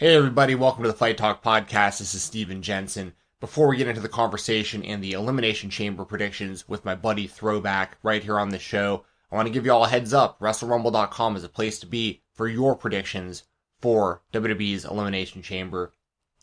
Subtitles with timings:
[0.00, 1.98] Hey, everybody, welcome to the Fight Talk Podcast.
[1.98, 3.14] This is Steven Jensen.
[3.40, 7.98] Before we get into the conversation and the Elimination Chamber predictions with my buddy Throwback
[8.04, 10.38] right here on the show, I want to give you all a heads up.
[10.38, 13.42] WrestleRumble.com is a place to be for your predictions
[13.80, 15.92] for WWE's Elimination Chamber.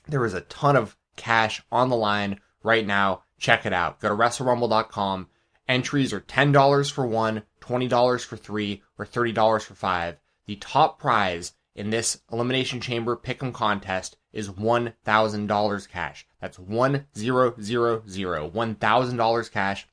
[0.06, 3.24] There is a ton of cash on the line right now.
[3.40, 4.02] Check it out.
[4.02, 5.30] Go to WrestleRumble.com.
[5.70, 10.18] Entries are $10 for one, $20 for three, or $30 for five.
[10.46, 16.26] The top prize in this Elimination Chamber Pick'em contest is $1,000 cash.
[16.40, 18.50] That's one zero zero zero.
[18.50, 19.88] $1,000 cash.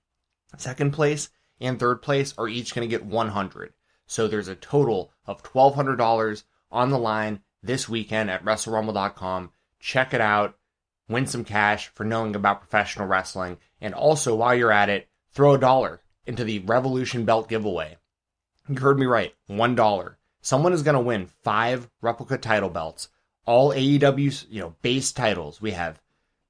[0.56, 3.73] Second place and third place are each going to get 100.
[4.06, 9.51] So there's a total of $1,200 on the line this weekend at WrestleRumble.com.
[9.80, 10.56] Check it out.
[11.09, 13.59] Win some cash for knowing about professional wrestling.
[13.80, 17.96] And also, while you're at it, throw a dollar into the Revolution Belt giveaway.
[18.68, 19.34] You heard me right.
[19.46, 23.09] One dollar someone is going to win five replica title belts,
[23.46, 25.62] all AEW, you know, base titles.
[25.62, 26.01] We have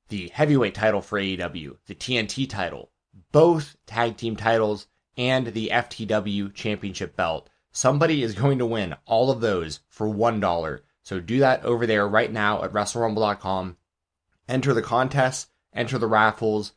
[0.08, 2.90] the heavyweight title for AEW, the TNT title,
[3.30, 7.48] both tag team titles, and the FTW championship belt.
[7.70, 10.80] Somebody is going to win all of those for $1.
[11.02, 13.76] So do that over there right now at WrestleRumble.com.
[14.48, 16.72] Enter the contests, enter the raffles,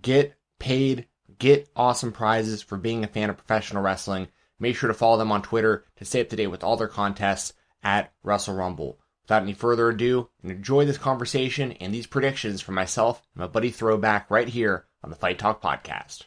[0.00, 1.06] get paid,
[1.38, 4.28] get awesome prizes for being a fan of professional wrestling.
[4.62, 6.86] Make sure to follow them on Twitter to stay up to date with all their
[6.86, 8.98] contests at Wrestle Rumble.
[9.22, 13.70] Without any further ado, enjoy this conversation and these predictions from myself and my buddy
[13.70, 16.24] Throwback right here on the Fight Talk Podcast.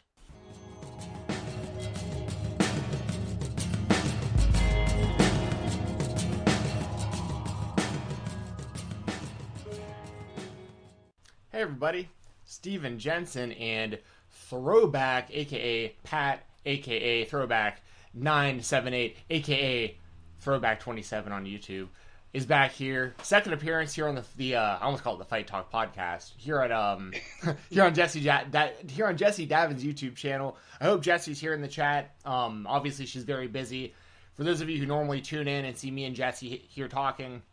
[11.52, 12.10] Hey everybody,
[12.46, 14.00] Steven Jensen and
[14.32, 19.98] Throwback, aka Pat, aka Throwback 978, aka
[20.40, 21.88] Throwback 27 on YouTube,
[22.34, 23.14] is back here.
[23.22, 26.34] Second appearance here on the the uh, I almost call it the Fight Talk podcast
[26.38, 27.14] here at um
[27.70, 30.58] here on Jesse ja- da- here on Jesse Davin's YouTube channel.
[30.82, 32.16] I hope Jesse's here in the chat.
[32.26, 33.94] Um, obviously she's very busy.
[34.34, 37.44] For those of you who normally tune in and see me and Jesse here talking,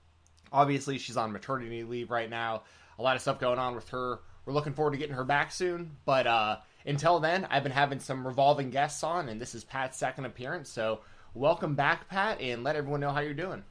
[0.51, 2.63] obviously she's on maternity leave right now.
[2.99, 4.21] A lot of stuff going on with her.
[4.47, 8.01] We're looking forward to getting her back soon, but uh until then, I've been having
[8.01, 10.69] some revolving guests on, and this is Pat's second appearance.
[10.71, 11.01] So,
[11.35, 13.63] welcome back, Pat, and let everyone know how you're doing.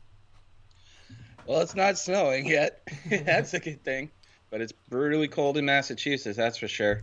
[1.46, 2.88] Well, it's not snowing yet.
[3.09, 4.12] that's a good thing,
[4.52, 6.38] but it's brutally cold in Massachusetts.
[6.38, 7.02] That's for sure.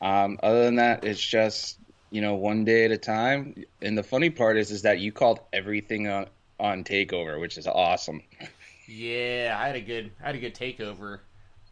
[0.00, 1.78] Um, other than that, it's just
[2.10, 3.54] you know one day at a time.
[3.80, 6.26] And the funny part is, is that you called everything on
[6.58, 8.22] on takeover, which is awesome.
[8.88, 11.20] Yeah, I had a good, I had a good takeover.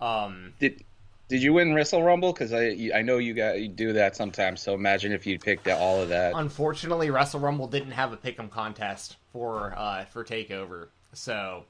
[0.01, 0.85] Um, did
[1.29, 2.33] did you win Wrestle Rumble?
[2.33, 4.61] Because I I know you got you do that sometimes.
[4.61, 6.35] So imagine if you picked all of that.
[6.37, 10.89] Unfortunately, Wrestle Rumble didn't have a pick'em contest for uh, for Takeover.
[11.13, 11.65] So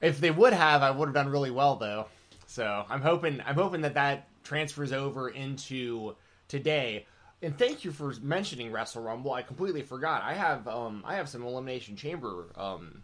[0.00, 2.06] if they would have, I would have done really well though.
[2.46, 6.14] So I'm hoping I'm hoping that that transfers over into
[6.48, 7.06] today.
[7.42, 9.32] And thank you for mentioning Wrestle Rumble.
[9.32, 10.22] I completely forgot.
[10.22, 13.02] I have um I have some Elimination Chamber um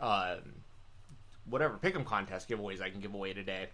[0.00, 0.36] uh
[1.48, 3.68] whatever pick'em contest giveaways I can give away today.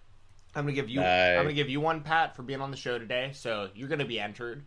[0.54, 1.38] I'm gonna give you nice.
[1.38, 4.04] I'm gonna give you one Pat for being on the show today, so you're gonna
[4.04, 4.62] be entered,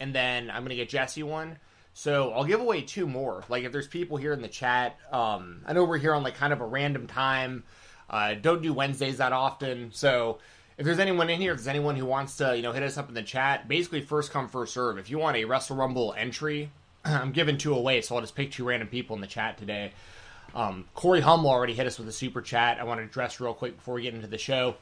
[0.00, 1.58] and then I'm gonna get Jesse one.
[1.92, 3.44] So I'll give away two more.
[3.48, 6.36] Like if there's people here in the chat, um, I know we're here on like
[6.36, 7.64] kind of a random time.
[8.08, 10.38] Uh, don't do Wednesdays that often, so
[10.78, 12.98] if there's anyone in here, if there's anyone who wants to, you know, hit us
[12.98, 14.98] up in the chat, basically first come first serve.
[14.98, 16.70] If you want a Wrestle Rumble entry,
[17.04, 19.92] I'm giving two away, so I'll just pick two random people in the chat today.
[20.54, 22.78] Um, Corey Hummel already hit us with a super chat.
[22.78, 24.76] I want to address real quick before we get into the show.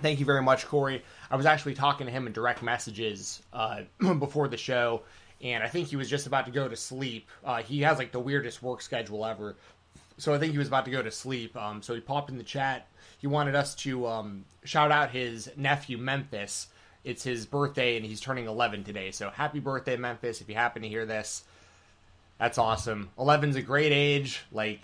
[0.00, 1.02] Thank you very much, Corey.
[1.30, 3.82] I was actually talking to him in direct messages uh,
[4.18, 5.02] before the show,
[5.40, 7.28] and I think he was just about to go to sleep.
[7.44, 9.56] Uh, he has like the weirdest work schedule ever,
[10.18, 11.56] so I think he was about to go to sleep.
[11.56, 12.86] Um, so he popped in the chat.
[13.18, 16.68] He wanted us to um, shout out his nephew Memphis.
[17.04, 19.10] It's his birthday, and he's turning 11 today.
[19.10, 20.40] So happy birthday, Memphis!
[20.40, 21.44] If you happen to hear this,
[22.38, 23.10] that's awesome.
[23.18, 24.42] 11's a great age.
[24.52, 24.80] Like,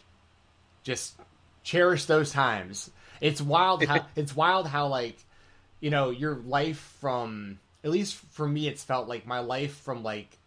[0.82, 1.14] just
[1.62, 2.91] cherish those times.
[3.20, 5.18] It's wild how it's wild how like
[5.80, 10.03] you know your life from at least for me it's felt like my life from
[10.03, 10.38] like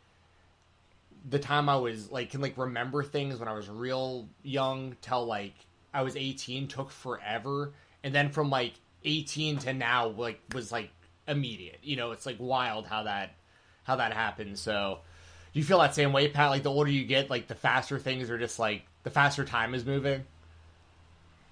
[1.29, 5.25] the time I was like can like remember things when I was real young till
[5.25, 5.53] like
[5.94, 7.73] I was 18 took forever.
[8.03, 10.89] And then from like 18 to now like was like
[11.27, 11.79] immediate.
[11.83, 13.35] You know it's like wild how that
[13.83, 15.00] how that happens so
[15.53, 16.50] do you feel that same way Pat?
[16.50, 19.74] Like the older you get like the faster things are just like the faster time
[19.74, 20.24] is moving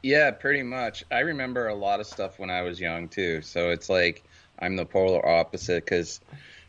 [0.01, 1.03] yeah, pretty much.
[1.11, 3.41] I remember a lot of stuff when I was young too.
[3.41, 4.23] So it's like
[4.59, 6.21] I'm the polar opposite because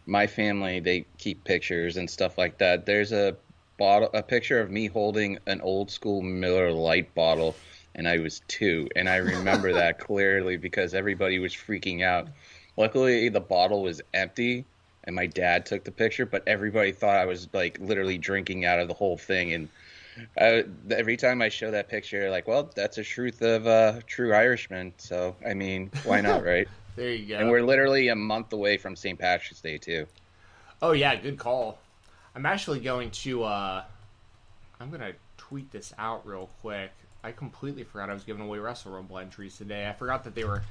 [0.06, 2.87] my family they keep pictures and stuff like that.
[2.87, 3.37] There's a
[3.79, 7.56] bottle, a picture of me holding an old school Miller Lite bottle
[7.94, 12.29] and I was two, and I remember that clearly because everybody was freaking out.
[12.77, 14.67] Luckily, the bottle was empty,
[15.05, 18.79] and my dad took the picture, but everybody thought I was like literally drinking out
[18.81, 19.69] of the whole thing, and
[20.38, 24.32] I, every time I show that picture, like, well, that's a truth of uh, true
[24.34, 24.94] Irishman.
[24.99, 26.69] So, I mean, why not, right?
[26.96, 27.38] there you go.
[27.38, 29.19] And we're literally a month away from St.
[29.19, 30.06] Patrick's Day too.
[30.82, 31.78] Oh yeah, good call.
[32.34, 33.44] I'm actually going to.
[33.44, 33.84] uh
[34.81, 36.90] I'm gonna tweet this out real quick.
[37.22, 39.88] I completely forgot I was giving away Wrestle Rumble entries today.
[39.88, 40.62] I forgot that they were.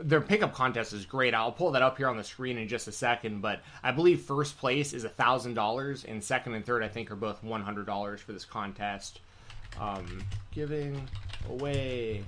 [0.00, 1.34] Their pickup contest is great.
[1.34, 3.40] I'll pull that up here on the screen in just a second.
[3.40, 7.16] But I believe first place is thousand dollars, and second and third I think are
[7.16, 9.20] both one hundred dollars for this contest.
[9.80, 10.22] Um,
[10.52, 11.08] giving
[11.48, 12.24] away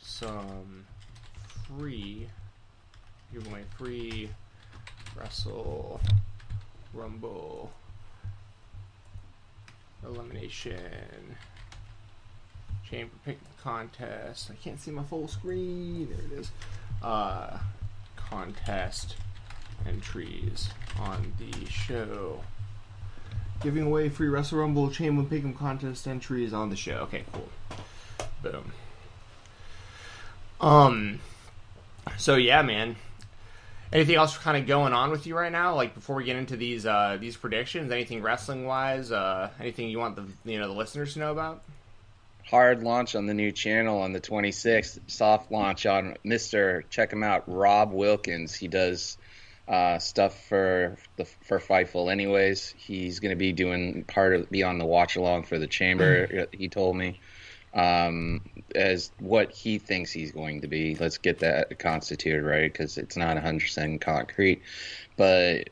[0.00, 0.86] some
[1.66, 2.28] free,
[3.32, 4.30] giving away free
[5.18, 6.00] Wrestle
[6.92, 7.72] Rumble
[10.04, 11.36] elimination
[12.88, 14.50] chamber pick contest.
[14.50, 16.08] I can't see my full screen.
[16.10, 16.50] There it is.
[17.02, 17.58] Uh,
[18.16, 19.16] contest
[19.86, 22.40] entries on the show.
[23.62, 26.98] Giving away free Wrestle Rumble Chamber Pick'em contest entries on the show.
[26.98, 27.48] Okay, cool.
[28.42, 28.72] Boom.
[30.60, 31.20] Um.
[32.18, 32.96] So yeah, man.
[33.92, 35.74] Anything else kind of going on with you right now?
[35.74, 39.10] Like before we get into these uh, these predictions, anything wrestling wise?
[39.10, 41.62] Uh, anything you want the you know the listeners to know about?
[42.48, 45.00] Hard launch on the new channel on the 26th.
[45.08, 46.84] Soft launch on Mister.
[46.90, 48.54] Check him out, Rob Wilkins.
[48.54, 49.18] He does
[49.66, 52.10] uh, stuff for the for Fightful.
[52.10, 55.66] Anyways, he's going to be doing part of be on the watch along for the
[55.66, 56.46] chamber.
[56.52, 57.20] he told me
[57.76, 58.40] um,
[58.74, 60.94] as what he thinks he's going to be.
[60.94, 64.62] Let's get that constituted right because it's not 100% concrete.
[65.16, 65.70] But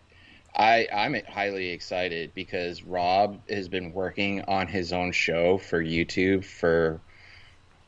[0.56, 6.44] I, I'm highly excited because Rob has been working on his own show for YouTube
[6.44, 7.00] for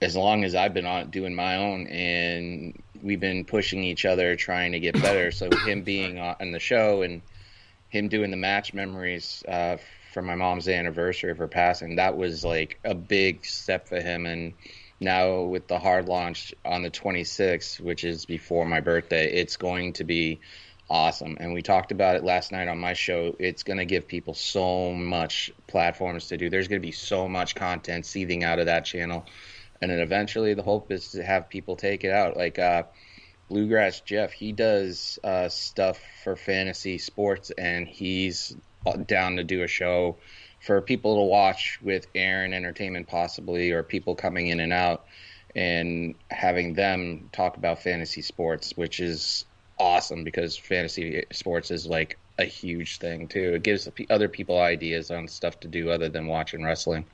[0.02, 4.36] as long as I've been on doing my own, and we've been pushing each other,
[4.36, 5.30] trying to get better.
[5.30, 7.22] So him being on the show and
[7.88, 9.78] him doing the match memories uh,
[10.12, 14.26] for my mom's anniversary of her passing, that was like a big step for him.
[14.26, 14.54] And
[15.00, 19.94] now with the hard launch on the 26th, which is before my birthday, it's going
[19.94, 20.40] to be
[20.88, 21.37] awesome.
[21.41, 23.35] And we talked about it last night on my show.
[23.38, 26.50] It's going to give people so much platforms to do.
[26.50, 29.27] There's going to be so much content seething out of that channel.
[29.83, 32.37] And then eventually the hope is to have people take it out.
[32.37, 32.85] Like, uh,
[33.49, 38.56] Bluegrass Jeff, he does uh, stuff for fantasy sports, and he's
[39.06, 40.17] down to do a show
[40.61, 45.05] for people to watch with Aaron Entertainment, possibly, or people coming in and out,
[45.55, 49.44] and having them talk about fantasy sports, which is
[49.78, 53.55] awesome because fantasy sports is like a huge thing too.
[53.55, 57.05] It gives other people ideas on stuff to do other than watching wrestling.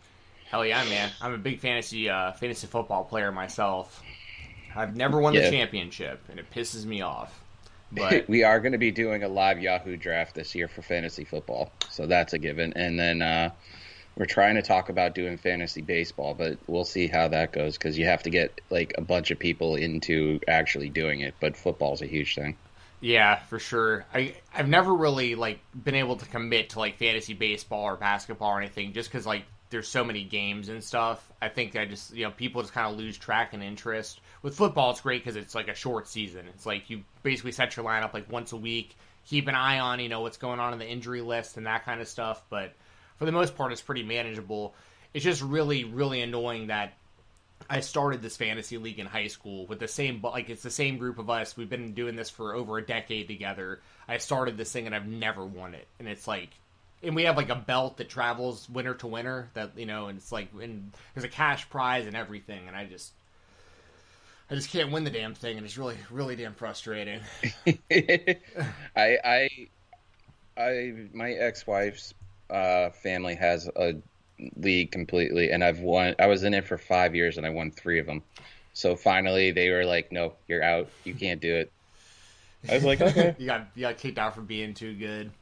[0.51, 1.11] Hell yeah, man!
[1.21, 4.03] I'm a big fantasy uh, fantasy football player myself.
[4.77, 5.43] I've never won Yeah.
[5.43, 7.39] the championship, and it pisses me off.
[7.91, 11.25] But we are going to be doing a live Yahoo draft this year for fantasy
[11.25, 12.73] football, so that's a given.
[12.75, 13.51] And then uh,
[14.17, 17.99] we're trying to talk about doing fantasy baseball, but we'll see how that goes because
[17.99, 21.35] you have to get like a bunch of people into actually doing it.
[21.41, 22.57] But football's a huge thing.
[23.01, 24.07] Yeah, for sure.
[24.15, 28.51] I I've never really like been able to commit to like fantasy baseball or basketball
[28.51, 31.33] or anything just because like there's so many games and stuff.
[31.41, 34.21] I think I just you know people just kind of lose track and interest.
[34.43, 36.47] With football, it's great because it's like a short season.
[36.55, 38.95] It's like you basically set your lineup like once a week,
[39.27, 41.85] keep an eye on you know what's going on in the injury list and that
[41.85, 42.43] kind of stuff.
[42.51, 42.73] But
[43.19, 44.75] for the most part, it's pretty manageable.
[45.15, 46.95] It's just really really annoying that
[47.69, 50.99] I started this fantasy league in high school with the same, like it's the same
[50.99, 51.57] group of us.
[51.57, 53.81] We've been doing this for over a decade together.
[54.09, 56.51] I started this thing and I've never won it, and it's like,
[57.03, 59.49] and we have like a belt that travels winner to winner.
[59.55, 62.85] That you know, and it's like, and there's a cash prize and everything, and I
[62.85, 63.13] just,
[64.51, 67.21] I just can't win the damn thing, and it's really, really damn frustrating.
[67.67, 68.39] I,
[68.97, 69.49] I,
[70.57, 72.15] I, my ex-wife's
[72.53, 73.95] uh, family has a
[74.57, 76.15] league completely, and I've won.
[76.19, 78.23] I was in it for five years, and I won three of them.
[78.75, 80.91] So finally, they were like, "No, you're out.
[81.05, 81.73] You can't do it."
[82.69, 85.33] I was like, "Okay." you got you got kicked out for being too good.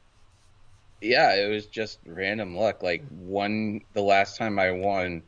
[1.00, 2.83] yeah, it was just random luck.
[2.83, 5.23] Like one, the last time I won,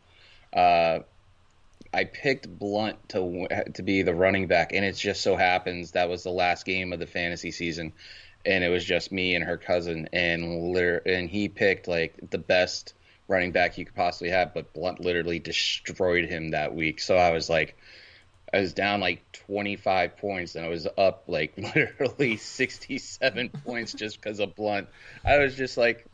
[0.53, 1.01] uh,
[1.95, 6.09] I picked Blount to to be the running back, and it just so happens that
[6.09, 7.93] was the last game of the fantasy season,
[8.45, 12.39] and it was just me and her cousin, and liter- and he picked like the
[12.39, 12.95] best
[13.29, 17.01] running back you could possibly have, but Blount literally destroyed him that week.
[17.01, 17.77] So I was like.
[18.55, 24.21] I was down like 25 points and I was up like literally 67 points just
[24.21, 24.89] because of Blount.
[25.25, 26.05] I was just like,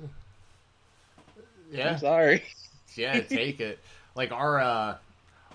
[1.72, 2.44] Yeah, I'm sorry.
[2.94, 3.80] yeah, take it.
[4.14, 4.96] like our uh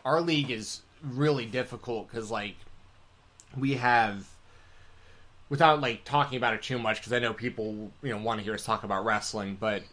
[0.04, 2.56] our league is really difficult because like
[3.58, 4.28] we have
[5.54, 8.44] without like talking about it too much because I know people you know want to
[8.44, 9.84] hear us talk about wrestling, but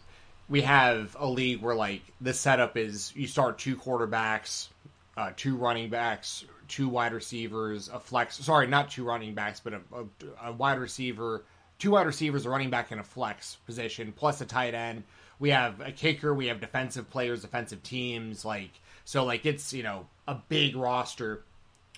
[0.49, 4.69] we have a league where like the setup is you start two quarterbacks,
[5.15, 8.37] uh, two running backs, two wide receivers, a flex.
[8.37, 11.43] Sorry, not two running backs, but a, a, a wide receiver,
[11.77, 15.03] two wide receivers, a running back, and a flex position, plus a tight end.
[15.37, 16.33] We have a kicker.
[16.33, 18.43] We have defensive players, defensive teams.
[18.43, 18.71] Like
[19.05, 21.43] so, like it's you know a big roster.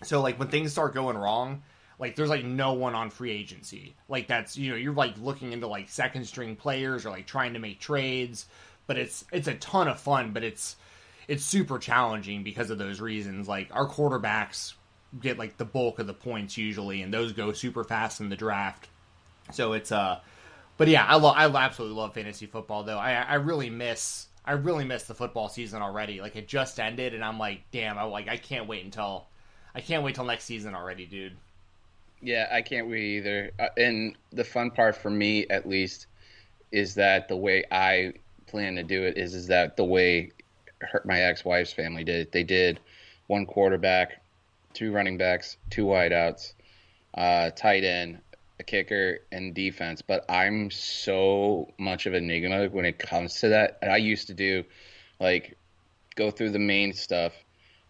[0.03, 1.63] So like when things start going wrong,
[1.99, 3.95] like there's like no one on free agency.
[4.09, 7.53] Like that's you know you're like looking into like second string players or like trying
[7.53, 8.45] to make trades,
[8.87, 10.75] but it's it's a ton of fun, but it's
[11.27, 13.47] it's super challenging because of those reasons.
[13.47, 14.73] Like our quarterbacks
[15.19, 18.35] get like the bulk of the points usually, and those go super fast in the
[18.35, 18.89] draft.
[19.51, 20.19] So it's uh,
[20.77, 22.97] but yeah, I love I absolutely love fantasy football though.
[22.97, 26.21] I I really miss I really miss the football season already.
[26.21, 29.27] Like it just ended, and I'm like, damn, I like I can't wait until
[29.75, 31.37] I can't wait till next season already, dude.
[32.23, 33.51] Yeah, I can't wait either.
[33.59, 36.07] Uh, and the fun part for me, at least,
[36.71, 38.13] is that the way I
[38.47, 40.31] plan to do it is is that the way
[40.79, 42.31] her, my ex-wife's family did it.
[42.31, 42.79] They did
[43.27, 44.21] one quarterback,
[44.73, 46.53] two running backs, two wideouts,
[47.13, 48.19] uh, tight end,
[48.57, 50.01] a kicker, and defense.
[50.01, 53.79] But I'm so much of an enigma when it comes to that.
[53.81, 54.63] And I used to do
[55.19, 55.57] like
[56.15, 57.33] go through the main stuff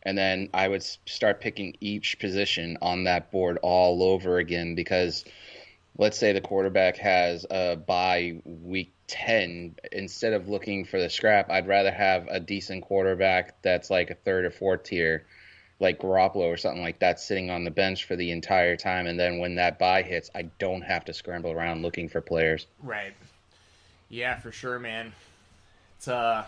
[0.03, 5.25] and then I would start picking each position on that board all over again because
[5.97, 11.49] let's say the quarterback has a bye week 10 instead of looking for the scrap
[11.49, 15.25] I'd rather have a decent quarterback that's like a third or fourth tier
[15.79, 19.19] like Garoppolo or something like that sitting on the bench for the entire time and
[19.19, 22.67] then when that bye hits I don't have to scramble around looking for players.
[22.81, 23.13] Right.
[24.09, 25.13] Yeah for sure man.
[25.97, 26.45] It's uh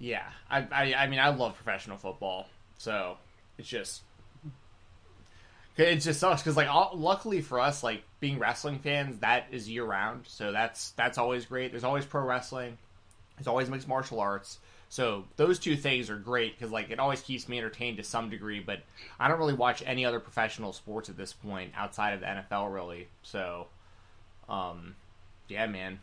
[0.00, 3.18] yeah, I, I, I mean, I love professional football, so
[3.58, 4.02] it's just
[5.76, 9.68] it just sucks because like all, luckily for us, like being wrestling fans, that is
[9.68, 11.70] year round, so that's that's always great.
[11.70, 12.78] There's always pro wrestling,
[13.36, 17.20] there's always mixed martial arts, so those two things are great because like it always
[17.20, 18.60] keeps me entertained to some degree.
[18.60, 18.80] But
[19.18, 22.72] I don't really watch any other professional sports at this point outside of the NFL,
[22.72, 23.08] really.
[23.22, 23.66] So,
[24.48, 24.96] um,
[25.48, 26.00] yeah, man,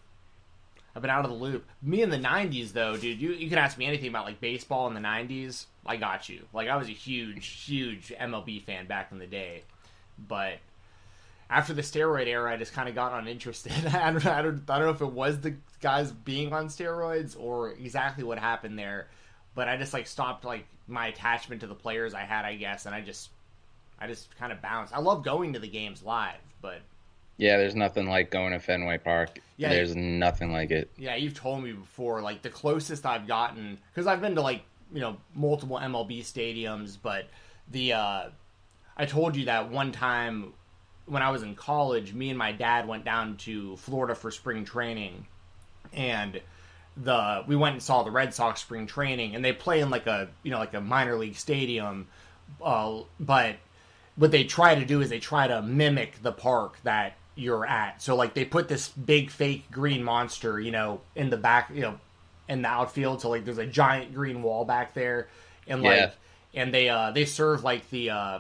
[0.98, 1.64] I've been out of the loop.
[1.84, 4.88] Me in the '90s, though, dude, you you can ask me anything about like baseball
[4.88, 5.68] in the '90s.
[5.86, 6.42] I got you.
[6.54, 9.62] Like I was a huge, huge MLB fan back in the day,
[10.28, 10.58] but
[11.52, 13.74] after the steroid era, I just kind of got uninterested.
[13.94, 17.40] I don't, I don't, I don't know if it was the guys being on steroids
[17.40, 19.08] or exactly what happened there,
[19.54, 22.88] but I just like stopped like my attachment to the players I had, I guess,
[22.88, 23.30] and I just,
[24.00, 24.96] I just kind of bounced.
[24.96, 26.82] I love going to the games live, but
[27.38, 29.40] yeah, there's nothing like going to Fenway Park.
[29.58, 30.92] Yeah, there's nothing like it.
[30.98, 32.22] Yeah, you've told me before.
[32.22, 36.98] Like the closest I've gotten, because I've been to like you know multiple MLB stadiums,
[37.02, 37.28] but
[37.72, 38.30] the uh,
[38.98, 40.54] I told you that one time
[41.06, 44.66] when I was in college, me and my dad went down to Florida for spring
[44.66, 45.28] training,
[45.94, 46.42] and
[46.98, 50.08] the we went and saw the Red Sox spring training, and they play in like
[50.08, 52.08] a you know like a minor league stadium,
[52.64, 53.58] uh, but
[54.16, 58.02] what they try to do is they try to mimic the park that you're at.
[58.02, 61.82] So like they put this big fake green monster, you know, in the back, you
[61.82, 62.00] know,
[62.50, 63.22] in the outfield.
[63.22, 65.28] So like there's a giant green wall back there,
[65.68, 66.12] and like yeah.
[66.62, 68.40] and they uh they serve like the uh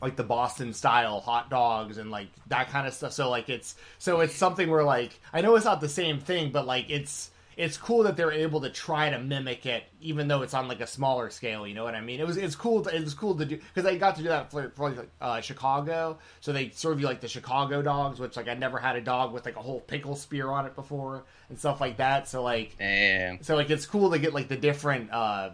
[0.00, 3.12] like the Boston style hot dogs and like that kind of stuff.
[3.12, 6.50] So like it's so it's something where like I know it's not the same thing,
[6.50, 10.42] but like it's it's cool that they're able to try to mimic it, even though
[10.42, 11.66] it's on like a smaller scale.
[11.66, 12.20] You know what I mean?
[12.20, 12.82] It was it's cool.
[12.82, 15.10] To, it was cool to do because they got to do that for, for like,
[15.20, 16.18] uh, Chicago.
[16.40, 19.32] So they serve you like the Chicago dogs, which like I never had a dog
[19.32, 22.28] with like a whole pickle spear on it before and stuff like that.
[22.28, 23.42] So like, Damn.
[23.42, 25.50] so like it's cool to get like the different, uh,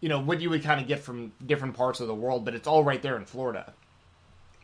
[0.00, 2.54] you know, what you would kind of get from different parts of the world, but
[2.54, 3.74] it's all right there in Florida.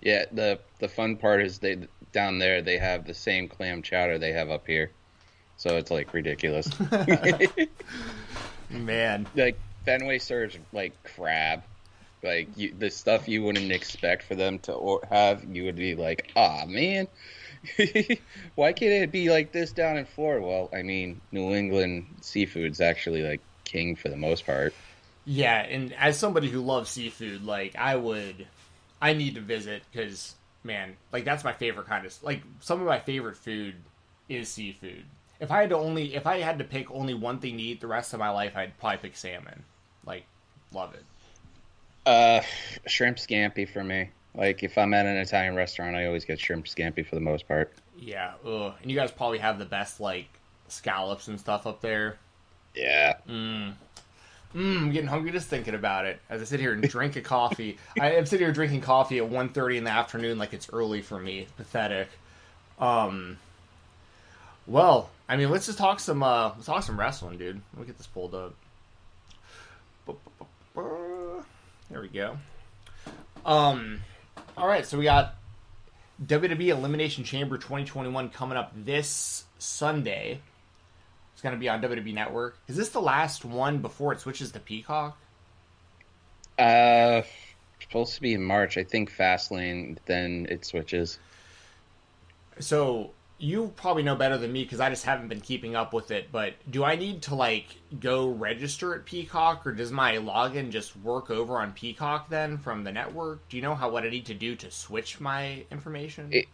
[0.02, 4.19] Yeah, the the fun part is they down there they have the same clam chowder
[4.19, 4.90] they have up here
[5.64, 6.68] so it's like ridiculous.
[8.71, 11.62] Man, like Fenway serves like crab,
[12.23, 15.42] like you, the stuff you wouldn't expect for them to have.
[15.44, 17.09] You would be like, ah, man.
[18.56, 20.47] Why can't it be like this down in Florida?
[20.47, 24.75] Well, I mean, New England seafood's actually like king for the most part.
[25.25, 28.47] Yeah, and as somebody who loves seafood, like I would,
[29.00, 32.87] I need to visit because man, like that's my favorite kind of like some of
[32.87, 33.76] my favorite food
[34.28, 35.04] is seafood
[35.41, 37.81] if I had to only if I had to pick only one thing to eat
[37.81, 39.64] the rest of my life, I'd probably pick salmon.
[40.07, 40.25] Like,
[40.73, 41.05] love it.
[42.07, 42.43] Uh,
[42.87, 44.11] shrimp scampi for me.
[44.35, 47.47] Like if I'm at an Italian restaurant, I always get shrimp scampi for the most
[47.47, 47.73] part.
[47.99, 48.75] Yeah, ugh.
[48.83, 50.26] and you guys probably have the best like
[50.69, 52.19] scallops and stuff up there.
[52.75, 53.14] Yeah.
[53.29, 53.75] Mm.
[54.55, 56.21] Mm, I'm getting hungry just thinking about it.
[56.31, 59.29] As I sit here and drink a coffee, I am sitting here drinking coffee at
[59.29, 61.47] 1.30 in the afternoon, like it's early for me.
[61.57, 62.09] Pathetic.
[62.79, 63.38] Um.
[64.67, 66.23] Well, I mean, let's just talk some.
[66.23, 67.61] Uh, let's talk some wrestling, dude.
[67.73, 68.54] Let me get this pulled up.
[71.90, 72.37] There we go.
[73.45, 74.00] Um.
[74.57, 75.35] All right, so we got
[76.25, 80.40] WWE Elimination Chamber 2021 coming up this Sunday.
[81.33, 82.59] It's going to be on WWE Network.
[82.69, 85.19] Is this the last one before it switches to Peacock?
[86.57, 87.23] Uh,
[87.81, 88.78] supposed to be in March.
[88.78, 89.99] I think Fastlane.
[90.07, 91.19] Then it switches.
[92.61, 93.11] So
[93.45, 96.33] you probably know better than me because I just haven't been keeping up with it.
[96.33, 97.67] But do I need to like
[98.01, 102.85] go register at Peacock, or does my login just work over on Peacock then from
[102.85, 103.47] the network?
[103.51, 106.31] Do you know how what I need to do to switch my information?
[106.33, 106.47] It,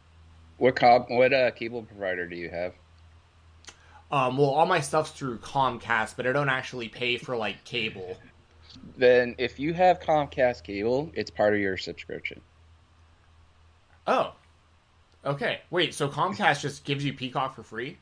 [0.58, 2.74] what com, what uh, cable provider do you have?
[4.10, 8.16] Um, well, all my stuff's through Comcast, but I don't actually pay for like cable.
[8.96, 12.40] Then, if you have Comcast cable, it's part of your subscription.
[14.08, 14.32] Oh,
[15.24, 15.60] okay.
[15.70, 17.98] Wait, so Comcast just gives you Peacock for free?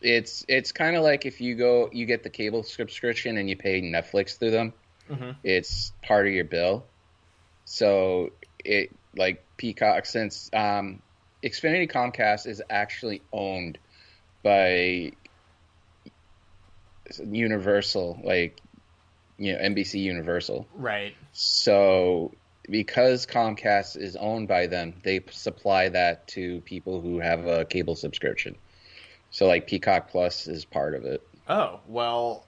[0.00, 3.56] It's it's kind of like if you go, you get the cable subscription and you
[3.56, 4.72] pay Netflix through them.
[5.10, 5.30] Mm-hmm.
[5.42, 6.84] It's part of your bill.
[7.64, 8.30] So
[8.64, 11.02] it like Peacock since um,
[11.42, 13.78] Xfinity Comcast is actually owned
[14.42, 15.12] by
[17.24, 18.60] Universal, like
[19.38, 20.66] you know NBC Universal.
[20.74, 21.14] Right.
[21.32, 22.32] So
[22.70, 27.96] because Comcast is owned by them, they supply that to people who have a cable
[27.96, 28.56] subscription.
[29.30, 31.26] So like Peacock Plus is part of it.
[31.48, 32.44] Oh well,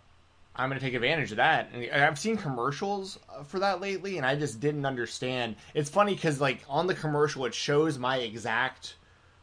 [0.57, 1.71] I'm going to take advantage of that.
[1.73, 5.57] And I've seen commercials for that lately, and I just didn't understand.
[5.75, 8.97] It's funny because like on the commercial, it shows my exact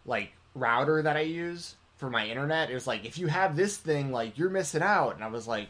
[0.06, 2.70] like router that I use for my internet.
[2.70, 5.48] It was like if you have this thing, like you're missing out, and I was
[5.48, 5.70] like,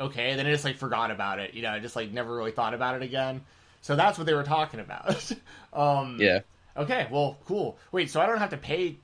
[0.00, 0.34] okay.
[0.36, 1.54] Then I just like forgot about it.
[1.54, 3.42] You know, I just like never really thought about it again.
[3.86, 5.30] So that's what they were talking about.
[5.72, 6.40] um, Yeah.
[6.76, 7.06] Okay.
[7.08, 7.78] Well, cool.
[7.92, 8.96] Wait, so I don't have to pay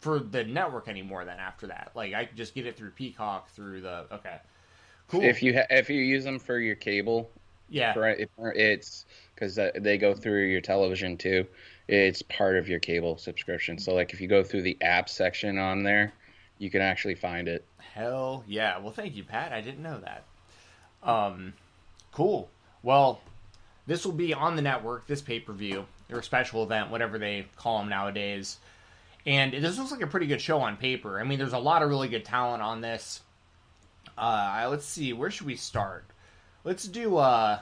[0.00, 1.92] for the network anymore then after that.
[1.94, 4.38] Like I just get it through Peacock through the okay.
[5.06, 5.22] Cool.
[5.22, 7.30] If you ha- if you use them for your cable,
[7.68, 7.96] yeah.
[7.96, 11.46] right, it, it's because uh, they go through your television too.
[11.86, 13.78] It's part of your cable subscription.
[13.78, 16.12] So like if you go through the app section on there,
[16.58, 17.64] you can actually find it.
[17.78, 18.78] Hell yeah.
[18.80, 19.52] Well, thank you, Pat.
[19.52, 20.24] I didn't know that.
[21.08, 21.52] Um,
[22.10, 22.50] cool.
[22.82, 23.20] Well,
[23.86, 27.46] this will be on the network, this pay per view, or special event, whatever they
[27.56, 28.58] call them nowadays.
[29.24, 31.18] And this looks like a pretty good show on paper.
[31.18, 33.20] I mean, there's a lot of really good talent on this.
[34.16, 36.04] Uh, let's see, where should we start?
[36.64, 37.16] Let's do.
[37.16, 37.58] Uh,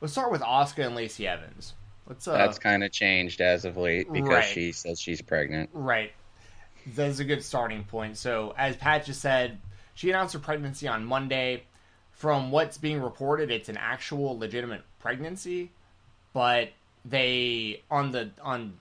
[0.00, 1.74] let's start with Asuka and Lacey Evans.
[2.06, 2.26] Let's.
[2.28, 4.44] Uh, That's kind of changed as of late because Right.
[4.44, 5.70] she says she's pregnant.
[5.72, 6.12] Right.
[6.94, 8.16] That's a good starting point.
[8.16, 9.58] So, as Pat just said,
[9.94, 11.64] she announced her pregnancy on Monday.
[12.20, 15.70] From what's being reported, it's an actual legitimate pregnancy,
[16.34, 16.68] but
[17.02, 18.78] they on the on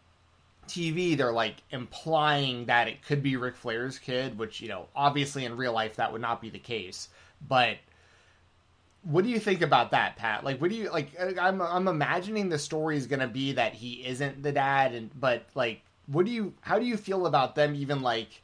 [0.67, 5.45] TV they're like implying that it could be Ric Flair's kid, which you know obviously
[5.45, 7.07] in real life that would not be the case.
[7.47, 7.77] But
[9.03, 10.43] what do you think about that, Pat?
[10.43, 11.11] Like, what do you like?
[11.17, 15.17] Uh, I'm I'm imagining the story is to be that he isn't the dad, and
[15.17, 16.53] but like, what do you?
[16.59, 18.41] How do you feel about them even like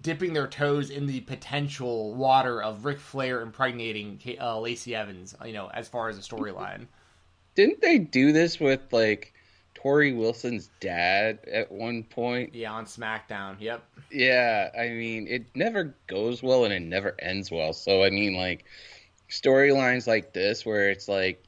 [0.00, 5.34] dipping their toes in the potential water of Ric Flair impregnating uh, Lacey Evans?
[5.44, 6.86] You know, as far as a storyline.
[7.54, 9.32] Didn't they do this with like
[9.74, 12.54] Torrie Wilson's dad at one point?
[12.54, 13.56] Yeah, on SmackDown.
[13.60, 13.82] Yep.
[14.10, 17.72] Yeah, I mean, it never goes well and it never ends well.
[17.72, 18.64] So I mean, like
[19.30, 21.43] storylines like this where it's like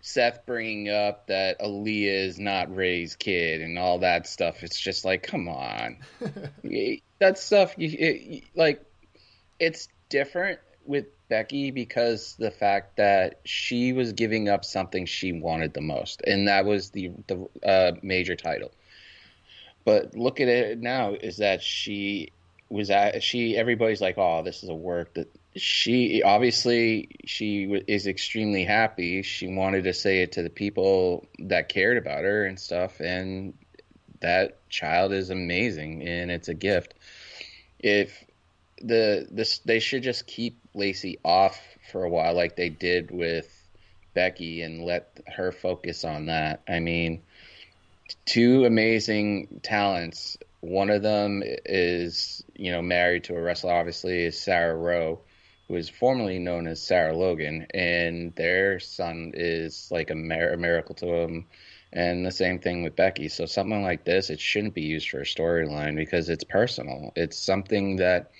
[0.00, 4.62] Seth bringing up that Aalyah is not Rey's kid and all that stuff.
[4.62, 5.98] It's just like, come on,
[7.18, 7.74] that stuff.
[7.76, 8.84] You it, like,
[9.58, 15.74] it's different with Becky because the fact that she was giving up something she wanted
[15.74, 18.72] the most, and that was the the uh, major title.
[19.84, 22.32] But look at it now: is that she
[22.68, 23.56] was at she?
[23.56, 29.22] Everybody's like, "Oh, this is a work that." She obviously she is extremely happy.
[29.22, 33.54] She wanted to say it to the people that cared about her and stuff, and
[34.20, 36.94] that child is amazing and it's a gift.
[37.78, 38.24] If
[38.80, 43.54] the this they should just keep Lacey off for a while, like they did with
[44.14, 46.60] Becky, and let her focus on that.
[46.68, 47.22] I mean,
[48.24, 50.38] two amazing talents.
[50.60, 53.72] One of them is you know married to a wrestler.
[53.72, 55.20] Obviously, is Sarah Rowe,
[55.68, 60.94] who is formerly known as Sarah Logan, and their son is like a, a miracle
[60.96, 61.46] to them.
[61.92, 63.28] And the same thing with Becky.
[63.28, 67.12] So something like this, it shouldn't be used for a storyline because it's personal.
[67.16, 68.30] It's something that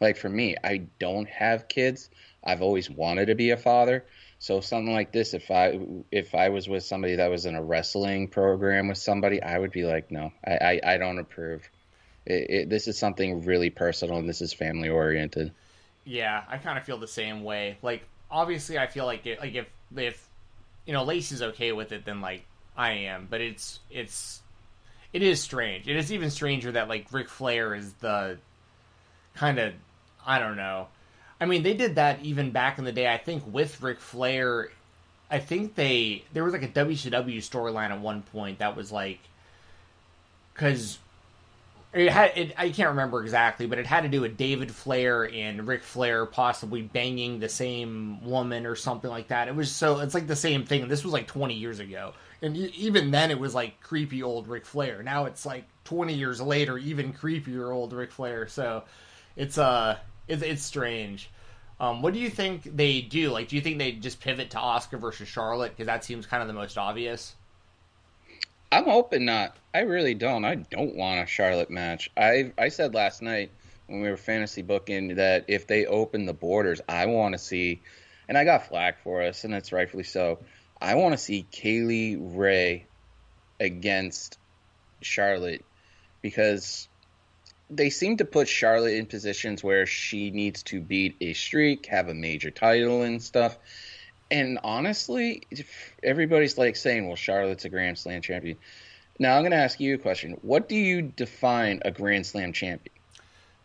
[0.00, 2.10] like for me, I don't have kids.
[2.42, 4.04] I've always wanted to be a father.
[4.38, 5.78] So something like this, if I
[6.10, 9.70] if I was with somebody that was in a wrestling program with somebody, I would
[9.70, 11.68] be like, no, I I, I don't approve.
[12.26, 15.52] It, it, this is something really personal, and this is family oriented.
[16.04, 17.78] Yeah, I kind of feel the same way.
[17.82, 20.28] Like, obviously, I feel like it, like if if
[20.86, 22.44] you know Lacey's okay with it, then like
[22.76, 23.26] I am.
[23.30, 24.42] But it's it's
[25.12, 25.88] it is strange.
[25.88, 28.38] It is even stranger that like Ric Flair is the
[29.34, 29.72] kind of
[30.26, 30.88] I don't know.
[31.40, 33.12] I mean, they did that even back in the day.
[33.12, 34.70] I think with Ric Flair,
[35.30, 39.20] I think they there was like a WCW storyline at one point that was like
[40.52, 40.98] because
[41.94, 45.30] it had it, I can't remember exactly, but it had to do with David Flair
[45.30, 49.46] and Ric Flair possibly banging the same woman or something like that.
[49.48, 50.88] It was so it's like the same thing.
[50.88, 54.66] This was like 20 years ago, and even then it was like creepy old Ric
[54.66, 55.02] Flair.
[55.02, 58.48] Now it's like 20 years later, even creepier old Ric Flair.
[58.48, 58.84] So
[59.36, 61.30] it's uh it's, it's strange.
[61.78, 63.30] Um, what do you think they do?
[63.30, 66.40] Like, do you think they just pivot to Asuka versus Charlotte because that seems kind
[66.40, 67.34] of the most obvious?
[68.74, 69.56] I'm hoping not.
[69.72, 70.44] I really don't.
[70.44, 72.10] I don't want a Charlotte match.
[72.16, 73.52] I I said last night
[73.86, 77.82] when we were fantasy booking that if they open the borders, I want to see,
[78.28, 80.40] and I got flack for us, and it's rightfully so.
[80.80, 82.86] I want to see Kay Lee Ray
[83.60, 84.38] against
[85.02, 85.64] Charlotte
[86.20, 86.88] because
[87.70, 92.08] they seem to put Charlotte in positions where she needs to beat a streak, have
[92.08, 93.56] a major title and stuff.
[94.30, 95.42] And honestly,
[96.02, 98.56] everybody's like saying, well, Charlotte's a Grand Slam champion.
[99.18, 100.38] Now, I'm going to ask you a question.
[100.42, 102.94] What do you define a Grand Slam champion?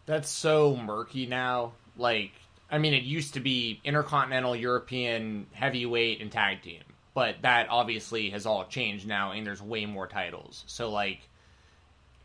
[0.06, 1.74] That's so murky now.
[1.98, 2.32] Like,
[2.70, 6.82] I mean, it used to be Intercontinental, European, Heavyweight, and Tag Team.
[7.14, 10.64] But that obviously has all changed now, and there's way more titles.
[10.68, 11.20] So, like,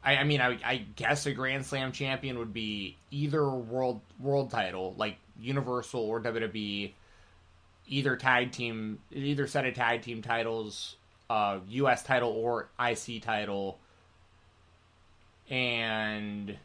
[0.04, 4.50] I, I mean, I, I guess a Grand Slam champion would be either world world
[4.50, 6.92] title, like Universal or WWE,
[7.88, 10.96] either tag team, either set of tag team titles,
[11.30, 12.02] uh, U.S.
[12.02, 13.78] title or IC title,
[15.50, 16.56] and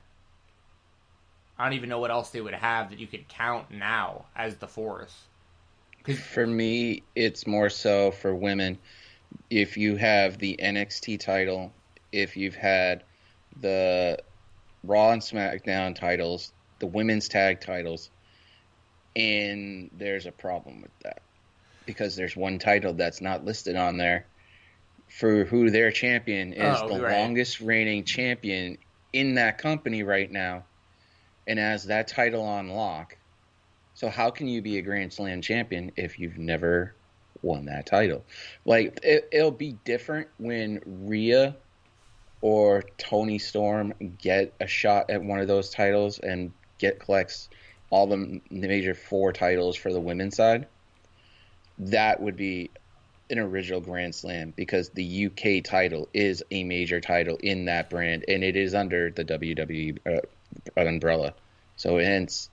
[1.57, 4.55] I don't even know what else they would have that you could count now as
[4.55, 5.27] the fourth.
[6.33, 8.77] For me, it's more so for women.
[9.49, 11.73] If you have the NXT title,
[12.11, 13.03] if you've had
[13.59, 14.17] the
[14.83, 18.09] Raw and SmackDown titles, the women's tag titles,
[19.15, 21.21] and there's a problem with that
[21.85, 24.25] because there's one title that's not listed on there
[25.09, 27.19] for who their champion is oh, the right.
[27.19, 28.77] longest reigning champion
[29.11, 30.63] in that company right now
[31.47, 33.17] and has that title on lock.
[33.95, 36.93] So how can you be a Grand Slam champion if you've never
[37.41, 38.23] won that title?
[38.65, 41.55] Like it, it'll be different when Rhea
[42.41, 47.49] or Toni Storm get a shot at one of those titles and get collects
[47.89, 50.67] all the major four titles for the women's side,
[51.79, 52.69] that would be
[53.29, 58.25] an original Grand Slam because the UK title is a major title in that brand
[58.27, 61.33] and it is under the WWE uh, umbrella.
[61.75, 62.49] So hence,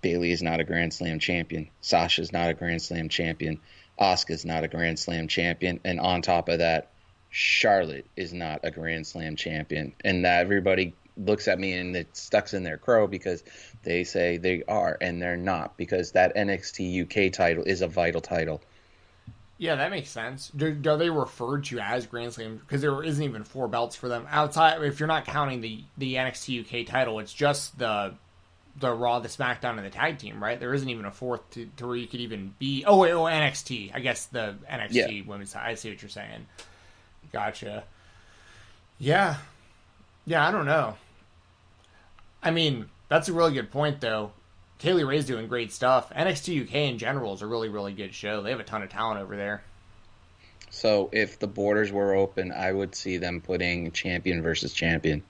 [0.00, 1.68] Bayley is not a Grand Slam champion.
[1.80, 3.60] Sasha's not a Grand Slam champion.
[3.98, 5.80] Asuka's not a Grand Slam champion.
[5.84, 6.90] And on top of that,
[7.30, 12.16] Charlotte is not a Grand Slam champion, and that everybody looks at me and it
[12.16, 13.42] stucks in their crow because
[13.82, 18.20] they say they are and they're not because that NXT UK title is a vital
[18.20, 18.62] title.
[19.58, 20.52] Yeah, that makes sense.
[20.54, 24.08] Do, do they referred to as Grand Slam because there isn't even four belts for
[24.08, 24.80] them outside?
[24.82, 28.14] If you're not counting the the NXT UK title, it's just the
[28.78, 30.58] the Raw, the SmackDown, and the tag team, right?
[30.58, 32.84] There isn't even a fourth to, to where you could even be.
[32.86, 33.90] Oh, wait, oh NXT.
[33.94, 35.22] I guess the NXT yeah.
[35.26, 35.56] women's.
[35.56, 36.46] I see what you're saying.
[37.32, 37.84] Gotcha.
[38.98, 39.36] Yeah.
[40.26, 40.96] Yeah, I don't know.
[42.42, 44.32] I mean, that's a really good point, though.
[44.78, 46.10] Kay Lee Ray's doing great stuff.
[46.10, 48.42] NXT UK in general is a really, really good show.
[48.42, 49.62] They have a ton of talent over there.
[50.70, 55.22] So, if the borders were open, I would see them putting champion versus champion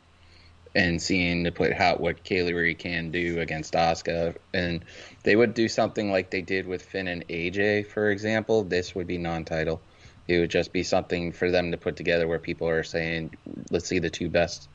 [0.75, 4.37] and seeing to put how what Kay Lee Ray can do against Asuka.
[4.53, 4.85] And
[5.23, 8.65] they would do something like they did with Finn and AJ, for example.
[8.65, 9.81] This would be non title.
[10.27, 13.35] It would just be something for them to put together where people are saying,
[13.71, 14.69] let's see the two best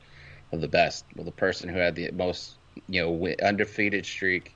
[0.54, 1.04] of the best.
[1.14, 2.54] Well, the person who had the most,
[2.88, 4.54] you know, undefeated streak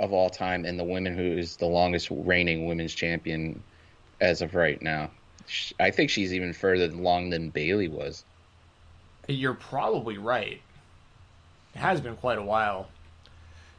[0.00, 3.62] of all time, and the woman who is the longest reigning women's champion
[4.20, 5.10] as of right now.
[5.78, 8.24] I think she's even further along than Bayley was.
[9.28, 10.60] You're probably right.
[11.74, 12.88] It has been quite a while.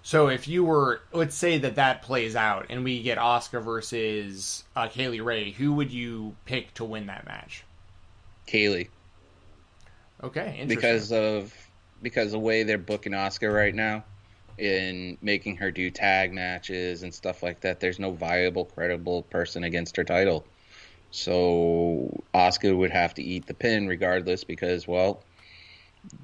[0.03, 4.63] So if you were, let's say that that plays out and we get Asuka versus
[4.75, 7.63] uh, Kay Lee Ray, who would you pick to win that match?
[8.45, 8.89] Kay Lee.
[10.23, 11.53] Okay, because of
[12.01, 14.03] because the way they're booking Asuka right now,
[14.57, 17.79] in making her do tag matches and stuff like that.
[17.79, 20.45] There's no viable, credible person against her title.
[21.11, 25.23] So Asuka would have to eat the pin regardless because, well,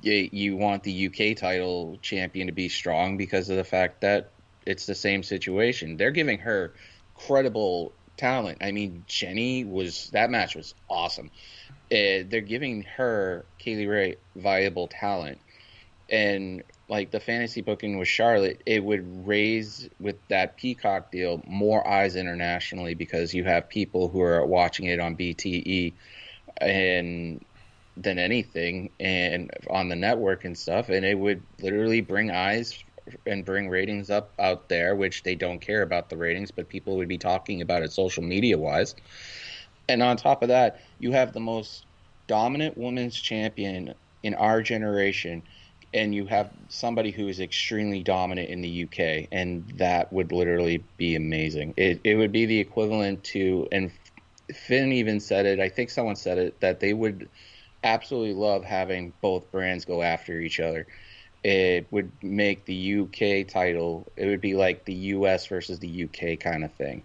[0.02, 4.32] you, you want the UK title champion to be strong because of the fact that
[4.66, 5.98] it's the same situation.
[5.98, 6.74] They're giving her
[7.16, 8.60] credible talent.
[8.62, 11.32] I mean, Jenny was that match was awesome.
[11.92, 15.40] Uh, they're giving her Kay Lee Ray viable talent,
[16.10, 21.86] and like the fantasy booking with Charlotte, it would raise with that Peacock deal more
[21.88, 25.94] eyes internationally because you have people who are watching it on BTE
[26.58, 27.44] and
[27.98, 32.82] than anything and on the network and stuff and it would literally bring eyes
[33.26, 36.98] and bring ratings up out there which they don't care about the ratings but people
[36.98, 38.96] would be talking about it social media wise
[39.90, 41.86] and on top of that you have the most
[42.28, 43.94] dominant women's champion
[44.24, 45.44] in our generation
[45.94, 50.86] and you have somebody who is extremely dominant in the UK, and that would literally
[50.98, 51.74] be amazing.
[51.78, 53.92] It it would be the equivalent to, and
[54.54, 55.60] Finn even said it.
[55.60, 57.30] I think someone said it that they would
[57.84, 60.88] absolutely love having both brands go after each other.
[61.44, 64.12] It would make the UK title.
[64.16, 67.04] It would be like the US versus the UK kind of thing.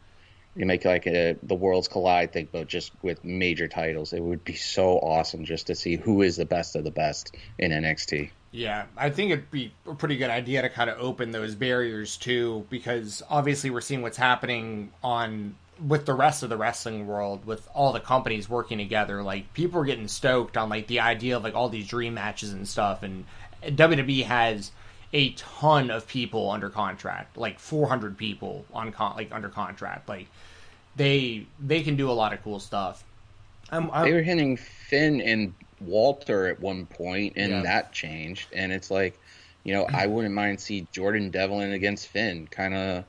[0.55, 4.13] You make like a the worlds collide thing, but just with major titles.
[4.13, 7.37] It would be so awesome just to see who is the best of the best
[7.59, 8.31] in NXT.
[8.53, 12.17] Yeah, I think it'd be a pretty good idea to kind of open those barriers
[12.17, 17.45] too, because obviously we're seeing what's happening on with the rest of the wrestling world,
[17.45, 19.23] with all the companies working together.
[19.23, 22.53] Like people are getting stoked on like the idea of like all these dream matches
[22.55, 23.27] and stuff, and
[23.67, 24.73] WWE has
[25.13, 30.09] a ton of people under contract, like 400 people on con- like under contract.
[30.09, 30.29] Like
[30.97, 33.05] they they can do a lot of cool stuff.
[33.71, 37.63] I'm, I'm, they were hitting Finn and Walter at one point, and yeah.
[37.63, 38.49] that changed.
[38.53, 39.19] And it's like,
[39.65, 43.05] you know, I wouldn't mind see Jordan Devlin against Finn, kind of,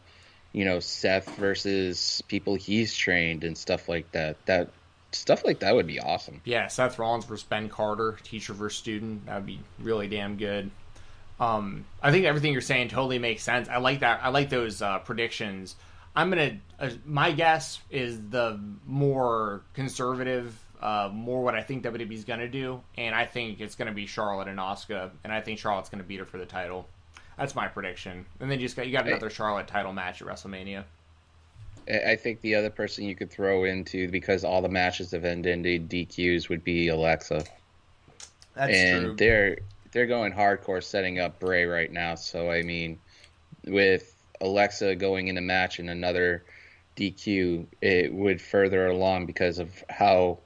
[0.53, 4.43] you know, Seth versus people he's trained and stuff like that.
[4.47, 4.69] That
[5.11, 6.41] stuff like that would be awesome.
[6.43, 9.25] Yeah, Seth Rollins versus Ben Carter, teacher versus student.
[9.25, 10.71] That would be really damn good.
[11.39, 13.69] Um, I think everything you're saying totally makes sense.
[13.69, 14.21] I like that.
[14.23, 15.75] I like those uh, predictions.
[16.15, 16.57] I'm gonna.
[16.79, 22.47] Uh, my guess is the more conservative uh, more what I think WWE's going to
[22.47, 25.89] do, and I think it's going to be Charlotte and Asuka, and I think Charlotte's
[25.89, 26.87] going to beat her for the title.
[27.37, 28.25] That's my prediction.
[28.39, 30.83] And then you just got you got another Charlotte title match at WrestleMania.
[31.89, 35.65] I think the other person you could throw into because all the matches have ended
[35.65, 37.45] in DQs would be Alexa.
[38.55, 39.15] That's and true.
[39.15, 39.57] they're
[39.91, 42.15] they're going hardcore setting up Bray right now.
[42.15, 42.99] So I mean,
[43.65, 46.43] with Alexa going in a match and another
[46.97, 50.39] DQ, it would further along because of how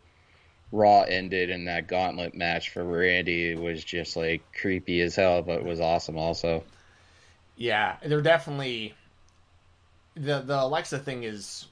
[0.72, 5.42] Raw ended in that gauntlet match for Randy It was just like creepy as hell,
[5.42, 6.64] but was awesome also.
[7.56, 8.94] Yeah, they're definitely
[10.16, 11.66] the the Alexa thing is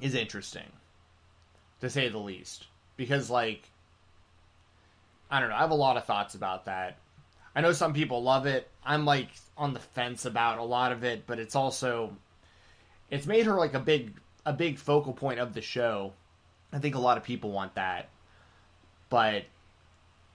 [0.00, 0.70] is interesting
[1.80, 3.68] to say the least because like
[5.30, 6.98] I don't know, I have a lot of thoughts about that.
[7.54, 8.68] I know some people love it.
[8.84, 12.16] I'm like on the fence about a lot of it, but it's also
[13.10, 14.14] it's made her like a big
[14.46, 16.12] a big focal point of the show.
[16.72, 18.08] I think a lot of people want that
[19.08, 19.44] but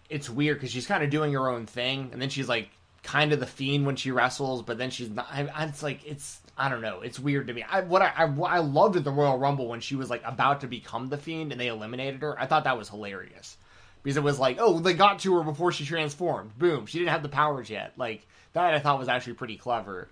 [0.09, 2.69] it's weird because she's kind of doing her own thing, and then she's like
[3.03, 5.27] kind of the fiend when she wrestles, but then she's not.
[5.31, 7.01] It's like it's I don't know.
[7.01, 7.63] It's weird to me.
[7.63, 10.61] I what I, I I loved at the Royal Rumble when she was like about
[10.61, 12.39] to become the fiend and they eliminated her.
[12.39, 13.57] I thought that was hilarious
[14.03, 16.57] because it was like oh they got to her before she transformed.
[16.57, 17.93] Boom, she didn't have the powers yet.
[17.97, 20.09] Like that I thought was actually pretty clever.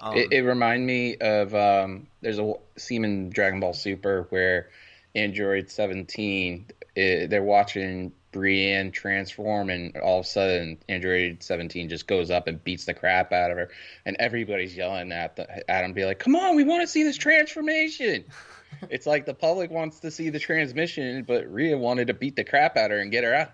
[0.00, 4.70] Um, it, it reminded me of um, there's a scene in Dragon Ball Super where
[5.14, 12.06] Android 17 it, they're watching Brienne transform, and all of a sudden, Android 17 just
[12.06, 13.70] goes up and beats the crap out of her,
[14.04, 17.02] and everybody's yelling at the, at him, be like, "Come on, we want to see
[17.02, 18.24] this transformation."
[18.90, 22.44] it's like the public wants to see the transmission, but Rhea wanted to beat the
[22.44, 23.52] crap out of her and get her out.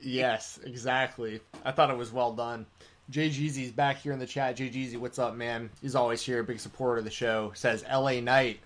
[0.00, 1.40] yes, exactly.
[1.64, 2.66] I thought it was well done.
[3.10, 4.56] Jay Jeezy's back here in the chat.
[4.56, 5.70] Jay Jeezy, what's up, man?
[5.82, 7.52] He's always here, big supporter of the show.
[7.54, 8.20] Says L.A.
[8.20, 8.60] Knight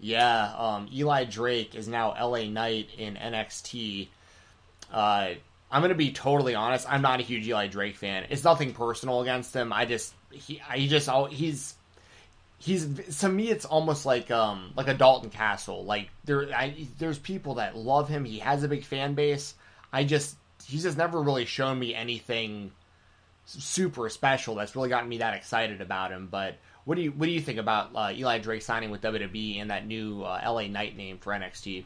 [0.00, 4.08] yeah, um, Eli Drake is now LA Knight in NXT.
[4.92, 5.34] Uh,
[5.70, 6.90] I'm gonna be totally honest.
[6.90, 8.26] I'm not a huge Eli Drake fan.
[8.30, 9.72] It's nothing personal against him.
[9.72, 11.74] I just he he just he's
[12.58, 15.84] he's to me it's almost like um like a Dalton Castle.
[15.84, 18.24] Like there I, there's people that love him.
[18.24, 19.54] He has a big fan base.
[19.92, 22.72] I just he's just never really shown me anything
[23.46, 26.28] super special that's really gotten me that excited about him.
[26.30, 29.60] But what do you what do you think about uh, Eli Drake signing with WWE
[29.60, 31.84] and that new uh, LA Knight name for NXT?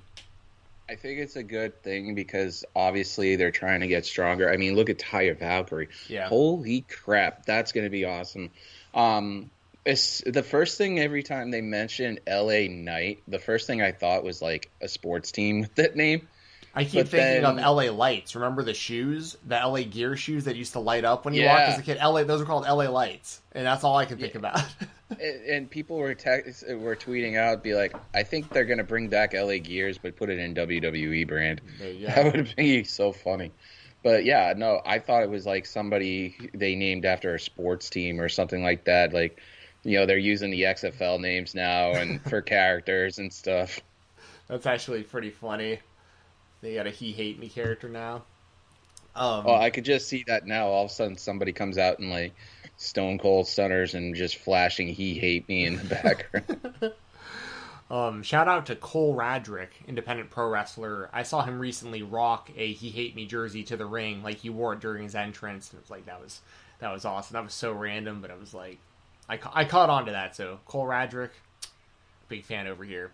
[0.88, 4.51] I think it's a good thing because obviously they're trying to get stronger.
[4.51, 5.88] I mean, look at Taya Valkyrie.
[6.09, 6.29] Yeah.
[6.29, 8.51] Holy crap, that's going to be awesome.
[8.92, 9.51] Um,
[9.87, 12.68] it's the first thing every time they mention L.A.
[12.68, 16.29] Knight, the first thing I thought was like a sports team with that name.
[16.77, 18.35] I keep But thinking then- of LA lights.
[18.35, 21.55] Remember the shoes, the LA gear shoes that used to light up when you Yeah.
[21.55, 21.99] walked as a kid?
[22.03, 24.38] LA, those are called LA lights, and that's all I can think Yeah.
[24.40, 24.61] about.
[25.20, 29.35] And, people were text, were tweeting out, be like, I think they're gonna bring back
[29.35, 29.59] L.A.
[29.59, 31.61] Gears, but put it in WWE brand.
[31.81, 33.53] you That would be so funny.
[34.03, 38.20] But yeah, no, I thought it was like somebody they named after a sports team
[38.20, 39.14] or something like that.
[39.14, 39.40] Like,
[39.83, 43.81] you know, they're using the XFL names now and for characters and stuff.
[44.46, 45.81] That's actually pretty funny.
[46.61, 48.24] They got a he hate me character now.
[49.16, 50.66] Um, Oh, I could just see that now.
[50.66, 52.35] All of a sudden, somebody comes out and like
[52.76, 56.92] Stone Cold Stunners and just flashing "He hate me" in the background.
[57.90, 61.10] Um, shout out to Cole Radrick, independent pro wrestler.
[61.12, 64.50] I saw him recently rock a "He Hate Me" jersey to the ring, like he
[64.50, 65.70] wore it during his entrance.
[65.70, 66.40] And it was like that was
[66.78, 67.34] that was awesome.
[67.34, 68.78] That was so random, but it was like
[69.28, 70.34] I ca- I caught on to that.
[70.34, 71.30] So Cole Radrick,
[72.28, 73.12] big fan over here.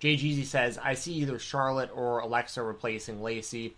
[0.00, 3.74] Jay Jeezy says I see either Charlotte or Alexa replacing Lacey.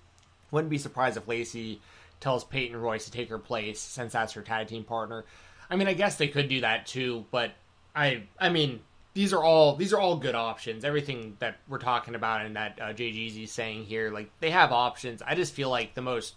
[0.51, 1.81] Wouldn't be surprised if Lacey
[2.21, 5.25] tells Peyton Royce to take her place since that's her tag team partner.
[5.71, 7.53] I mean, I guess they could do that too, but
[7.95, 8.81] I I mean
[9.15, 10.85] these are all these are all good options.
[10.85, 14.73] Everything that we're talking about and that uh, JGZ is saying here, like they have
[14.73, 15.23] options.
[15.23, 16.35] I just feel like the most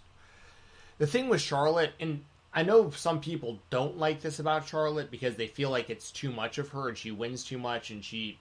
[0.98, 5.36] the thing with Charlotte, and I know some people don't like this about Charlotte because
[5.36, 8.38] they feel like it's too much of her and she wins too much and she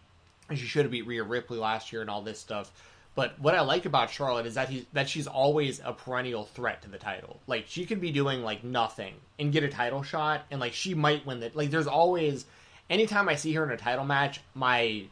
[0.50, 2.72] she should have beat Rhea Ripley last year and all this stuff.
[3.14, 6.82] But what I like about Charlotte is that he that she's always a perennial threat
[6.84, 7.40] to the title.
[7.46, 10.94] Like she could be doing like nothing and get a title shot, and like she
[10.94, 11.72] might win the like.
[11.72, 12.46] There's always
[12.90, 15.04] anytime I see her in a title match, my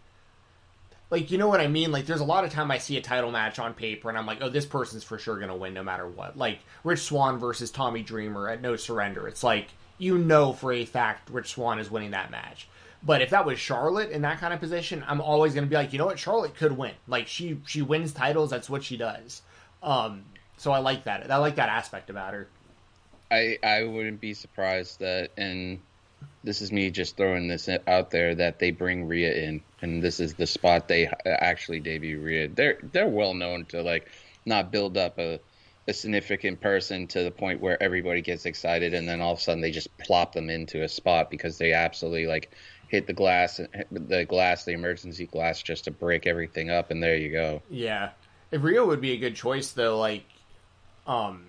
[1.10, 1.92] like you know what I mean.
[1.92, 4.26] Like there's a lot of time I see a title match on paper, and I'm
[4.26, 6.38] like, oh, this person's for sure gonna win no matter what.
[6.38, 9.28] Like Rich Swann versus Tommy Dreamer at No Surrender.
[9.28, 12.70] It's like you know for a fact Rich Swann is winning that match.
[13.02, 15.76] But if that was Charlotte in that kind of position, I'm always going to be
[15.76, 16.92] like, you know what, Charlotte could win.
[17.08, 18.50] Like she she wins titles.
[18.50, 19.42] That's what she does.
[19.82, 20.24] Um,
[20.58, 21.32] so I like that.
[21.32, 22.48] I like that aspect about her.
[23.32, 25.80] I I wouldn't be surprised that, and
[26.44, 30.20] this is me just throwing this out there that they bring Rhea in, and this
[30.20, 32.50] is the spot they actually debut Rhea.
[32.50, 34.10] They're they're well known to like
[34.46, 35.40] not build up a
[35.88, 39.42] a significant person to the point where everybody gets excited, and then all of a
[39.42, 42.52] sudden they just plop them into a spot because they absolutely like
[42.90, 47.16] hit the glass, the glass, the emergency glass, just to break everything up, and there
[47.16, 47.62] you go.
[47.70, 48.10] Yeah,
[48.52, 49.98] if Rhea would be a good choice though.
[49.98, 50.26] Like,
[51.08, 51.46] um,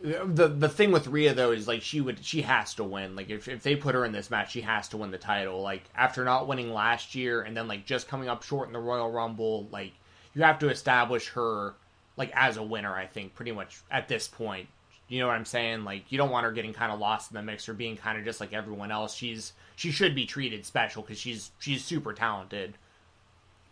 [0.00, 3.16] the the thing with Rhea though is like she would she has to win.
[3.16, 5.60] Like if if they put her in this match, she has to win the title.
[5.62, 8.78] Like after not winning last year and then like just coming up short in the
[8.78, 9.92] Royal Rumble, like
[10.34, 11.74] you have to establish her
[12.16, 12.94] like as a winner.
[12.94, 14.68] I think pretty much at this point.
[15.08, 15.84] You know what I'm saying?
[15.84, 18.18] Like you don't want her getting kind of lost in the mix or being kind
[18.18, 19.14] of just like everyone else.
[19.14, 22.74] She's she should be treated special because she's she's super talented.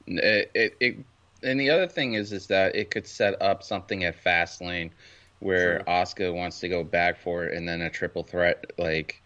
[0.06, 0.96] It, it, it,
[1.42, 4.90] and the other thing is, is that it could set up something at Fastlane
[5.40, 5.86] where True.
[5.86, 9.20] Asuka wants to go back for it, and then a triple threat like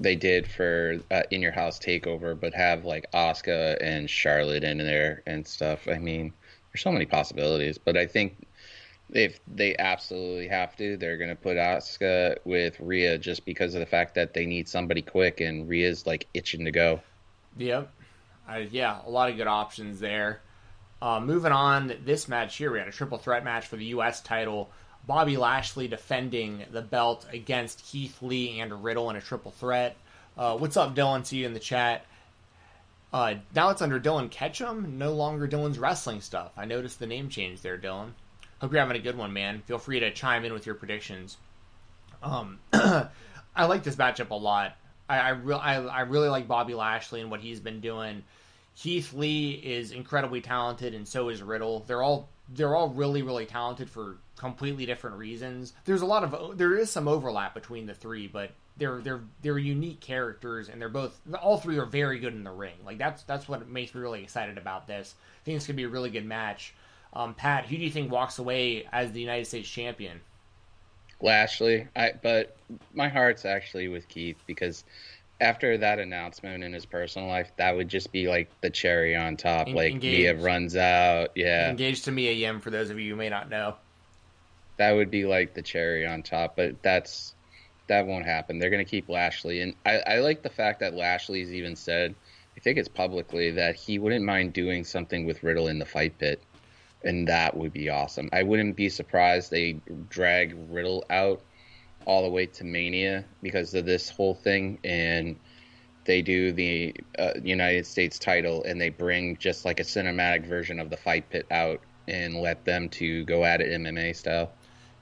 [0.00, 4.78] they did for uh, In Your House Takeover, but have like Asuka and Charlotte in
[4.78, 5.86] there and stuff.
[5.88, 6.32] I mean,
[6.72, 8.46] there's so many possibilities, but I think
[9.14, 13.86] if they absolutely have to, they're gonna put Asuka with Rhea just because of the
[13.86, 17.00] fact that they need somebody quick, and Rhea's like itching to go.
[17.56, 17.90] Yep.
[18.70, 20.40] Yeah, a lot of good options there.
[21.00, 24.20] Uh, moving on, this match here, we had a triple threat match for the U.S.
[24.20, 24.70] title.
[25.06, 29.96] Bobby Lashley defending the belt against Keith Lee and Riddle in a triple threat.
[30.36, 31.24] Uh, what's up, Dylan?
[31.24, 32.06] See you in the chat.
[33.12, 36.52] Uh, now it's under Dylan Ketchum, no longer Dylan's wrestling stuff.
[36.56, 38.10] I noticed the name change there, Dylan.
[38.64, 39.60] Hope you're having a good one, man.
[39.66, 41.36] Feel free to chime in with your predictions.
[42.22, 44.74] Um, I like this matchup a lot.
[45.06, 48.22] I I, re- I I really like Bobby Lashley and what he's been doing.
[48.74, 51.84] Keith Lee is incredibly talented, and so is Riddle.
[51.86, 55.74] They're all they're all really really talented for completely different reasons.
[55.84, 59.58] There's a lot of there is some overlap between the three, but they're they're they're
[59.58, 62.76] unique characters, and they're both all three are very good in the ring.
[62.82, 65.14] Like that's that's what makes me really excited about this.
[65.18, 66.72] I think it's gonna be a really good match.
[67.14, 70.20] Um, Pat, who do you think walks away as the United States champion?
[71.20, 72.56] Lashley, I but
[72.92, 74.84] my heart's actually with Keith because
[75.40, 79.36] after that announcement in his personal life, that would just be like the cherry on
[79.36, 79.68] top.
[79.68, 83.16] En- like Mia runs out, yeah, Engaged to Mia Yim, for those of you who
[83.16, 83.76] may not know.
[84.76, 86.56] that would be like the cherry on top.
[86.56, 87.34] But that's
[87.86, 88.58] that won't happen.
[88.58, 92.14] They're gonna keep Lashley, and I, I like the fact that Lashley's even said,
[92.56, 96.18] I think it's publicly that he wouldn't mind doing something with Riddle in the fight
[96.18, 96.42] pit.
[97.04, 98.30] And that would be awesome.
[98.32, 101.42] I wouldn't be surprised they drag Riddle out
[102.06, 105.36] all the way to Mania because of this whole thing, and
[106.04, 110.78] they do the uh, United States title and they bring just like a cinematic version
[110.78, 114.52] of the fight pit out and let them to go at it MMA style.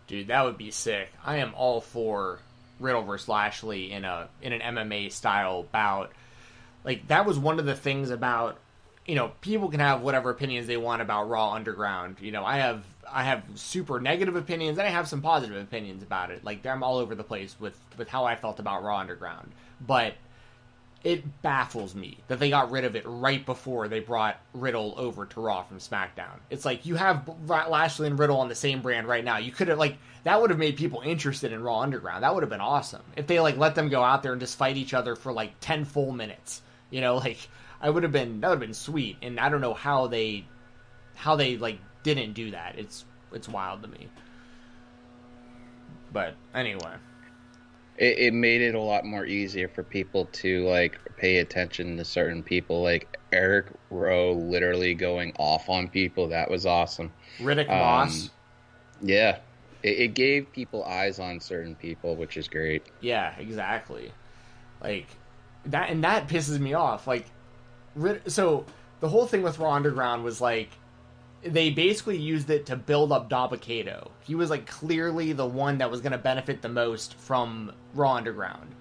[0.07, 1.09] Dude, that would be sick.
[1.25, 2.39] I am all for
[2.79, 6.13] Riddle versus Lashley in a in an MMA style bout.
[6.85, 8.59] Like that was one of the things about
[9.07, 12.17] you know people can have whatever opinions they want about Raw Underground.
[12.21, 16.03] You know, I have I have super negative opinions and I have some positive opinions
[16.03, 16.45] about it.
[16.45, 20.15] Like I'm all over the place with with how I felt about Raw Underground, but
[21.05, 25.27] it baffles me that they got rid of it right before they brought Riddle over
[25.27, 26.39] to Raw from SmackDown.
[26.49, 29.39] It's like you have Lashley and Riddle on the same brand right now.
[29.39, 32.23] You could have like that would have made people interested in Raw Underground.
[32.23, 34.57] That would have been awesome if they like let them go out there and just
[34.57, 36.63] fight each other for like ten full minutes.
[36.91, 37.49] You know, like
[37.83, 39.19] I would have been that would have been sweet.
[39.21, 40.47] And I don't know how they
[41.15, 42.79] how they like didn't do that.
[42.79, 44.09] It's it's wild to me.
[46.13, 46.95] But anyway
[48.03, 52.05] it, it made it a lot more easier for people to like pay attention to
[52.05, 56.29] certain people like Eric Rowe literally going off on people.
[56.29, 57.13] That was awesome.
[57.39, 58.31] Riddick um, Moss.
[59.01, 59.39] Yeah.
[59.83, 62.85] It, it, gave people eyes on certain people, which is great.
[63.01, 64.13] Yeah, exactly.
[64.81, 65.07] Like
[65.67, 67.07] that, and that pisses me off.
[67.07, 67.27] Like,
[68.27, 68.65] so
[69.01, 70.71] the whole thing with Raw Underground was like
[71.43, 74.13] they basically used it to build up Dabba-Kato.
[74.21, 78.15] He was like clearly the one that was going to benefit the most from Raw
[78.15, 78.75] Underground.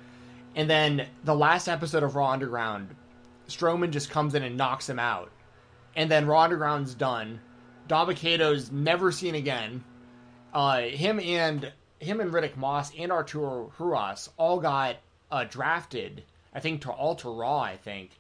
[0.55, 2.95] And then the last episode of Raw Underground,
[3.47, 5.31] Strowman just comes in and knocks him out.
[5.95, 7.39] And then Raw Underground's done.
[7.87, 9.83] Dabba-Kato's never seen again.
[10.53, 14.97] Uh, him and him and Riddick Moss and Arturo Ruas all got
[15.31, 16.23] uh, drafted.
[16.53, 17.59] I think to Alter Raw.
[17.59, 18.11] I think,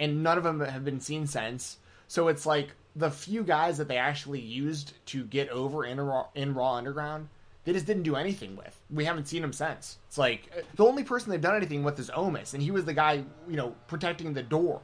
[0.00, 1.78] and none of them have been seen since.
[2.08, 6.26] So it's like the few guys that they actually used to get over in Raw,
[6.34, 7.28] in Raw Underground,
[7.64, 8.76] they just didn't do anything with.
[8.90, 9.98] We haven't seen them since.
[10.08, 12.94] It's like the only person they've done anything with is Omis, and he was the
[12.94, 14.80] guy you know protecting the door.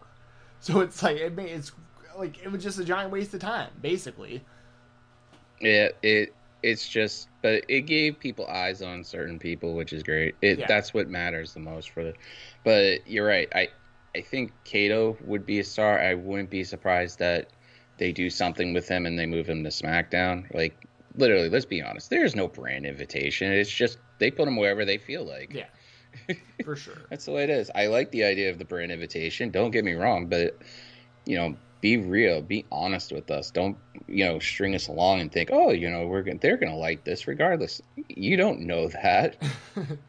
[0.60, 1.72] So it's like it it's
[2.16, 4.44] like it was just a giant waste of time, basically.
[5.60, 10.34] Yeah, it it's just, but it gave people eyes on certain people, which is great.
[10.42, 10.66] It yeah.
[10.66, 12.14] that's what matters the most for the.
[12.64, 13.48] But you're right.
[13.54, 13.68] I
[14.16, 15.98] I think Kato would be a star.
[15.98, 17.50] I wouldn't be surprised that
[17.98, 20.52] they do something with him and they move him to SmackDown.
[20.54, 20.86] Like
[21.16, 22.08] literally, let's be honest.
[22.08, 23.52] There's no brand invitation.
[23.52, 25.52] It's just they put him wherever they feel like.
[25.52, 26.94] Yeah, for sure.
[27.10, 27.70] That's the way it is.
[27.74, 29.50] I like the idea of the brand invitation.
[29.50, 30.56] Don't get me wrong, but
[31.26, 33.50] you know, be real, be honest with us.
[33.50, 36.76] Don't you know string us along and think, oh, you know, we're gonna, they're gonna
[36.76, 37.82] like this regardless.
[38.08, 39.36] You don't know that.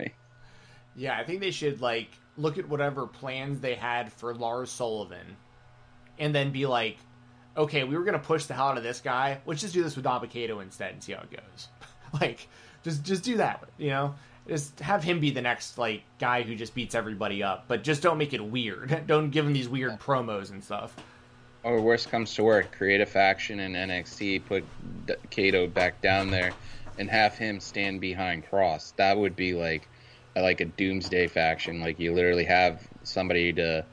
[0.95, 5.36] yeah, I think they should like look at whatever plans they had for Lars Sullivan,
[6.20, 6.98] and then be like,
[7.56, 9.40] okay, we were gonna push the hell out of this guy.
[9.46, 11.68] Let's just do this with Dabba-Kato instead and see how it goes.
[12.22, 12.48] like,
[12.84, 13.68] just just do that.
[13.78, 14.16] You know,
[14.48, 17.66] just have him be the next like guy who just beats everybody up.
[17.68, 19.04] But just don't make it weird.
[19.08, 20.96] don't give him these weird promos and stuff.
[21.66, 24.64] Oh, or worst comes to worst, create a faction in NXT, put
[25.32, 26.52] Kato back down there,
[26.98, 28.96] and have him stand behind Kross.
[28.96, 29.90] That would be like
[30.42, 31.80] like a doomsday faction.
[31.80, 33.86] Like you literally have somebody to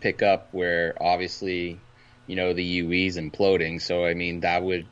[0.00, 1.78] pick up where obviously
[2.26, 3.80] you know the UE's imploding.
[3.80, 4.86] So I mean that would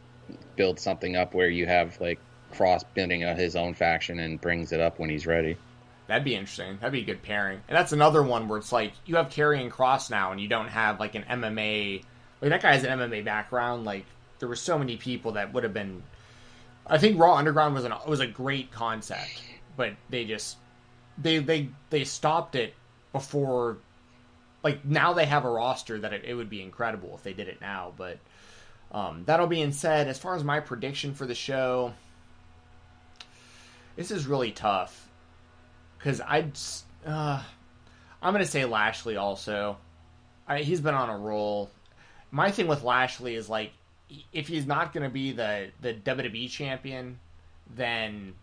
[0.56, 2.18] build something up where you have like
[2.52, 5.56] Kross building his own faction and brings it up when he's ready.
[6.08, 6.78] That'd be interesting.
[6.78, 7.60] That'd be a good pairing.
[7.68, 10.68] And that's another one where it's like you have Karrion Kross now, and you don't
[10.68, 12.02] have like an MMA.
[12.40, 13.84] Like that guy has an MMA background.
[13.84, 14.06] Like
[14.38, 16.02] there were so many people that would have been.
[16.86, 19.42] I think Raw Underground was an was a great concept,
[19.76, 20.56] but they just
[21.20, 22.74] they they they stopped it
[23.12, 23.78] before
[24.62, 27.48] like now they have a roster that it, it would be incredible if they did
[27.48, 27.92] it now.
[27.96, 28.18] But
[28.90, 31.92] um, that all being said, as far as my prediction for the show,
[33.96, 35.08] this is really tough
[35.98, 36.52] because i'd
[37.06, 37.42] uh,
[38.22, 39.76] I'm gonna say Lashley also.
[40.46, 41.70] I, he's been on a roll.
[42.30, 43.72] My thing with Lashley is like
[44.32, 47.18] if he's not gonna be the the WWE champion,
[47.74, 48.34] then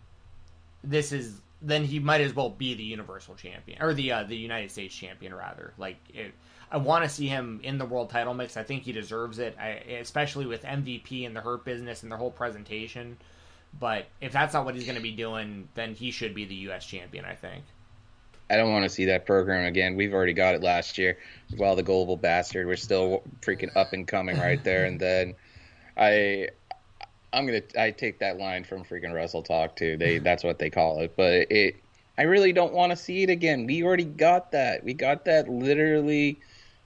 [0.82, 4.36] this is then he might as well be the Universal Champion or the uh, the
[4.36, 5.72] United States Champion rather.
[5.78, 6.32] Like, it,
[6.70, 8.56] I want to see him in the world title mix.
[8.56, 9.68] I think he deserves it, I,
[10.00, 13.16] especially with MVP and the Hurt Business and their whole presentation.
[13.78, 16.54] But if that's not what he's going to be doing, then he should be the
[16.54, 16.86] U.S.
[16.86, 17.24] Champion.
[17.24, 17.64] I think.
[18.48, 19.96] I don't want to see that program again.
[19.96, 21.18] We've already got it last year.
[21.56, 24.84] While the Global Bastard, we're still freaking up and coming right there.
[24.84, 25.34] and then
[25.96, 26.50] I
[27.36, 29.96] I'm gonna I take that line from freaking Wrestle Talk too.
[29.96, 31.14] They that's what they call it.
[31.16, 31.76] But it
[32.18, 33.66] I really don't want to see it again.
[33.66, 34.82] We already got that.
[34.82, 36.40] We got that literally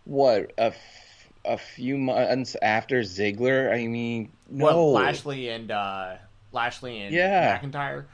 [0.05, 3.73] what a, f- a few months after Ziggler.
[3.73, 4.65] I mean, no.
[4.65, 6.17] Well, Lashley and uh
[6.53, 7.61] Lashley and yeah.
[7.61, 8.07] McIntyre.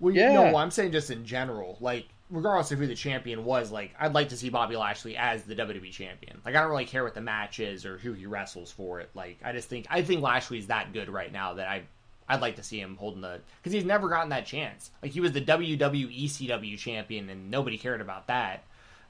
[0.00, 0.32] Well, yeah.
[0.34, 1.78] no, I'm saying just in general.
[1.80, 5.44] Like regardless of who the champion was, like I'd like to see Bobby Lashley as
[5.44, 6.40] the WWE champion.
[6.44, 9.10] Like I don't really care what the match is or who he wrestles for it.
[9.14, 11.82] Like I just think I think Lashley's that good right now that I
[12.28, 14.90] I'd like to see him holding the because he's never gotten that chance.
[15.02, 18.64] Like he was the WWE ECW champion and nobody cared about that.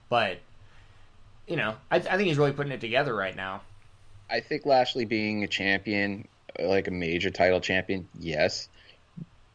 [0.09, 0.39] But
[1.47, 3.63] you know, I, I think he's really putting it together right now.
[4.29, 6.27] I think Lashley being a champion,
[6.61, 8.69] like a major title champion, yes,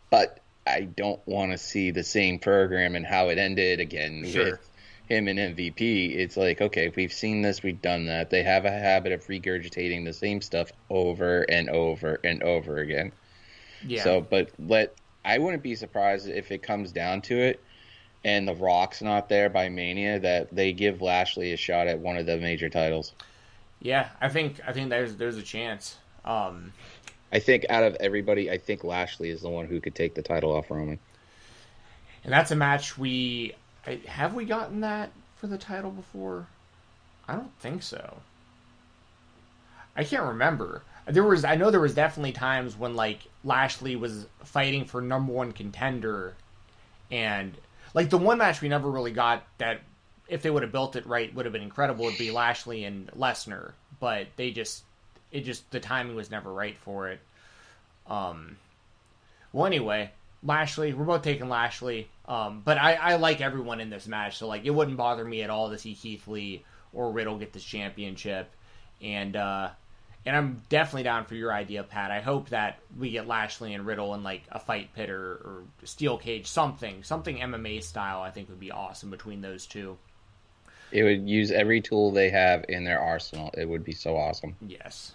[0.09, 4.45] but I don't want to see the same program and how it ended again sure.
[4.51, 4.69] with
[5.07, 6.15] him and MVP.
[6.15, 8.29] It's like, okay, we've seen this, we've done that.
[8.29, 13.11] They have a habit of regurgitating the same stuff over and over and over again.
[13.85, 14.03] Yeah.
[14.03, 14.93] So, but let
[15.25, 17.59] I wouldn't be surprised if it comes down to it
[18.23, 22.17] and the Rock's not there by Mania that they give Lashley a shot at one
[22.17, 23.13] of the major titles.
[23.81, 25.97] Yeah, I think I think there's there's a chance.
[26.23, 26.71] Um,
[27.31, 30.21] I think out of everybody, I think Lashley is the one who could take the
[30.21, 30.99] title off Roman.
[32.23, 33.55] And that's a match we
[34.05, 36.47] have we gotten that for the title before?
[37.27, 38.17] I don't think so.
[39.95, 40.83] I can't remember.
[41.07, 45.33] There was I know there was definitely times when like Lashley was fighting for number
[45.33, 46.35] one contender
[47.09, 47.53] and
[47.93, 49.81] like the one match we never really got that
[50.27, 53.07] if they would have built it right would have been incredible would be Lashley and
[53.17, 54.83] Lesnar, but they just
[55.31, 57.19] it just the timing was never right for it.
[58.07, 58.57] Um
[59.53, 60.11] well anyway,
[60.43, 62.07] Lashley, we're both taking Lashley.
[62.25, 65.41] Um, but I, I like everyone in this match, so like it wouldn't bother me
[65.41, 66.63] at all to see Keith Lee
[66.93, 68.49] or Riddle get this championship.
[69.01, 69.71] And uh
[70.25, 72.11] and I'm definitely down for your idea, Pat.
[72.11, 75.63] I hope that we get Lashley and Riddle in like a fight pit or, or
[75.83, 78.21] steel cage, something, something MMA style.
[78.21, 79.97] I think would be awesome between those two.
[80.91, 83.49] It would use every tool they have in their arsenal.
[83.57, 84.55] It would be so awesome.
[84.61, 85.13] Yes.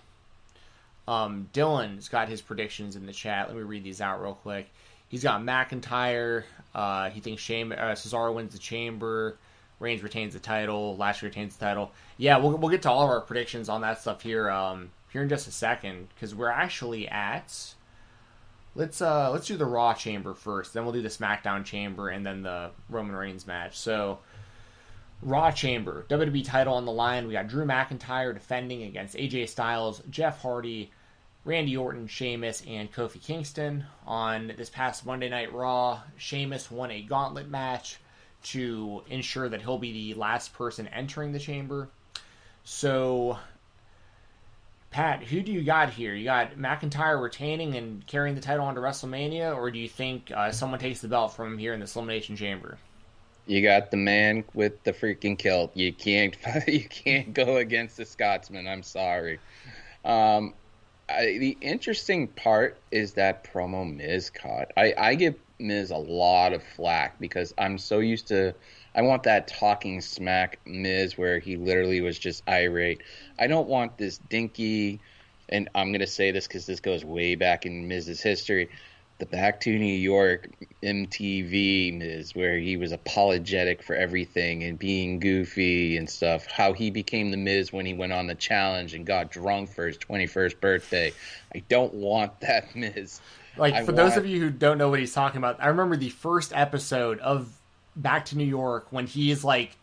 [1.09, 3.49] Um, Dylan's got his predictions in the chat.
[3.49, 4.69] Let me read these out real quick.
[5.09, 6.45] He's got McIntyre.
[6.75, 9.39] Uh, he thinks Shame, uh, Cesaro wins the Chamber.
[9.79, 10.97] Reigns retains the title.
[10.97, 11.93] Lashley retains the title.
[12.17, 14.51] Yeah, we'll, we'll get to all of our predictions on that stuff here.
[14.51, 17.75] Um, here in just a second because we're actually at.
[18.75, 22.27] Let's uh let's do the Raw chamber first, then we'll do the SmackDown chamber, and
[22.27, 23.79] then the Roman Reigns match.
[23.79, 24.19] So,
[25.23, 27.27] Raw chamber, WWE title on the line.
[27.27, 30.91] We got Drew McIntyre defending against AJ Styles, Jeff Hardy,
[31.47, 33.85] Randy Orton, Sheamus, and Kofi Kingston.
[34.05, 37.99] On this past Monday Night Raw, Sheamus won a gauntlet match
[38.47, 41.89] to ensure that he'll be the last person entering the chamber.
[42.65, 43.39] So
[44.91, 46.15] Pat, who do you got here?
[46.15, 50.51] You got McIntyre retaining and carrying the title onto WrestleMania, or do you think uh,
[50.51, 52.77] someone takes the belt from him here in this Elimination Chamber?
[53.47, 55.71] You got the man with the freaking kilt.
[55.77, 56.37] You can't
[56.67, 58.67] you can't go against the Scotsman.
[58.67, 59.39] I'm sorry.
[60.05, 60.55] Um,
[61.09, 64.73] I, the interesting part is that promo Miz caught.
[64.77, 68.55] I, I give Miz a lot of flack because I'm so used to
[68.97, 73.03] I want that talking smack Miz where he literally was just irate.
[73.39, 75.01] I don't want this dinky,
[75.51, 78.71] and I'm gonna say this because this goes way back in Miz's history.
[79.19, 80.49] The Back to New York
[80.83, 86.47] MTV Miz, where he was apologetic for everything and being goofy and stuff.
[86.47, 89.87] How he became the Miz when he went on the challenge and got drunk for
[89.87, 91.13] his 21st birthday.
[91.55, 93.21] I don't want that Miz.
[93.57, 93.97] Like I for want...
[93.97, 97.19] those of you who don't know what he's talking about, I remember the first episode
[97.21, 97.51] of
[97.97, 99.77] back to New York when he's like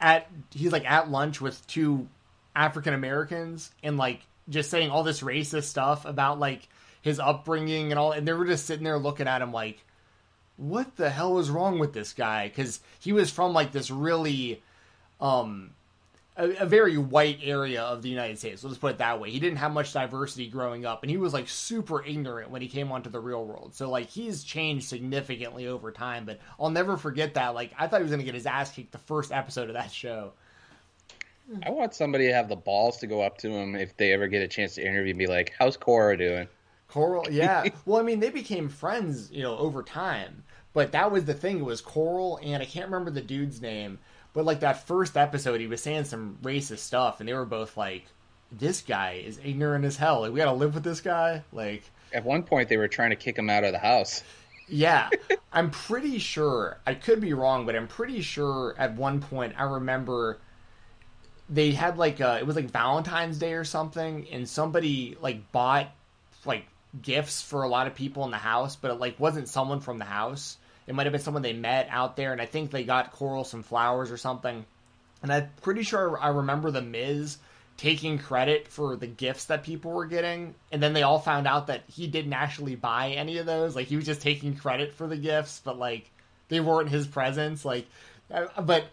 [0.00, 2.08] at he's like at lunch with two
[2.56, 6.68] African Americans and like just saying all this racist stuff about like
[7.02, 9.84] his upbringing and all and they were just sitting there looking at him like
[10.56, 14.62] what the hell is wrong with this guy cuz he was from like this really
[15.20, 15.70] um
[16.40, 18.64] a, a, very white area of the United States.
[18.64, 19.30] Let's put it that way.
[19.30, 22.68] He didn't have much diversity growing up, and he was like super ignorant when he
[22.68, 23.74] came onto the real world.
[23.74, 26.24] So like he's changed significantly over time.
[26.24, 27.54] But I'll never forget that.
[27.54, 29.92] Like I thought he was gonna get his ass kicked the first episode of that
[29.92, 30.32] show.
[31.64, 34.28] I want somebody to have the balls to go up to him if they ever
[34.28, 36.48] get a chance to interview and be like, "How's Cora doing?"
[36.90, 37.68] Coral, yeah.
[37.86, 40.44] well, I mean, they became friends, you know, over time.
[40.72, 41.58] But that was the thing.
[41.58, 43.98] It was Coral, and I can't remember the dude's name
[44.32, 47.76] but like that first episode, he was saying some racist stuff, and they were both
[47.76, 48.04] like,
[48.52, 50.20] "This guy is ignorant as hell.
[50.20, 51.82] Like we got to live with this guy." Like
[52.12, 54.22] at one point, they were trying to kick him out of the house.
[54.68, 55.10] Yeah,
[55.52, 56.78] I'm pretty sure.
[56.86, 60.38] I could be wrong, but I'm pretty sure at one point I remember
[61.48, 65.88] they had like a, it was like Valentine's Day or something, and somebody like bought
[66.44, 66.66] like
[67.00, 69.98] gifts for a lot of people in the house, but it like wasn't someone from
[69.98, 70.56] the house.
[70.86, 73.44] It might have been someone they met out there, and I think they got Coral
[73.44, 74.64] some flowers or something.
[75.22, 77.38] And I'm pretty sure I remember the Miz
[77.76, 81.68] taking credit for the gifts that people were getting, and then they all found out
[81.68, 83.76] that he didn't actually buy any of those.
[83.76, 86.10] Like he was just taking credit for the gifts, but like
[86.48, 87.64] they weren't his presence.
[87.64, 87.86] Like,
[88.30, 88.84] uh, but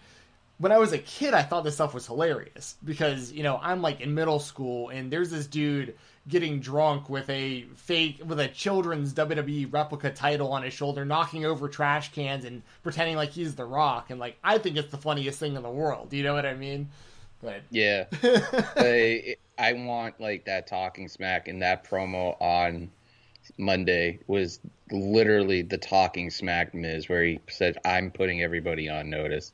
[0.59, 3.81] when I was a kid, I thought this stuff was hilarious because you know I'm
[3.81, 5.95] like in middle school and there's this dude
[6.27, 11.45] getting drunk with a fake with a children's WWE replica title on his shoulder, knocking
[11.45, 14.97] over trash cans and pretending like he's The Rock, and like I think it's the
[14.97, 16.13] funniest thing in the world.
[16.13, 16.89] You know what I mean?
[17.41, 22.89] But yeah, I, I want like that talking smack and that promo on
[23.57, 24.59] Monday was
[24.91, 29.53] literally the talking smack Miz, where he said, "I'm putting everybody on notice."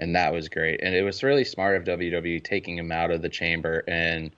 [0.00, 0.80] and that was great.
[0.82, 4.34] And it was really smart of WWE taking him out of the chamber and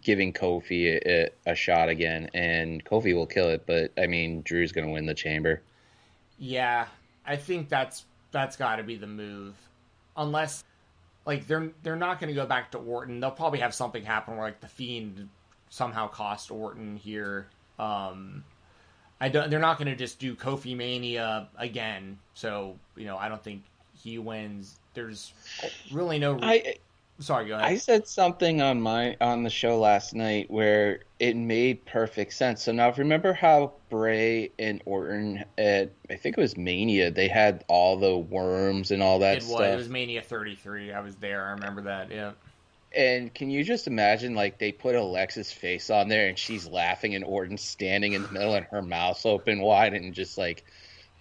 [0.00, 2.30] giving Kofi a, a shot again.
[2.34, 5.62] And Kofi will kill it, but I mean, Drew's going to win the chamber.
[6.38, 6.86] Yeah,
[7.26, 9.54] I think that's that's got to be the move,
[10.16, 10.64] unless
[11.26, 13.20] like they're they're not going to go back to Orton.
[13.20, 15.28] They'll probably have something happen where like the Fiend
[15.70, 17.46] somehow cost Orton here.
[17.78, 18.42] Um,
[19.20, 19.50] I don't.
[19.50, 22.18] They're not going to just do Kofi Mania again.
[22.34, 23.62] So you know, I don't think
[23.94, 25.32] he wins there's
[25.90, 26.38] really no.
[26.42, 26.76] I
[27.22, 27.48] sorry.
[27.48, 27.64] Go ahead.
[27.64, 32.62] I said something on my on the show last night where it made perfect sense.
[32.62, 37.10] So now, if you remember how Bray and Orton at I think it was Mania
[37.10, 39.60] they had all the worms and all that it stuff.
[39.60, 40.92] Was, it was Mania 33.
[40.92, 41.46] I was there.
[41.46, 42.10] I remember that.
[42.10, 42.32] Yeah.
[42.94, 47.14] And can you just imagine, like, they put Alexa's face on there and she's laughing
[47.14, 50.62] and Orton's standing in the middle and her mouth's open wide and just like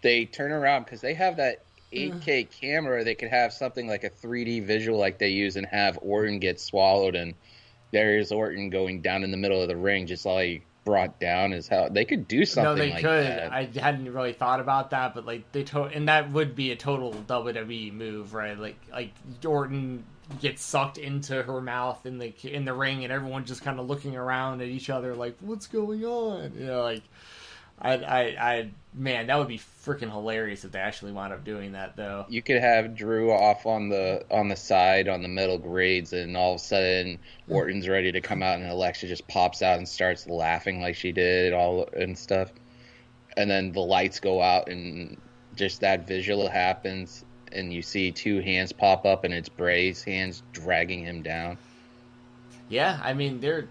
[0.01, 1.63] they turn around because they have that
[1.93, 5.99] 8K camera, they could have something like a 3D visual like they use and have
[6.01, 7.33] Orton get swallowed and
[7.91, 11.67] there's Orton going down in the middle of the ring, just like brought down is
[11.67, 12.75] how they could do something.
[12.77, 13.25] No, they like could.
[13.25, 13.51] That.
[13.51, 16.75] I hadn't really thought about that, but like they to- and that would be a
[16.75, 18.57] total WWE move, right?
[18.57, 19.13] Like like
[19.45, 20.05] Orton
[20.39, 23.87] gets sucked into her mouth in the in the ring, and everyone just kind of
[23.87, 27.03] looking around at each other like, "What's going on?" You know, like
[27.79, 31.73] I, I, I, man, that would be freaking hilarious if they actually wound up doing
[31.73, 32.25] that, though.
[32.29, 36.35] You could have Drew off on the on the side on the middle grades, and
[36.35, 39.87] all of a sudden Orton's ready to come out, and Alexa just pops out and
[39.87, 42.51] starts laughing like she did, all and stuff.
[43.37, 45.17] And then the lights go out, and
[45.55, 50.43] just that visual happens, and you see two hands pop up, and it's Bray's hands
[50.51, 51.57] dragging him down.
[52.67, 53.67] Yeah, I mean, they're.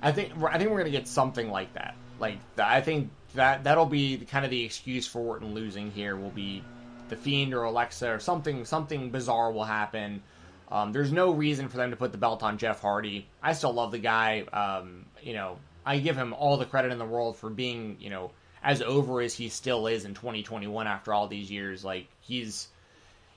[0.00, 1.94] I think I think we're gonna get something like that.
[2.18, 6.16] Like I think that that'll be kind of the excuse for Orton losing here.
[6.16, 6.62] Will be
[7.08, 10.22] the Fiend or Alexa or something something bizarre will happen.
[10.70, 13.26] Um, there's no reason for them to put the belt on Jeff Hardy.
[13.42, 14.40] I still love the guy.
[14.52, 18.10] Um, you know, I give him all the credit in the world for being you
[18.10, 18.30] know
[18.62, 21.84] as over as he still is in 2021 after all these years.
[21.84, 22.68] Like he's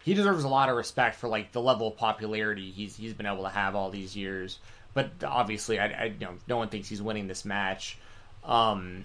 [0.04, 3.26] he deserves a lot of respect for like the level of popularity he's he's been
[3.26, 4.60] able to have all these years.
[4.94, 7.98] But obviously, I, I you know no one thinks he's winning this match.
[8.44, 9.04] Um,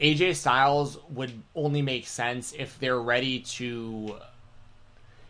[0.00, 4.16] AJ Styles would only make sense if they're ready to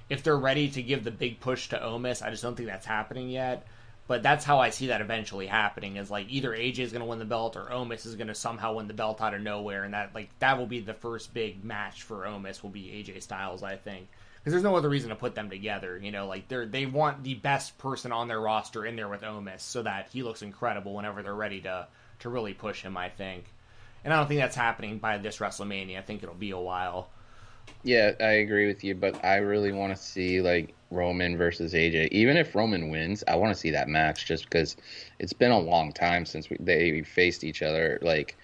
[0.09, 2.23] if they're ready to give the big push to Omis.
[2.23, 3.67] I just don't think that's happening yet.
[4.07, 7.09] But that's how I see that eventually happening is like either AJ is going to
[7.09, 9.85] win the belt or Omis is going to somehow win the belt out of nowhere
[9.85, 13.23] and that like that will be the first big match for Omis will be AJ
[13.23, 14.09] Styles, I think.
[14.39, 17.23] Because there's no other reason to put them together, you know, like they're they want
[17.23, 20.95] the best person on their roster in there with Omis so that he looks incredible
[20.95, 21.87] whenever they're ready to
[22.21, 23.47] to really push him, I think
[24.05, 25.99] and I don't think that's happening by this WrestleMania.
[25.99, 27.09] I think it'll be a while.
[27.83, 32.09] Yeah, I agree with you, but I really want to see like Roman versus AJ.
[32.13, 34.77] Even if Roman wins, I want to see that match just because
[35.19, 38.37] it's been a long time since we, they faced each other, like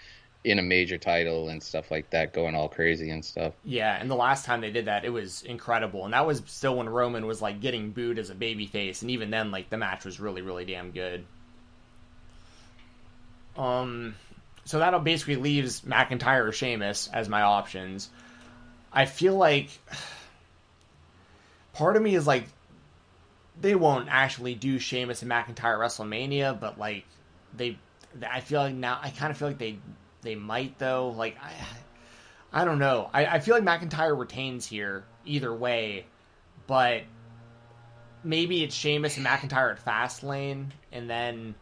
[0.45, 3.53] in a major title and stuff like that, going all crazy and stuff.
[3.65, 6.77] Yeah, and the last time they did that, it was incredible, and that was still
[6.77, 10.05] when Roman was like getting booed as a babyface, and even then, like the match
[10.05, 11.25] was really, really damn good.
[13.57, 14.15] Um,
[14.65, 18.11] so that basically leaves McIntyre or Sheamus as my options.
[18.93, 19.71] I feel like
[21.73, 22.45] part of me is like
[23.61, 27.05] they won't actually do Sheamus and McIntyre WrestleMania, but like
[27.57, 27.79] they,
[28.29, 29.79] I feel like now I kind of feel like they
[30.23, 31.11] they might though.
[31.11, 31.53] Like I,
[32.53, 33.11] I don't know.
[33.13, 36.07] I, I feel like McIntyre retains here either way,
[36.67, 37.03] but
[38.25, 41.55] maybe it's Sheamus and McIntyre at Fastlane, and then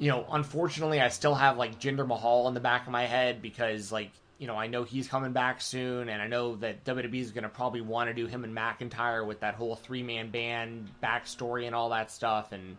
[0.00, 3.42] you know, unfortunately, I still have like Jinder Mahal in the back of my head
[3.42, 7.20] because, like, you know, I know he's coming back soon, and I know that WWE
[7.20, 10.30] is going to probably want to do him and McIntyre with that whole three man
[10.30, 12.52] band backstory and all that stuff.
[12.52, 12.78] And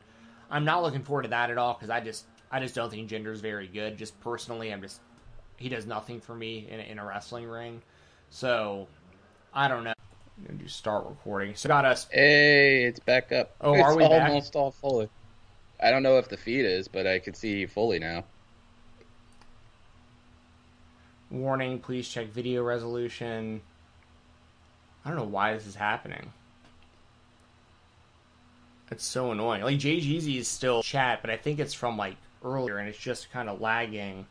[0.49, 3.07] I'm not looking forward to that at all because I just, I just don't think
[3.07, 3.99] Jinder's very good.
[3.99, 4.99] Just personally, I'm just,
[5.57, 7.83] he does nothing for me in, in a wrestling ring.
[8.31, 8.87] So,
[9.53, 9.93] I don't know.
[10.39, 11.53] I'm gonna do start recording.
[11.53, 12.07] So got us.
[12.11, 13.55] Hey, it's back up.
[13.61, 14.59] Oh, it's are we almost back?
[14.59, 15.07] all fully.
[15.81, 18.23] I don't know if the feed is, but I can see fully now.
[21.31, 23.61] Warning, please check video resolution.
[25.03, 26.31] I don't know why this is happening.
[28.91, 29.63] It's so annoying.
[29.63, 33.31] Like Jeezy is still chat, but I think it's from like earlier, and it's just
[33.31, 34.27] kind of lagging.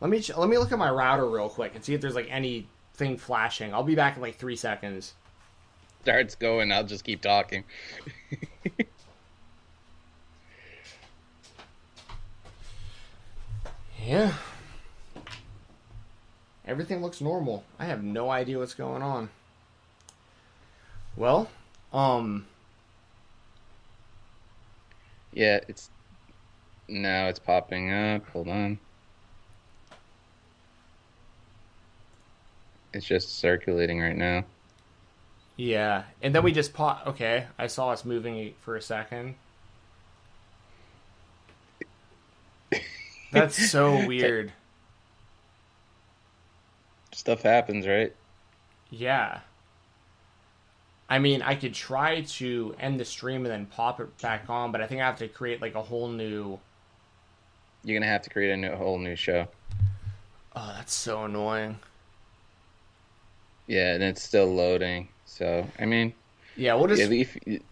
[0.00, 2.28] Let me let me look at my router real quick and see if there's like
[2.30, 3.72] anything flashing.
[3.72, 5.14] I'll be back in like three seconds.
[6.02, 6.72] Starts going.
[6.72, 7.64] I'll just keep talking.
[14.06, 14.32] yeah.
[16.66, 17.64] Everything looks normal.
[17.78, 19.28] I have no idea what's going on.
[21.16, 21.50] Well,
[21.92, 22.46] um
[25.32, 25.90] Yeah, it's
[26.88, 28.26] now it's popping up.
[28.28, 28.78] Hold on.
[32.92, 34.44] It's just circulating right now.
[35.60, 37.06] Yeah, and then we just pop.
[37.06, 39.34] Okay, I saw us moving for a second.
[43.30, 44.54] That's so weird.
[47.12, 48.16] Stuff happens, right?
[48.88, 49.40] Yeah.
[51.10, 54.72] I mean, I could try to end the stream and then pop it back on,
[54.72, 56.58] but I think I have to create like a whole new.
[57.84, 59.46] You're gonna have to create a new, whole new show.
[60.56, 61.78] Oh, that's so annoying.
[63.66, 65.08] Yeah, and it's still loading.
[65.30, 66.12] So I mean,
[66.56, 67.02] Yeah, we'll just.
[67.02, 67.62] if, if-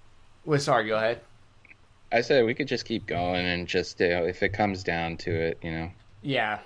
[0.44, 1.20] Wait, sorry, go ahead.
[2.10, 5.16] I said we could just keep going and just you know, if it comes down
[5.18, 5.90] to it, you know.
[6.22, 6.60] Yeah.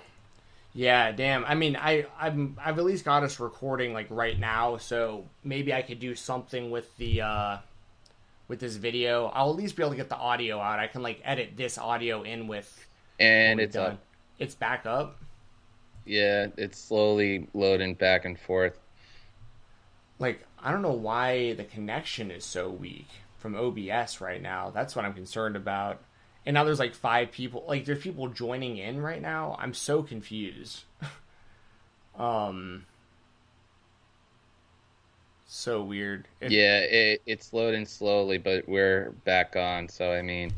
[0.73, 1.43] Yeah, damn.
[1.45, 5.73] I mean, I I'm I've at least got us recording like right now, so maybe
[5.73, 7.57] I could do something with the uh
[8.47, 9.27] with this video.
[9.33, 10.79] I'll at least be able to get the audio out.
[10.79, 12.87] I can like edit this audio in with
[13.19, 13.99] And it's up.
[14.39, 15.17] It's back up.
[16.05, 18.77] Yeah, it's slowly loading back and forth.
[20.23, 23.07] Like I don't know why the connection is so weak
[23.39, 24.69] from OBS right now.
[24.69, 25.99] That's what I'm concerned about.
[26.45, 27.65] And now there's like five people.
[27.67, 29.57] Like there's people joining in right now.
[29.59, 30.83] I'm so confused.
[32.17, 32.85] um
[35.45, 36.25] so weird.
[36.39, 39.89] It- Yeah, it, it's loading slowly, but we're back on.
[39.89, 40.53] So I mean,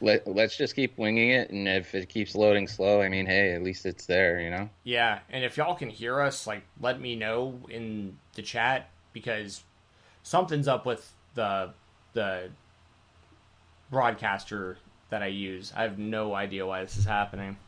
[0.00, 3.52] let let's just keep winging it, and if it keeps loading slow, I mean, hey,
[3.52, 4.70] at least it's there, you know.
[4.84, 9.62] Yeah, and if y'all can hear us, like let me know in the chat because
[10.22, 11.70] something's up with the
[12.14, 12.48] the
[13.90, 14.78] broadcaster
[15.10, 15.72] that I use.
[15.76, 17.58] I have no idea why this is happening.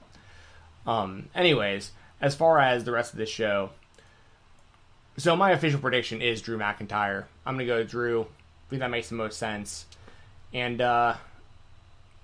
[0.86, 3.70] Um anyways, as far as the rest of this show,
[5.18, 7.24] so my official prediction is Drew McIntyre.
[7.44, 8.22] I'm gonna go Drew.
[8.22, 9.86] I think that makes the most sense.
[10.54, 11.16] And uh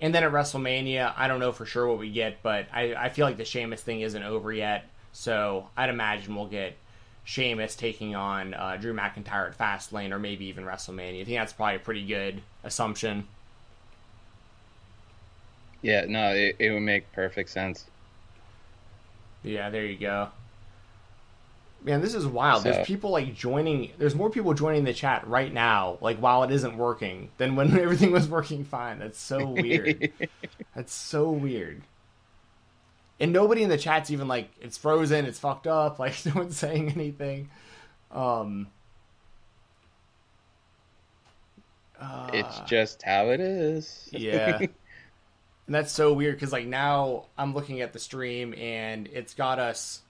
[0.01, 3.09] and then at WrestleMania, I don't know for sure what we get, but I, I
[3.09, 4.85] feel like the Sheamus thing isn't over yet.
[5.11, 6.77] So I'd imagine we'll get
[7.29, 11.21] Sheamus taking on uh, Drew McIntyre at Fastlane or maybe even WrestleMania.
[11.21, 13.27] I think that's probably a pretty good assumption.
[15.83, 17.85] Yeah, no, it, it would make perfect sense.
[19.43, 20.29] Yeah, there you go.
[21.83, 22.63] Man, this is wild.
[22.63, 23.91] So- There's people like joining.
[23.99, 27.79] There's more people joining the chat right now, like while it isn't working, than when
[27.79, 28.97] everything was working fine.
[28.97, 30.11] That's so weird.
[30.75, 31.83] That's so weird.
[33.19, 35.99] And nobody in the chat's even like it's frozen, it's fucked up.
[35.99, 37.49] Like no one's saying anything.
[38.11, 38.67] Um,
[41.99, 44.09] uh, it's just how it is.
[44.11, 44.57] yeah.
[44.59, 44.69] and
[45.67, 50.01] that's so weird because like now I'm looking at the stream and it's got us.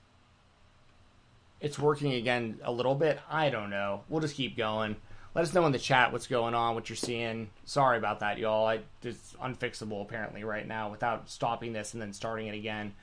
[1.60, 3.20] It's working again a little bit.
[3.30, 4.04] I don't know.
[4.08, 4.96] We'll just keep going.
[5.36, 7.50] Let us know in the chat what's going on, what you're seeing.
[7.66, 8.66] Sorry about that, y'all.
[8.68, 12.94] I, it's unfixable apparently right now without stopping this and then starting it again.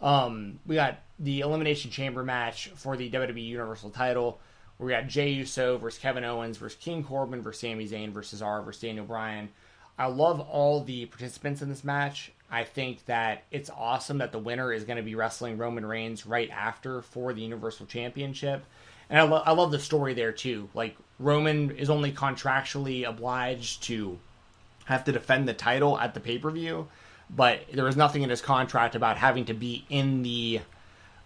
[0.00, 4.40] Um, we got the Elimination Chamber match for the WWE Universal title.
[4.78, 8.62] We got Jey Uso versus Kevin Owens versus King Corbin versus Sami Zayn versus R
[8.62, 9.50] versus Daniel Bryan.
[9.98, 12.32] I love all the participants in this match.
[12.50, 16.24] I think that it's awesome that the winner is going to be wrestling Roman Reigns
[16.24, 18.64] right after for the Universal Championship.
[19.10, 20.70] And I, lo- I love the story there too.
[20.72, 24.18] Like, Roman is only contractually obliged to
[24.86, 26.88] have to defend the title at the pay per view,
[27.28, 30.60] but there was nothing in his contract about having to be in the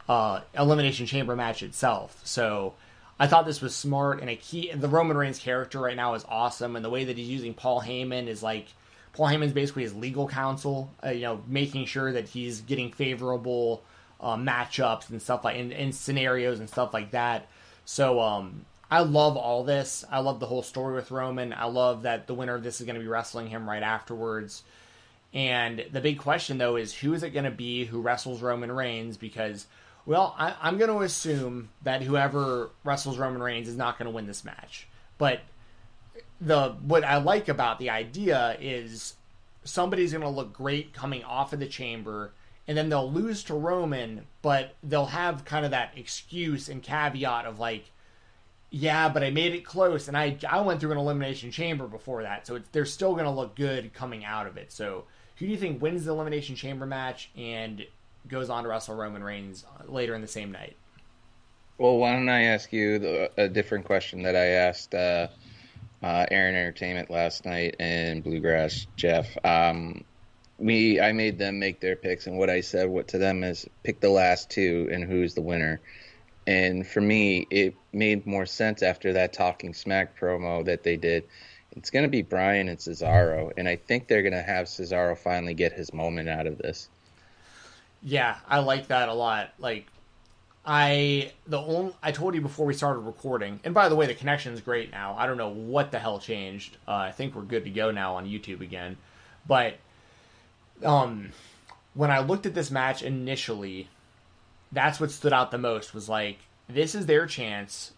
[0.09, 2.21] uh, Elimination Chamber match itself.
[2.25, 2.75] So
[3.19, 4.73] I thought this was smart and a key.
[4.75, 7.81] The Roman Reigns character right now is awesome, and the way that he's using Paul
[7.81, 8.67] Heyman is like
[9.13, 10.91] Paul Heyman's basically his legal counsel.
[11.03, 13.85] Uh, you know, making sure that he's getting favorable
[14.21, 17.47] uh, matchups and stuff like and, and scenarios and stuff like that.
[17.85, 20.05] So um, I love all this.
[20.11, 21.53] I love the whole story with Roman.
[21.53, 24.63] I love that the winner of this is going to be wrestling him right afterwards.
[25.33, 28.71] And the big question though is who is it going to be who wrestles Roman
[28.71, 29.17] Reigns?
[29.17, 29.67] Because
[30.07, 34.15] well, I, I'm going to assume that whoever wrestles Roman Reigns is not going to
[34.15, 34.87] win this match.
[35.19, 35.41] But
[36.41, 39.15] the what I like about the idea is
[39.65, 42.33] somebody's going to look great coming off of the chamber
[42.67, 47.45] and then they'll lose to Roman, but they'll have kind of that excuse and caveat
[47.45, 47.91] of like,
[48.75, 52.25] yeah, but I made it close, and I I went through an elimination chamber before
[52.25, 54.73] that, so they're still going to look good coming out of it.
[54.73, 55.05] So
[55.37, 57.87] who do you think wins the elimination chamber match and
[58.27, 60.75] goes on to wrestle Roman Reigns later in the same night?
[61.79, 65.29] Well, why don't I ask you the, a different question that I asked uh,
[66.03, 69.29] uh, Aaron Entertainment last night and Bluegrass Jeff?
[69.45, 70.03] Um,
[70.59, 73.69] we I made them make their picks, and what I said what to them is
[73.85, 75.81] pick the last two and who's the winner.
[76.47, 81.25] And for me, it made more sense after that Talking Smack promo that they did.
[81.77, 85.17] It's going to be Bryan and Cesaro, and I think they're going to have Cesaro
[85.19, 86.89] finally get his moment out of this.
[88.03, 89.51] Yeah, I like that a lot.
[89.59, 89.87] Like
[90.65, 94.15] I the only I told you before we started recording, and by the way, the
[94.15, 95.15] connection is great now.
[95.19, 96.77] I don't know what the hell changed.
[96.87, 98.97] Uh, I think we're good to go now on YouTube again.
[99.47, 99.75] But
[100.83, 101.33] um,
[101.95, 103.89] when I looked at this match initially,
[104.75, 105.95] that's what stood out the most.
[105.95, 107.93] Was like this is their chance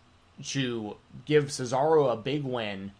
[0.45, 2.93] to give Cesaro a big win,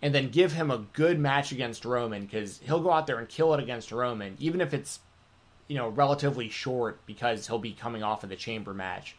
[0.00, 3.28] and then give him a good match against Roman because he'll go out there and
[3.28, 5.00] kill it against Roman, even if it's
[5.72, 9.16] you know, relatively short because he'll be coming off of the chamber match.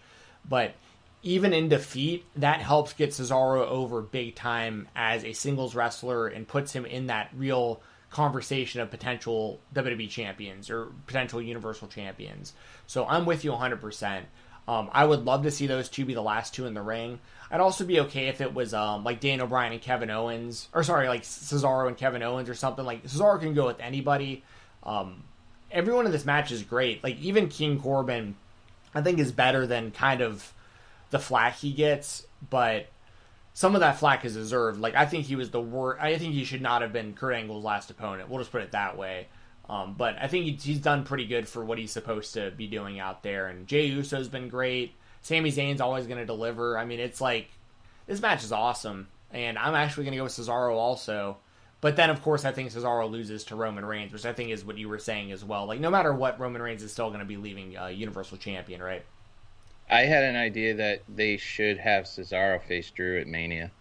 [0.48, 0.76] But
[1.24, 6.48] even in defeat, that helps get Cesaro over big time as a singles wrestler and
[6.48, 7.82] puts him in that real
[8.14, 12.54] conversation of potential WWE champions or potential Universal champions.
[12.88, 14.24] So I'm with you 100%.
[14.68, 17.20] Um, I would love to see those two be the last two in the ring.
[17.52, 20.84] I'd also be okay if it was um, like Daniel Bryan and Kevin Owens, or
[20.84, 22.86] sorry, like Cesaro and Kevin Owens or something.
[22.86, 24.44] Like Cesaro can go with anybody.
[24.84, 25.24] Um,
[25.72, 27.04] everyone in this match is great.
[27.04, 28.36] Like even King Corbin,
[28.96, 30.54] I think is better than kind of
[31.10, 32.88] the flack he gets, but
[33.54, 34.80] some of that flack is deserved.
[34.80, 36.02] Like I think he was the worst.
[36.02, 38.30] I think he should not have been Kurt Angle's last opponent.
[38.30, 39.28] We'll just put it that way.
[39.70, 43.00] Um, but I think he's done pretty good for what he's supposed to be doing
[43.00, 43.48] out there.
[43.48, 44.94] And Jey Uso's been great.
[45.22, 46.78] Sami Zayn's always going to deliver.
[46.78, 47.50] I mean, it's like
[48.06, 51.38] this match is awesome, and I'm actually going to go with Cesaro also.
[51.80, 54.66] But then, of course, I think Cesaro loses to Roman Reigns, which I think is
[54.66, 55.66] what you were saying as well.
[55.66, 58.82] Like, no matter what, Roman Reigns is still going to be leaving uh, Universal Champion,
[58.82, 59.06] right?
[59.90, 63.72] I had an idea that they should have Cesaro face Drew at Mania.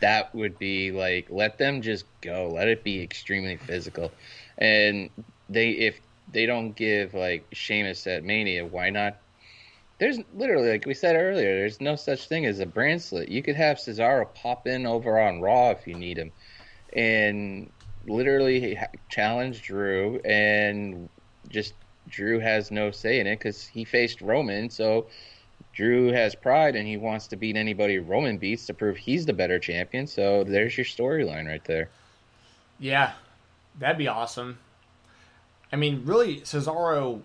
[0.00, 2.50] That would be like, let them just go.
[2.52, 4.12] Let it be extremely physical.
[4.58, 5.10] And
[5.48, 6.00] they, if
[6.32, 9.16] they don't give like Sheamus at Mania, why not?
[9.98, 13.30] There's literally, like we said earlier, there's no such thing as a brand split.
[13.30, 16.32] You could have Cesaro pop in over on Raw if you need him
[16.92, 17.70] and
[18.06, 21.08] literally challenged Drew, and
[21.48, 21.74] just
[22.08, 24.70] Drew has no say in it because he faced Roman.
[24.70, 25.06] So
[25.72, 29.32] Drew has pride and he wants to beat anybody Roman beats to prove he's the
[29.32, 30.06] better champion.
[30.06, 31.90] So there's your storyline right there.
[32.78, 33.12] Yeah,
[33.78, 34.58] that'd be awesome.
[35.72, 37.22] I mean, really, Cesaro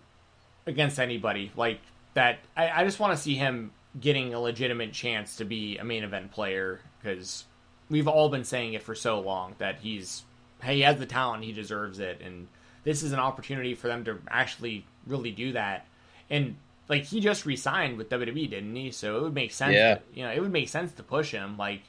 [0.66, 1.80] against anybody like
[2.14, 2.40] that.
[2.56, 6.04] I, I just want to see him getting a legitimate chance to be a main
[6.04, 7.46] event player because
[7.90, 10.24] we've all been saying it for so long that he's
[10.62, 12.48] hey, he has the talent, he deserves it, and
[12.84, 15.86] this is an opportunity for them to actually really do that.
[16.30, 16.56] And
[16.90, 18.92] like he just resigned with WWE, didn't he?
[18.92, 19.74] So it would make sense.
[19.74, 19.96] Yeah.
[19.96, 21.58] To, you know, it would make sense to push him.
[21.58, 21.82] Like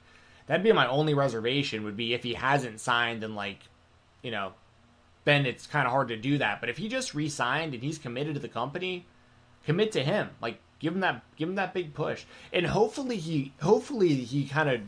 [0.47, 3.59] that'd be my only reservation would be if he hasn't signed and like,
[4.23, 4.53] you know,
[5.25, 6.61] then it's kind of hard to do that.
[6.61, 9.07] But if he just resigned and he's committed to the company,
[9.65, 10.31] commit to him.
[10.41, 12.25] Like give him that give him that big push.
[12.53, 14.81] And hopefully he hopefully he kind of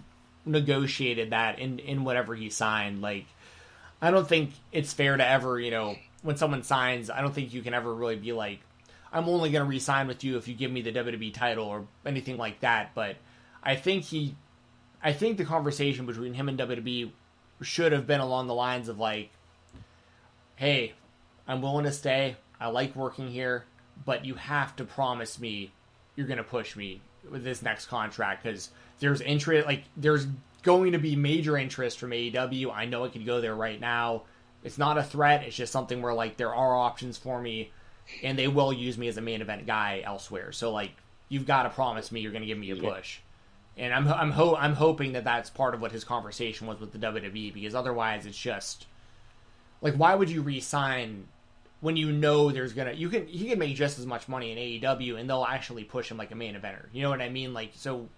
[0.44, 3.00] negotiated that in in whatever he signed.
[3.00, 3.26] Like,
[4.04, 7.52] I don't think it's fair to ever, you know, when someone signs, I don't think
[7.52, 8.60] you can ever really be like,
[9.12, 11.86] I'm only going to re-sign with you if you give me the WWE title or
[12.04, 12.90] anything like that.
[12.94, 13.16] But
[13.62, 14.34] I think he,
[15.02, 17.12] I think the conversation between him and WWE
[17.62, 19.30] should have been along the lines of like,
[20.56, 20.94] hey,
[21.46, 22.36] I'm willing to stay.
[22.60, 23.64] I like working here,
[24.04, 25.70] but you have to promise me
[26.16, 27.00] you're going to push me
[27.30, 30.26] with this next contract because there's interest, like there's
[30.64, 32.74] going to be major interest from AEW.
[32.74, 34.22] I know it could go there right now.
[34.64, 35.44] It's not a threat.
[35.44, 37.70] It's just something where like there are options for me,
[38.22, 40.50] and they will use me as a main event guy elsewhere.
[40.52, 40.90] So like
[41.28, 43.20] you've got to promise me you're going to give me a push.
[43.76, 46.92] And I'm I'm ho- I'm hoping that that's part of what his conversation was with
[46.92, 48.86] the WWE because otherwise it's just
[49.82, 51.26] like why would you re-sign
[51.80, 54.58] when you know there's gonna you can he can make just as much money in
[54.58, 56.86] AEW and they'll actually push him like a main eventer.
[56.92, 57.52] You know what I mean?
[57.52, 58.08] Like so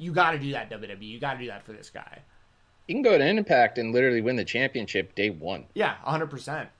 [0.00, 1.02] you got to do that WWE.
[1.02, 2.20] You got to do that for this guy.
[2.88, 5.66] You can go to Impact and literally win the championship day one.
[5.74, 6.70] Yeah, hundred percent.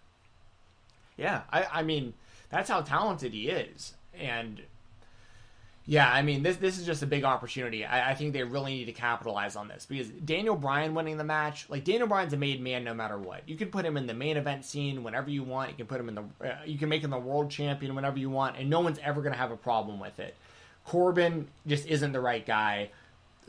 [1.17, 2.15] Yeah, I, I mean
[2.49, 4.61] that's how talented he is, and
[5.87, 7.85] Yeah, I mean this this is just a big opportunity.
[7.85, 11.25] I, I, think they really need to capitalize on this because Daniel Bryan winning the
[11.25, 13.49] match, like Daniel Bryan's a made man no matter what.
[13.49, 15.71] You can put him in the main event scene whenever you want.
[15.71, 18.19] You can put him in the uh, you can make him the world champion whenever
[18.19, 20.35] you want, and no one's ever going to have a problem with it.
[20.85, 22.91] Corbin just isn't the right guy.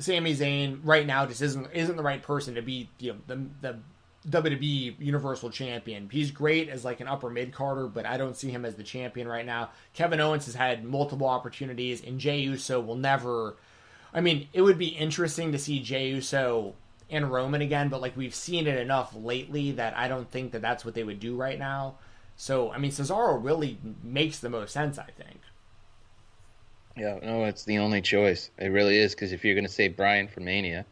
[0.01, 3.45] Sami Zayn right now just isn't isn't the right person to be you know the
[3.61, 3.79] the
[4.29, 6.07] WWE Universal Champion.
[6.11, 8.83] He's great as like an upper mid carder, but I don't see him as the
[8.83, 9.71] champion right now.
[9.93, 13.55] Kevin Owens has had multiple opportunities, and Jey Uso will never.
[14.13, 16.75] I mean, it would be interesting to see Jey Uso
[17.09, 20.61] and Roman again, but like we've seen it enough lately that I don't think that
[20.61, 21.95] that's what they would do right now.
[22.35, 25.39] So I mean, Cesaro really makes the most sense, I think.
[26.97, 28.51] Yeah, no, it's the only choice.
[28.57, 30.85] It really is because if you're going to say Bryan for Mania,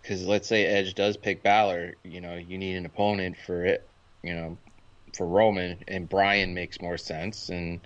[0.00, 3.88] because let's say Edge does pick Balor, you know, you need an opponent for it,
[4.22, 4.56] you know,
[5.14, 7.80] for Roman, and Bryan makes more sense, and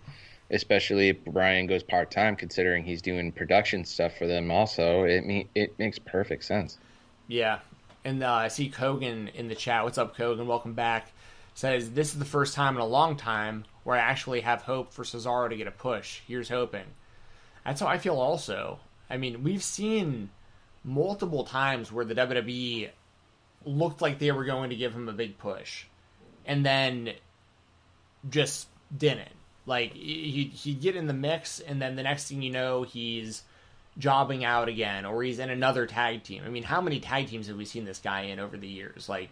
[0.51, 4.51] especially if Bryan goes part time, considering he's doing production stuff for them.
[4.51, 6.79] Also, it me it makes perfect sense.
[7.27, 7.61] Yeah,
[8.05, 9.83] and uh, I see Kogan in the chat.
[9.83, 10.47] What's up, Kogan?
[10.47, 11.11] Welcome back.
[11.55, 14.93] Says this is the first time in a long time where I actually have hope
[14.93, 16.21] for Cesaro to get a push.
[16.29, 16.85] Here's hoping.
[17.67, 18.17] That's how I feel.
[18.17, 18.79] Also,
[19.11, 20.31] I mean, we've seen
[20.85, 22.91] multiple times where the WWE
[23.65, 25.85] looked like they were going to give him a big push,
[26.47, 27.11] and then
[28.31, 29.29] just didn't.
[29.67, 33.43] Like he he'd get in the mix, and then the next thing you know, he's
[33.99, 36.45] jobbing out again, or he's in another tag team.
[36.47, 39.09] I mean, how many tag teams have we seen this guy in over the years?
[39.09, 39.31] Like,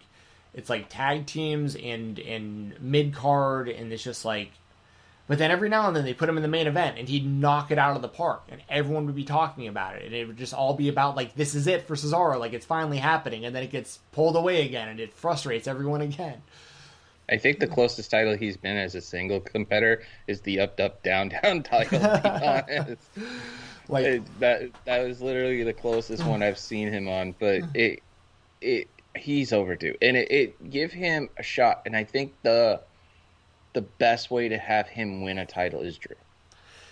[0.53, 4.51] it's like tag teams and and mid card, and it's just like
[5.27, 7.25] but then every now and then they put him in the main event and he'd
[7.25, 10.05] knock it out of the park and everyone would be talking about it.
[10.05, 12.65] And it would just all be about like this is it for Cesaro, like it's
[12.65, 16.41] finally happening, and then it gets pulled away again and it frustrates everyone again.
[17.27, 21.01] I think the closest title he's been as a single competitor is the up up
[21.01, 21.99] down down title.
[23.87, 28.03] like it, that that was literally the closest one I've seen him on, but it
[28.61, 29.95] it he's overdue.
[30.03, 32.81] And it, it give him a shot and I think the
[33.75, 36.15] the best way to have him win a title is Drew.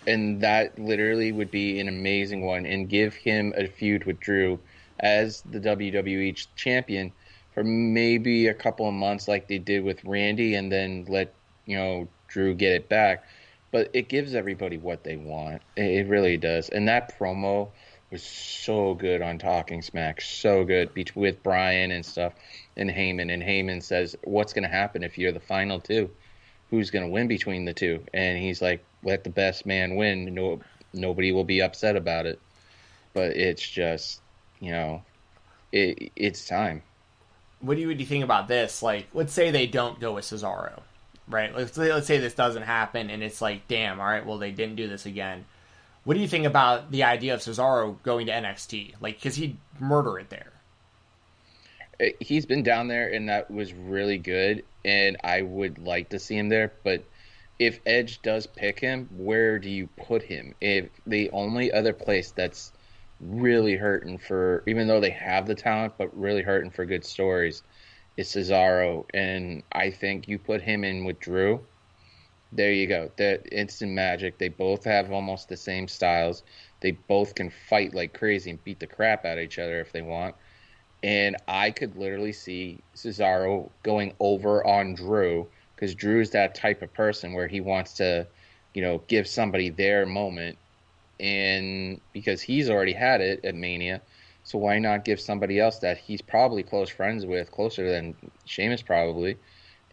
[0.06, 4.60] And that literally would be an amazing one and give him a feud with Drew
[5.00, 7.10] as the WWE champion
[7.54, 11.32] for maybe a couple of months like they did with Randy and then let,
[11.64, 13.24] you know, Drew get it back.
[13.70, 15.62] But it gives everybody what they want.
[15.76, 16.68] It really does.
[16.68, 17.70] And that promo
[18.10, 22.34] was so good on Talking Smack, so good with Bryan and stuff
[22.76, 23.32] and Heyman.
[23.32, 26.10] And Heyman says, What's going to happen if you're the final two?
[26.74, 28.04] Who's going to win between the two.
[28.12, 30.34] And he's like, let the best man win.
[30.34, 30.60] No,
[30.92, 32.40] nobody will be upset about it.
[33.12, 34.20] But it's just,
[34.60, 35.02] you know,
[35.72, 36.82] it, it's time.
[37.60, 38.82] What do you, what do you think about this?
[38.82, 40.82] Like, let's say they don't go with Cesaro,
[41.28, 41.54] right?
[41.54, 44.76] Let's let's say this doesn't happen, and it's like, damn, all right, well they didn't
[44.76, 45.46] do this again.
[46.04, 48.94] What do you think about the idea of Cesaro going to NXT?
[49.00, 50.52] Like, because he'd murder it there.
[51.98, 54.64] Uh, he's been down there, and that was really good.
[54.84, 56.72] And I would like to see him there.
[56.82, 57.04] But
[57.58, 60.54] if Edge does pick him, where do you put him?
[60.60, 62.72] If the only other place that's
[63.20, 67.62] really hurting for, even though they have the talent, but really hurting for good stories,
[68.16, 69.06] is Cesaro.
[69.14, 71.60] And I think you put him in with Drew.
[72.52, 73.10] There you go.
[73.16, 74.38] That instant magic.
[74.38, 76.42] They both have almost the same styles.
[76.80, 79.92] They both can fight like crazy and beat the crap out of each other if
[79.92, 80.34] they want
[81.04, 85.46] and I could literally see Cesaro going over on Drew
[85.76, 88.26] because Drew's that type of person where he wants to,
[88.72, 90.56] you know, give somebody their moment,
[91.20, 94.00] and because he's already had it at Mania,
[94.44, 98.14] so why not give somebody else that he's probably close friends with, closer than
[98.46, 99.36] Sheamus probably,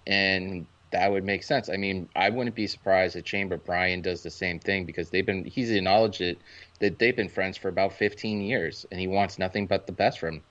[0.07, 1.67] and that would make sense.
[1.67, 5.25] I mean, I wouldn't be surprised if Chamber Bryan does the same thing because they've
[5.25, 6.37] been he's acknowledged it
[6.79, 10.19] that they've been friends for about 15 years, and he wants nothing but the best
[10.19, 10.41] for him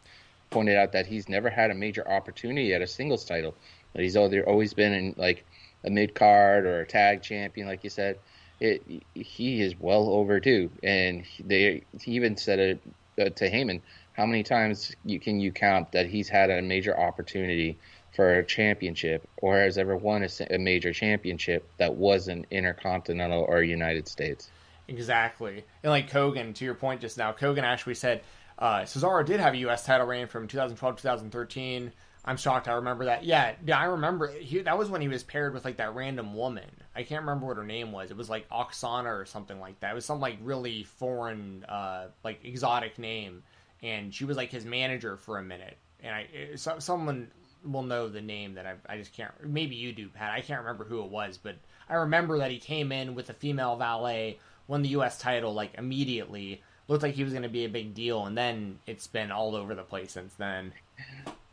[0.51, 3.55] pointed out that he's never had a major opportunity at a singles title.
[3.95, 5.45] He's always been in like
[5.85, 8.19] a mid card or a tag champion, like you said.
[8.61, 8.83] It
[9.15, 12.83] he is well overdue, and they he even said it
[13.19, 13.81] uh, to Heyman.
[14.13, 17.79] How many times you can you count that he's had a major opportunity
[18.15, 23.63] for a championship, or has ever won a, a major championship that wasn't intercontinental or
[23.63, 24.51] United States?
[24.89, 28.23] Exactly, and like Kogan, to your point just now, Kogan actually said
[28.61, 29.85] uh, Cesaro did have a U.S.
[29.85, 31.93] title reign from 2012 2013.
[32.23, 32.69] I'm shocked.
[32.69, 33.25] I remember that.
[33.25, 34.31] Yeah, yeah, I remember.
[34.31, 36.69] He, that was when he was paired with like that random woman.
[36.95, 38.11] I can't remember what her name was.
[38.11, 39.93] It was like Oksana or something like that.
[39.93, 43.43] It was some like really foreign, uh, like exotic name,
[43.83, 45.79] and she was like his manager for a minute.
[46.03, 47.31] And I, so, someone
[47.65, 49.33] will know the name that I, I just can't.
[49.43, 50.33] Maybe you do, Pat.
[50.33, 51.57] I can't remember who it was, but
[51.89, 54.39] I remember that he came in with a female valet
[54.71, 55.19] won the U.S.
[55.19, 56.63] title like immediately.
[56.91, 59.55] Looked like he was going to be a big deal, and then it's been all
[59.55, 60.73] over the place since then.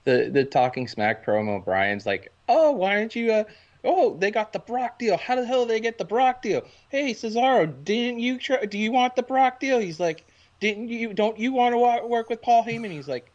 [0.04, 3.32] The the talking smack promo, Bryan's like, oh, why didn't you?
[3.32, 3.44] Uh,
[3.84, 5.16] oh, they got the Brock deal.
[5.16, 6.64] How the hell did they get the Brock deal?
[6.90, 8.40] Hey, Cesaro, didn't you?
[8.40, 9.78] Try, do you want the Brock deal?
[9.78, 10.26] He's like,
[10.60, 11.14] didn't you?
[11.14, 12.90] Don't you want to work with Paul Heyman?
[12.90, 13.30] He's like,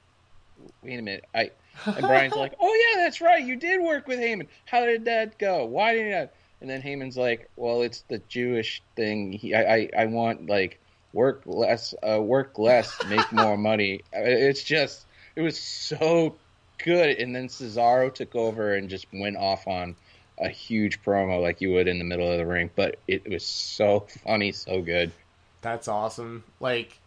[0.83, 1.53] wait a minute, I.
[1.87, 4.49] And Bryan's like, oh yeah, that's right, you did work with Heyman.
[4.65, 5.65] How did that go?
[5.67, 6.29] Why didn't you?
[6.61, 9.33] And then Heyman's like, well, it's the Jewish thing.
[9.33, 10.81] He, I, I, I want like
[11.13, 14.03] work less, uh, work less, make more money.
[14.13, 15.07] It's just,
[15.37, 16.37] it was so
[16.83, 17.19] good.
[17.19, 19.97] And then Cesaro took over and just went off on
[20.39, 22.71] a huge promo like you would in the middle of the ring.
[22.75, 25.13] But it was so funny, so good.
[25.61, 26.45] That's awesome.
[26.61, 26.99] Like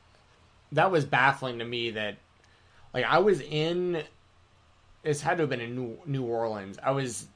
[0.72, 2.18] that was baffling to me that
[2.94, 4.04] like I was in
[5.04, 6.78] this had to have been in New, New Orleans.
[6.82, 7.28] I was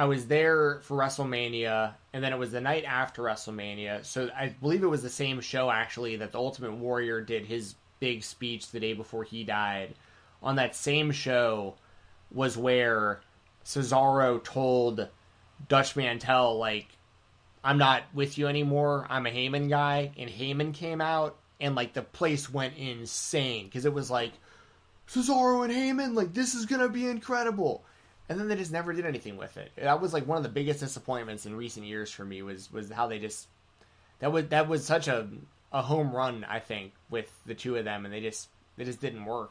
[0.00, 4.02] I was there for WrestleMania, and then it was the night after WrestleMania.
[4.02, 7.74] So I believe it was the same show actually that the Ultimate Warrior did his
[7.98, 9.94] big speech the day before he died.
[10.42, 11.74] On that same show
[12.32, 13.20] was where
[13.66, 15.06] Cesaro told
[15.68, 16.86] Dutch Mantell like,
[17.62, 19.06] "I'm not with you anymore.
[19.10, 23.84] I'm a Heyman guy," and Heyman came out, and like the place went insane because
[23.84, 24.32] it was like
[25.06, 27.84] Cesaro and Heyman, like this is gonna be incredible
[28.30, 29.72] and then they just never did anything with it.
[29.74, 32.88] That was like one of the biggest disappointments in recent years for me was was
[32.88, 33.48] how they just
[34.20, 35.28] that was that was such a
[35.72, 39.00] a home run I think with the two of them and they just they just
[39.00, 39.50] didn't work.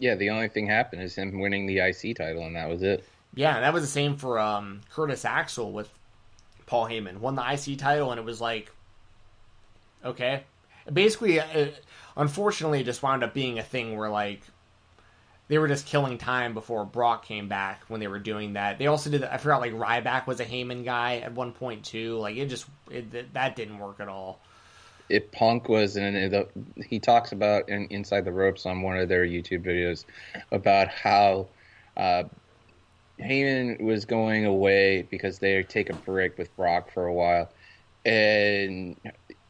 [0.00, 3.04] Yeah, the only thing happened is him winning the IC title and that was it.
[3.32, 5.88] Yeah, that was the same for um, Curtis Axel with
[6.66, 7.18] Paul Heyman.
[7.18, 8.72] Won the IC title and it was like
[10.04, 10.42] okay.
[10.92, 14.42] Basically, it, uh, unfortunately, it just wound up being a thing where like
[15.48, 18.78] they were just killing time before Brock came back when they were doing that.
[18.78, 19.24] They also did.
[19.24, 22.16] I forgot like Ryback was a Heyman guy at one point too.
[22.18, 24.40] Like it just it, that didn't work at all.
[25.10, 26.46] If Punk was and
[26.86, 30.06] he talks about in, inside the ropes on one of their YouTube videos
[30.50, 31.48] about how
[31.98, 32.24] uh,
[33.20, 37.50] Heyman was going away because they take a break with Brock for a while,
[38.06, 38.96] and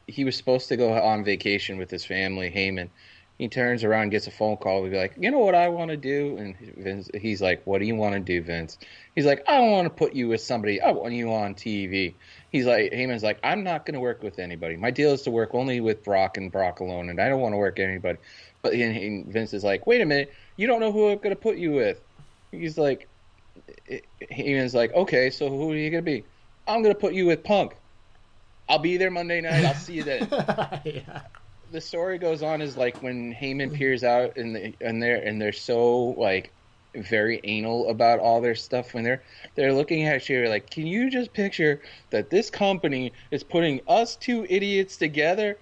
[0.09, 2.91] he was supposed to go on vacation with his family, Heyman
[3.39, 5.91] he turns around, gets a phone call, to be like, you know what I want
[5.91, 6.37] to do?
[6.37, 8.79] And Vince, he's like, what do you want to do, Vince?
[9.15, 10.81] He's like, I want to put you with somebody.
[10.81, 12.15] I want you on TV.
[12.51, 14.77] He's like, Heyman's like, I'm not going to work with anybody.
[14.77, 17.55] My deal is to work only with Brock and Brock alone, and I don't want
[17.55, 18.19] to work anybody.
[18.63, 21.57] But Vince is like, wait a minute, you don't know who I'm going to put
[21.57, 22.01] you with.
[22.53, 23.09] He's like,
[24.31, 26.25] Heyman's like, okay, so who are you going to be?
[26.69, 27.75] I'm going to put you with Punk.
[28.69, 29.65] I'll be there Monday night.
[29.65, 30.29] I'll see you then.
[30.85, 31.23] yeah
[31.75, 35.43] the story goes on is like when Heyman peers out and the, and they're and
[35.43, 36.53] they're so like
[36.95, 39.25] very anal about all their stuff when they're
[39.57, 44.15] they're looking at you like can you just picture that this company is putting us
[44.15, 45.59] two idiots together?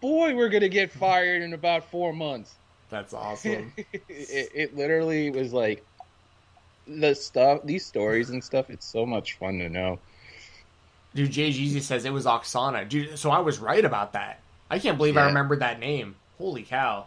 [0.00, 2.54] Boy we're gonna get fired in about four months.
[2.88, 3.74] That's awesome.
[3.76, 5.84] It, it literally was like
[6.86, 9.98] the stuff these stories and stuff it's so much fun to know.
[11.14, 12.88] Dude jay Jeezy says it was oksana.
[12.88, 14.40] Dude so i was right about that
[14.70, 15.24] I can't believe yeah.
[15.24, 16.16] I remembered that name.
[16.38, 17.06] Holy cow.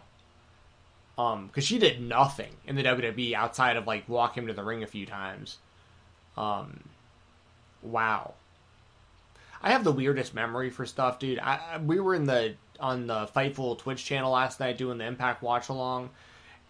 [1.18, 4.64] Um, because she did nothing in the WWE outside of like walk him to the
[4.64, 5.58] ring a few times.
[6.36, 6.80] Um,
[7.82, 8.34] wow.
[9.62, 11.38] I have the weirdest memory for stuff, dude.
[11.38, 15.42] I, we were in the on the Fightful Twitch channel last night doing the Impact
[15.42, 16.10] watch along,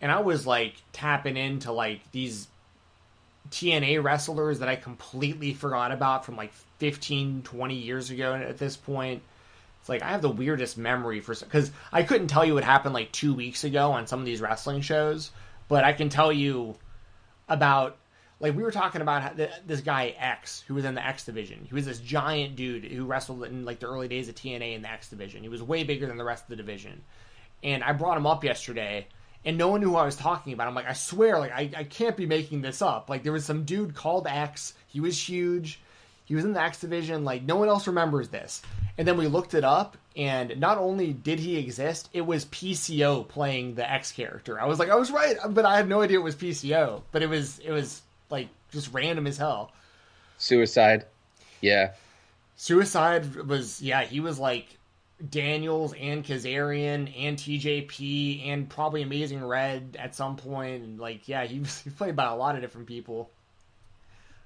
[0.01, 2.49] and I was like tapping into like these
[3.51, 8.77] TNA wrestlers that I completely forgot about from like 15, 20 years ago at this
[8.77, 9.23] point.
[9.83, 12.95] It's like I have the weirdest memory for because I couldn't tell you what happened
[12.95, 15.33] like two weeks ago on some of these wrestling shows,
[15.67, 16.77] but I can tell you
[17.49, 17.99] about
[18.39, 21.67] like we were talking about this guy X who was in the X division.
[21.69, 24.83] He was this giant dude who wrestled in like the early days of TNA in
[24.83, 25.43] the X division.
[25.43, 27.03] He was way bigger than the rest of the division,
[27.65, 29.09] and I brought him up yesterday.
[29.45, 30.69] And no one knew who I was talking about.
[30.69, 33.11] I'm like, I swear, like I, I can't be making this up.
[33.11, 34.75] Like there was some dude called X.
[34.87, 35.81] He was huge.
[36.33, 37.27] He was in the X division.
[37.27, 38.63] Like no one else remembers this.
[38.97, 43.29] And then we looked it up, and not only did he exist, it was PCO
[43.29, 44.59] playing the X character.
[44.59, 47.03] I was like, I was right, but I had no idea it was PCO.
[47.13, 48.01] But it was it was
[48.31, 49.73] like just random as hell.
[50.39, 51.05] Suicide,
[51.61, 51.93] yeah.
[52.57, 54.05] Suicide was yeah.
[54.05, 54.79] He was like
[55.29, 60.83] Daniels and Kazarian and TJP and probably Amazing Red at some point.
[60.83, 63.29] And like yeah, he, was, he played by a lot of different people.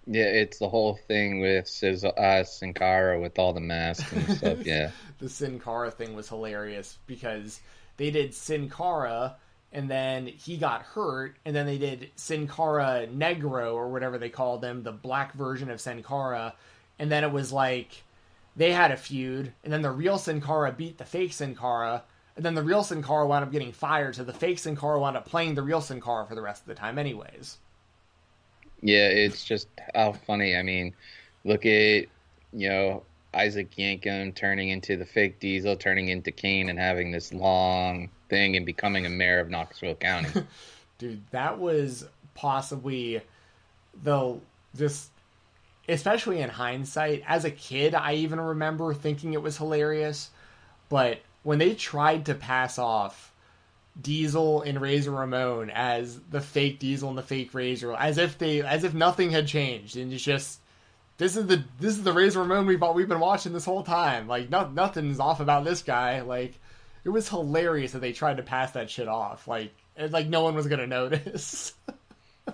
[0.07, 4.29] Yeah, it's the whole thing with Sis- uh, Sin Cara with all the masks and
[4.31, 4.59] stuff.
[4.65, 7.61] Yeah, the Sin Cara thing was hilarious because
[7.97, 9.37] they did Sin Cara
[9.73, 14.31] and then he got hurt, and then they did Sin Cara Negro or whatever they
[14.31, 16.55] called them, the black version of Sin Cara,
[16.99, 18.03] and then it was like
[18.57, 22.05] they had a feud, and then the real Sin Cara beat the fake Sin Cara,
[22.37, 24.99] and then the real Sin Cara wound up getting fired, so the fake Sin Cara
[24.99, 27.59] wound up playing the real Sin Cara for the rest of the time, anyways.
[28.87, 30.55] Yeah, it's just how funny.
[30.57, 30.95] I mean,
[31.45, 32.07] look at
[32.53, 33.03] you know
[33.35, 38.57] Isaac Yankem turning into the fake Diesel, turning into Kane, and having this long thing
[38.57, 40.29] and becoming a mayor of Knoxville County.
[40.99, 43.21] Dude, that was possibly
[44.05, 44.39] the
[44.77, 45.11] just
[45.89, 47.25] especially in hindsight.
[47.27, 50.31] As a kid, I even remember thinking it was hilarious,
[50.89, 53.33] but when they tried to pass off
[54.01, 58.63] Diesel and Razor Ramon as the fake Diesel and the fake Razor, as if they
[58.63, 60.61] as if nothing had changed, and it's just
[61.19, 64.29] this is the this is the Razor Ramon we've we've been watching this whole time.
[64.29, 66.21] Like no, nothing's off about this guy.
[66.21, 66.55] Like
[67.05, 69.49] it was hilarious that they tried to pass that shit off.
[69.49, 69.73] Like
[70.11, 71.73] like no one was gonna notice.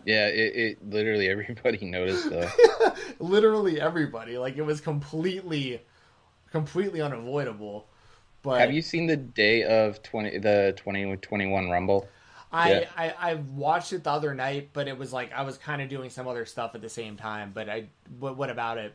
[0.04, 2.50] yeah, it, it literally everybody noticed though.
[3.18, 4.38] literally everybody.
[4.38, 5.82] Like it was completely
[6.52, 7.88] completely unavoidable.
[8.42, 12.08] But have you seen the day of twenty the twenty twenty one Rumble?
[12.52, 12.88] I, yeah.
[12.96, 15.88] I I watched it the other night, but it was like I was kind of
[15.88, 17.52] doing some other stuff at the same time.
[17.54, 17.86] But I
[18.18, 18.94] what, what about it?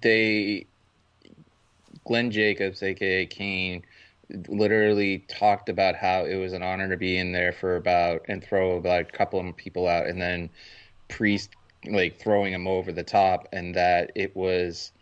[0.00, 0.66] They
[2.06, 3.82] Glenn Jacobs, aka Kane,
[4.48, 8.44] literally talked about how it was an honor to be in there for about and
[8.44, 10.50] throw about a couple of people out, and then
[11.08, 11.50] Priest
[11.86, 14.92] like throwing him over the top, and that it was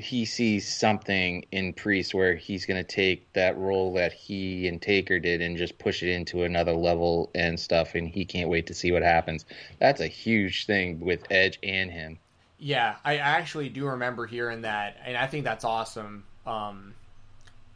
[0.00, 4.80] he sees something in Priest where he's going to take that role that he and
[4.80, 8.66] Taker did and just push it into another level and stuff, and he can't wait
[8.66, 9.44] to see what happens.
[9.78, 12.18] That's a huge thing with Edge and him.
[12.58, 16.24] Yeah, I actually do remember hearing that, and I think that's awesome.
[16.46, 16.94] Um,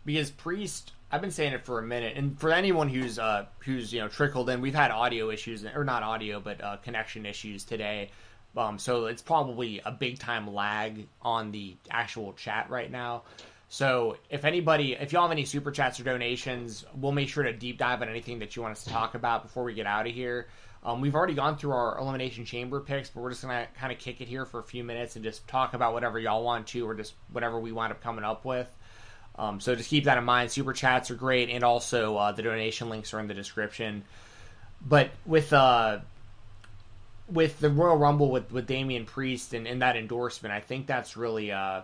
[0.05, 3.92] because Priest, I've been saying it for a minute, and for anyone who's uh, who's
[3.92, 7.64] you know trickled in, we've had audio issues, or not audio, but uh, connection issues
[7.64, 8.10] today.
[8.56, 13.22] Um, so it's probably a big time lag on the actual chat right now.
[13.68, 17.52] So if anybody, if y'all have any super chats or donations, we'll make sure to
[17.52, 20.06] deep dive on anything that you want us to talk about before we get out
[20.06, 20.47] of here.
[20.85, 23.98] Um, we've already gone through our elimination chamber picks, but we're just gonna kind of
[23.98, 26.86] kick it here for a few minutes and just talk about whatever y'all want to,
[26.86, 28.70] or just whatever we wind up coming up with.
[29.36, 30.52] Um, so just keep that in mind.
[30.52, 34.05] Super chats are great, and also uh, the donation links are in the description.
[34.86, 36.01] But with uh,
[37.28, 41.16] with the Royal Rumble with with Damian Priest and, and that endorsement, I think that's
[41.16, 41.82] really uh,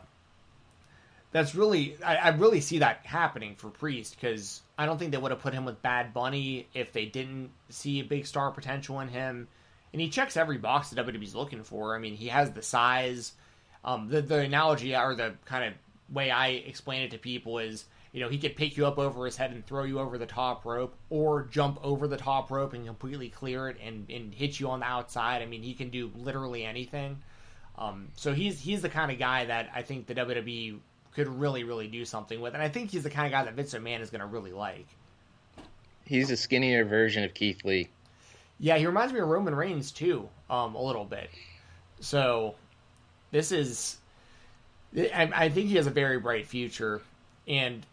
[1.33, 5.19] that's really I, I really see that happening for Priest because I don't think they
[5.19, 9.01] would have put him with Bad Bunny if they didn't see a big star potential
[9.01, 9.49] in him,
[9.93, 11.95] and he checks every box that WWE's looking for.
[11.95, 13.33] I mean, he has the size.
[13.83, 17.85] Um, the the analogy or the kind of way I explain it to people is
[18.13, 20.27] you know, he could pick you up over his head and throw you over the
[20.27, 24.59] top rope, or jump over the top rope and completely clear it and, and hit
[24.59, 25.43] you on the outside.
[25.43, 27.19] I mean, he can do literally anything.
[27.79, 30.79] Um, so he's he's the kind of guy that I think the WWE
[31.15, 33.55] could really really do something with, and I think he's the kind of guy that
[33.55, 34.87] Vince McMahon is going to really like.
[36.05, 37.89] He's a skinnier version of Keith Lee.
[38.59, 41.31] Yeah, he reminds me of Roman Reigns too, um, a little bit.
[42.01, 42.57] So
[43.31, 43.97] this is,
[44.95, 47.01] I, I think he has a very bright future,
[47.47, 47.87] and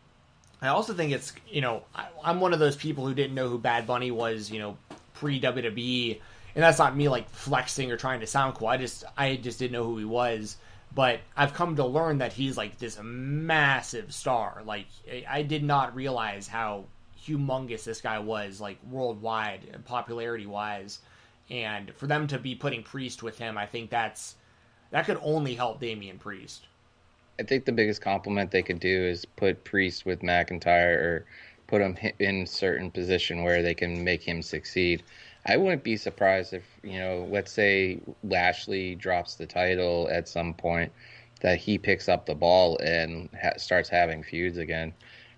[0.61, 3.49] I also think it's you know I, am one of those people who didn't know
[3.49, 4.77] who Bad Bunny was you know
[5.13, 6.19] pre WWE,
[6.55, 8.67] and that's not me like flexing or trying to sound cool.
[8.67, 10.57] I just I just didn't know who he was,
[10.93, 14.61] but I've come to learn that he's like this massive star.
[14.65, 14.87] Like
[15.29, 16.85] I did not realize how
[17.23, 20.99] humongous this guy was like worldwide popularity wise,
[21.49, 24.35] and for them to be putting Priest with him, I think that's
[24.89, 26.65] that could only help Damian Priest.
[27.39, 31.25] I think the biggest compliment they could do is put Priest with McIntyre or
[31.67, 35.03] put him in certain position where they can make him succeed.
[35.45, 40.53] I wouldn't be surprised if you know, let's say Lashley drops the title at some
[40.53, 40.91] point,
[41.41, 44.93] that he picks up the ball and ha- starts having feuds again.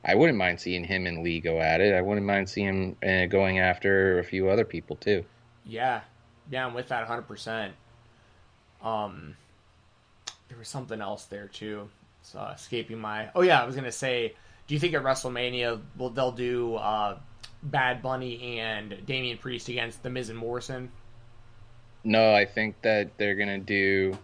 [0.06, 1.94] I wouldn't mind seeing him and Lee go at it.
[1.94, 5.26] I wouldn't mind seeing him uh, going after a few other people too.
[5.66, 6.02] Yeah,
[6.50, 7.24] yeah, I'm with that 100.
[7.24, 7.74] percent
[8.82, 9.36] Um,
[10.50, 11.90] there was something else there too.
[12.22, 13.30] It's uh, escaping my.
[13.36, 14.36] Oh yeah, I was gonna say.
[14.68, 17.18] Do you think at WrestleMania will they'll do uh,
[17.64, 20.92] Bad Bunny and Damian Priest against The Miz and Morrison?
[22.04, 24.18] No, I think that they're gonna do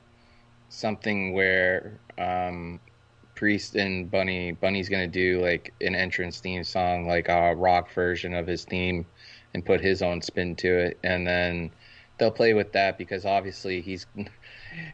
[0.69, 2.79] something where um,
[3.35, 8.33] Priest and Bunny Bunny's gonna do like an entrance theme song, like a rock version
[8.33, 9.05] of his theme,
[9.53, 11.71] and put his own spin to it, and then
[12.17, 14.05] they'll play with that because obviously he's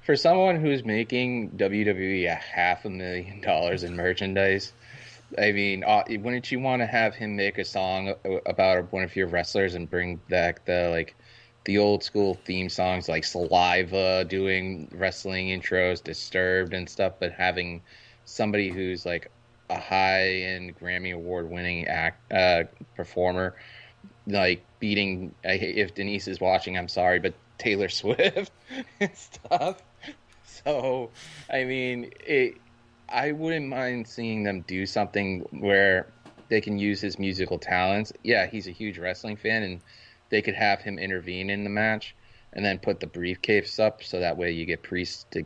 [0.06, 4.74] for someone who's making WWE a half a million dollars in merchandise.
[5.38, 8.14] I mean, uh, wouldn't you want to have him make a song
[8.46, 11.16] about one of your wrestlers and bring back the like
[11.64, 17.82] the old school theme songs like Saliva doing wrestling intros, Disturbed and stuff, but having
[18.26, 19.32] somebody who's like
[19.70, 22.64] a high end Grammy award winning act uh,
[22.96, 23.56] performer,
[24.28, 25.34] like beating.
[25.44, 28.52] If Denise is watching, I'm sorry, but Taylor Swift
[29.00, 29.82] and stuff.
[30.46, 31.12] So,
[31.50, 32.58] I mean, it.
[33.08, 36.08] I wouldn't mind seeing them do something where
[36.48, 38.14] they can use his musical talents.
[38.24, 39.82] Yeah, he's a huge wrestling fan, and
[40.30, 42.16] they could have him intervene in the match
[42.54, 45.44] and then put the briefcase up so that way you get Priest to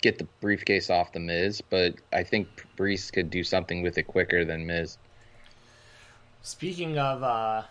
[0.00, 1.60] get the briefcase off the Miz.
[1.60, 4.96] But I think Priest could do something with it quicker than Miz.
[6.42, 7.62] Speaking of, uh,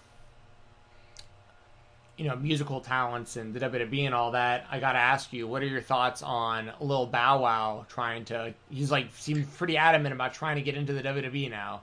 [2.22, 5.48] you know, musical talents and the WWE and all that, I got to ask you,
[5.48, 8.54] what are your thoughts on Lil Bow Wow trying to?
[8.70, 11.82] He's like seems pretty adamant about trying to get into the WWE now.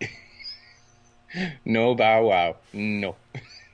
[1.64, 3.16] no Bow Wow, no.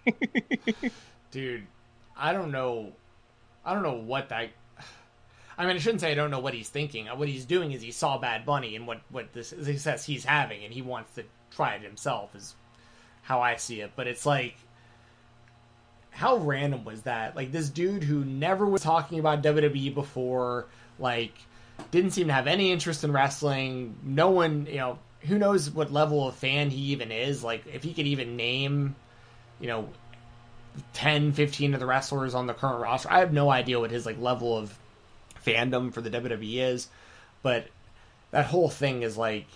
[1.30, 1.66] Dude,
[2.16, 2.94] I don't know.
[3.66, 4.48] I don't know what that.
[5.58, 7.08] I mean, I shouldn't say I don't know what he's thinking.
[7.08, 10.64] What he's doing is he saw Bad Bunny and what what this success he's having,
[10.64, 12.34] and he wants to try it himself.
[12.34, 12.54] Is
[13.24, 13.92] how I see it.
[13.96, 14.56] But it's like,
[16.10, 17.36] how random was that?
[17.36, 20.66] Like this dude who never was talking about WWE before,
[20.98, 21.34] like
[21.90, 23.96] didn't seem to have any interest in wrestling.
[24.04, 27.42] No one, you know, who knows what level of fan he even is.
[27.42, 28.94] Like if he could even name
[29.60, 29.88] you know
[30.92, 34.06] 10 15 of the wrestlers on the current roster i have no idea what his
[34.06, 34.76] like level of
[35.44, 36.88] fandom for the wwe is
[37.42, 37.66] but
[38.30, 39.46] that whole thing is like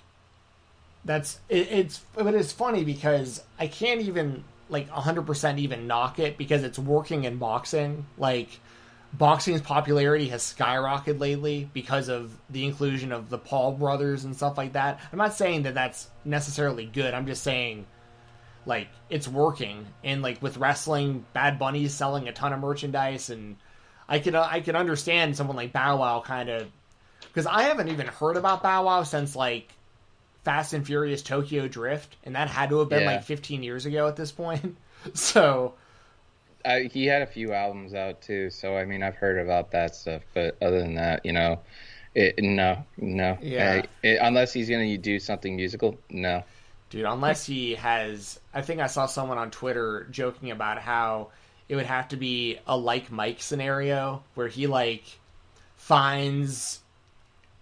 [1.04, 6.36] that's it, it's but it's funny because i can't even like 100% even knock it
[6.36, 8.06] because it's working in boxing.
[8.16, 8.60] Like
[9.12, 14.58] boxing's popularity has skyrocketed lately because of the inclusion of the paul brothers and stuff
[14.58, 15.00] like that.
[15.12, 17.14] I'm not saying that that's necessarily good.
[17.14, 17.86] I'm just saying
[18.66, 19.86] like it's working.
[20.04, 23.56] And like with wrestling bad bunny's selling a ton of merchandise and
[24.10, 26.66] i could uh, i could understand someone like bow wow kind of
[27.20, 29.70] because i haven't even heard about bow wow since like
[30.44, 33.12] fast and furious tokyo drift and that had to have been yeah.
[33.12, 34.76] like 15 years ago at this point
[35.14, 35.74] so
[36.64, 39.94] I, he had a few albums out too so i mean i've heard about that
[39.94, 41.60] stuff but other than that you know
[42.14, 46.42] it, no no yeah I, it, unless he's gonna do something musical no
[46.90, 48.40] Dude, unless he has.
[48.54, 51.28] I think I saw someone on Twitter joking about how
[51.68, 55.04] it would have to be a like Mike scenario where he, like,
[55.76, 56.80] finds,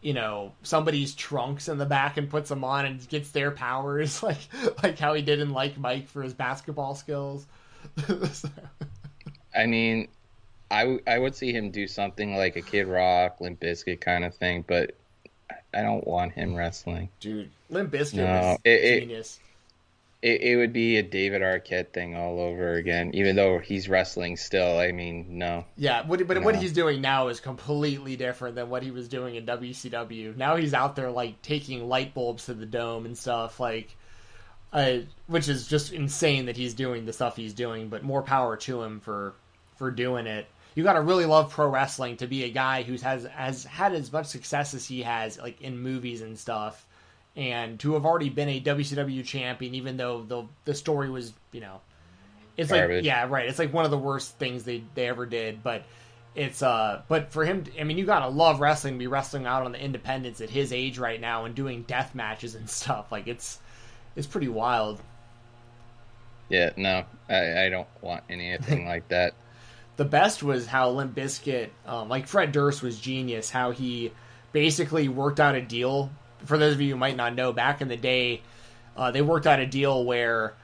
[0.00, 4.22] you know, somebody's trunks in the back and puts them on and gets their powers,
[4.22, 4.38] like,
[4.82, 7.46] like how he did in Like Mike for his basketball skills.
[9.54, 10.08] I mean,
[10.70, 14.24] I, w- I would see him do something like a Kid Rock, Limp Bizkit kind
[14.24, 14.94] of thing, but
[15.72, 17.08] I don't want him wrestling.
[17.20, 19.38] Dude, Limp Bizkit no, it, genius.
[20.26, 24.36] It, it would be a David Arquette thing all over again, even though he's wrestling
[24.36, 24.76] still.
[24.80, 25.64] I mean, no.
[25.76, 26.42] Yeah, but, but no.
[26.42, 30.36] what he's doing now is completely different than what he was doing in WCW.
[30.36, 33.96] Now he's out there like taking light bulbs to the dome and stuff, like,
[34.72, 34.98] uh,
[35.28, 37.88] which is just insane that he's doing the stuff he's doing.
[37.88, 39.34] But more power to him for
[39.76, 43.00] for doing it you got to really love pro wrestling to be a guy who's
[43.02, 46.86] has has had as much success as he has, like in movies and stuff,
[47.36, 51.60] and to have already been a WCW champion, even though the the story was, you
[51.60, 51.80] know,
[52.56, 52.96] it's Garbage.
[52.96, 53.48] like yeah, right.
[53.48, 55.84] It's like one of the worst things they they ever did, but.
[56.34, 59.64] It's uh, but for him, I mean, you gotta love wrestling, to be wrestling out
[59.64, 63.10] on the independents at his age right now and doing death matches and stuff.
[63.10, 63.58] Like it's,
[64.16, 65.00] it's pretty wild.
[66.50, 69.32] Yeah, no, I, I don't want anything like that
[69.96, 73.50] the best was how Limp Bizkit, um, like Fred Durst was genius.
[73.50, 74.12] How he
[74.52, 76.10] basically worked out a deal.
[76.46, 78.42] For those of you who might not know, back in the day,
[78.96, 80.54] uh, they worked out a deal where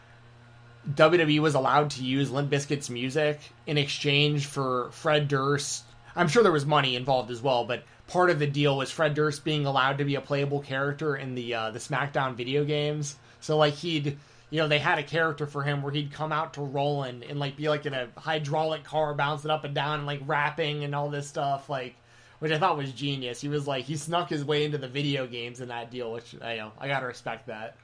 [0.94, 5.84] WWE was allowed to use Limp Bizkit's music in exchange for Fred Durst.
[6.16, 9.14] I'm sure there was money involved as well, but part of the deal was Fred
[9.14, 13.16] Durst being allowed to be a playable character in the uh, the SmackDown video games.
[13.40, 14.18] So like he'd
[14.52, 17.40] you know, they had a character for him where he'd come out to Rollin' and
[17.40, 20.94] like be like in a hydraulic car bouncing up and down and like rapping and
[20.94, 21.94] all this stuff, like
[22.42, 23.40] which I thought was genius.
[23.40, 26.34] He was like he snuck his way into the video games in that deal, which
[26.42, 27.76] I you know I gotta respect that.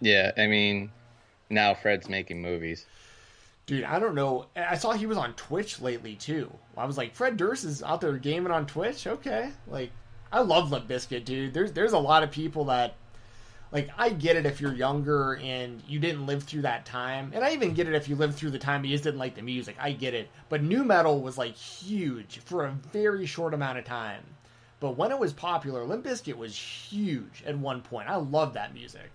[0.00, 0.92] Yeah, I mean,
[1.50, 2.86] now Fred's making movies.
[3.66, 4.46] Dude, I don't know.
[4.54, 6.52] I saw he was on Twitch lately too.
[6.76, 9.08] I was like, Fred Durst is out there gaming on Twitch.
[9.08, 9.90] Okay, like
[10.30, 11.52] I love Limp Bizkit, dude.
[11.52, 12.94] There's there's a lot of people that
[13.70, 17.44] like I get it if you're younger and you didn't live through that time, and
[17.44, 19.34] I even get it if you lived through the time but you just didn't like
[19.34, 19.76] the music.
[19.78, 23.84] I get it, but nu metal was like huge for a very short amount of
[23.84, 24.22] time.
[24.80, 28.08] But when it was popular, Limp Bizkit was huge at one point.
[28.08, 29.10] I love that music.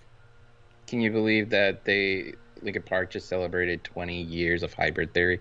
[0.88, 5.40] Can you believe that they Linkin Park just celebrated 20 years of Hybrid Theory?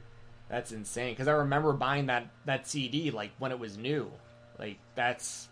[0.49, 4.11] That's insane because I remember buying that that CD like when it was new.
[4.59, 5.49] Like that's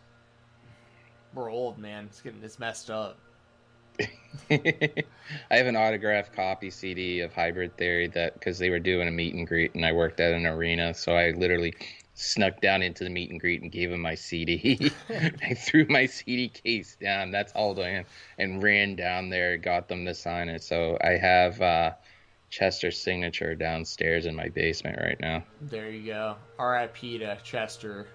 [1.34, 2.06] we're old, man.
[2.06, 3.18] It's getting it's messed up.
[4.50, 5.04] I
[5.50, 9.34] have an autographed copy CD of Hybrid Theory that because they were doing a meet
[9.34, 11.74] and greet and I worked at an arena, so I literally
[12.14, 14.92] snuck down into the meet and greet and gave him my CD.
[15.10, 17.30] I threw my CD case down.
[17.30, 18.04] That's all I am,
[18.38, 20.62] and ran down there, got them to sign it.
[20.62, 21.92] So I have uh,
[22.50, 25.44] Chester's signature downstairs in my basement right now.
[25.60, 26.36] There you go.
[26.58, 27.18] R.I.P.
[27.18, 28.08] to Chester.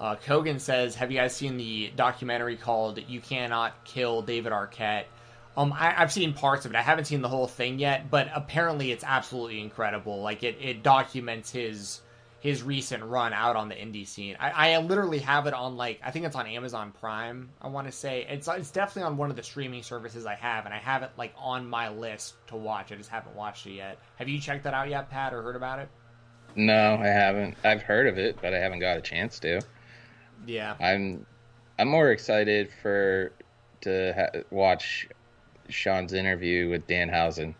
[0.00, 5.04] Uh, Kogan says, "Have you guys seen the documentary called "You Cannot Kill David Arquette"?"
[5.56, 6.76] Um, I, have seen parts of it.
[6.76, 10.22] I haven't seen the whole thing yet, but apparently it's absolutely incredible.
[10.22, 12.00] Like it, it documents his
[12.38, 14.36] his recent run out on the indie scene.
[14.40, 17.50] I, I literally have it on like I think it's on Amazon Prime.
[17.60, 20.64] I want to say it's it's definitely on one of the streaming services I have,
[20.64, 22.90] and I have it like on my list to watch.
[22.90, 23.98] I just haven't watched it yet.
[24.16, 25.90] Have you checked that out yet, Pat, or heard about it?
[26.56, 27.56] No, I haven't.
[27.64, 29.60] I've heard of it, but I haven't got a chance to.
[30.46, 31.26] Yeah, I'm
[31.78, 33.32] I'm more excited for
[33.82, 35.08] to ha- watch
[35.68, 37.54] Sean's interview with Dan Danhausen.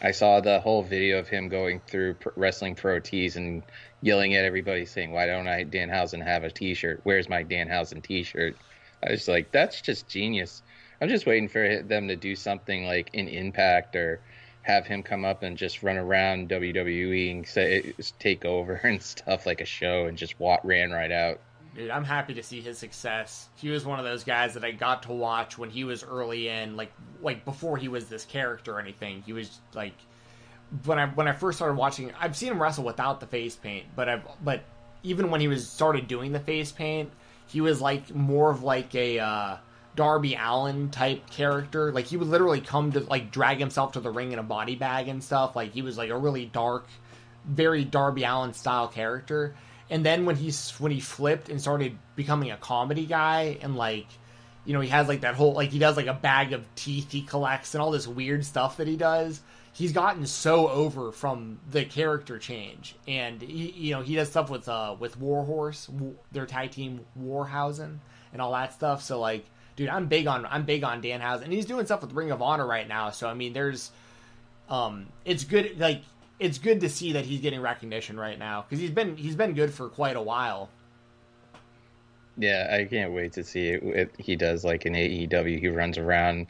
[0.00, 3.64] I saw the whole video of him going through wrestling pro tees and
[4.00, 7.00] yelling at everybody, saying, "Why don't I Dan Danhausen have a T-shirt?
[7.02, 8.56] Where's my Dan Danhausen T-shirt?"
[9.04, 10.62] I was like, "That's just genius."
[11.00, 14.20] I'm just waiting for them to do something like an Impact or
[14.62, 19.46] have him come up and just run around WWE and say take over and stuff
[19.46, 21.40] like a show and just walk, ran right out.
[21.78, 23.48] Dude, I'm happy to see his success.
[23.54, 26.48] He was one of those guys that I got to watch when he was early
[26.48, 26.90] in, like
[27.22, 29.22] like before he was this character or anything.
[29.24, 29.94] He was like
[30.84, 32.12] when I when I first started watching.
[32.18, 34.64] I've seen him wrestle without the face paint, but I've but
[35.04, 37.12] even when he was started doing the face paint,
[37.46, 39.56] he was like more of like a uh,
[39.94, 41.92] Darby Allin type character.
[41.92, 44.74] Like he would literally come to like drag himself to the ring in a body
[44.74, 45.54] bag and stuff.
[45.54, 46.88] Like he was like a really dark,
[47.46, 49.54] very Darby Allin style character
[49.90, 54.06] and then when he's when he flipped and started becoming a comedy guy and like
[54.64, 57.10] you know he has like that whole like he does like a bag of teeth
[57.10, 59.40] he collects and all this weird stuff that he does
[59.78, 62.96] he's gotten so over from the character change.
[63.06, 65.88] And he you know he does stuff with uh with warhorse
[66.32, 67.98] their tag team warhausen
[68.32, 69.02] and all that stuff.
[69.02, 69.46] So like
[69.76, 72.42] dude i'm big on i'm big on danhausen and he's doing stuff with ring of
[72.42, 73.10] honor right now.
[73.10, 73.90] So i mean there's
[74.68, 76.02] um it's good like
[76.38, 79.54] it's good to see that he's getting recognition right now because he's been he's been
[79.54, 80.70] good for quite a while.
[82.36, 83.82] Yeah, I can't wait to see it.
[83.82, 85.58] it he does like an AEW.
[85.58, 86.46] He runs around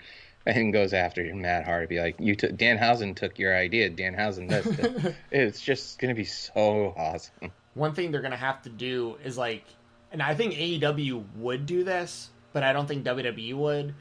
[0.47, 1.98] and goes after Matt Hardy.
[1.98, 3.90] Like you, took Danhausen took your idea.
[3.90, 5.15] Danhausen does.
[5.31, 7.51] it's just gonna be so awesome.
[7.74, 9.65] One thing they're gonna have to do is like,
[10.12, 13.94] and I think AEW would do this, but I don't think WWE would.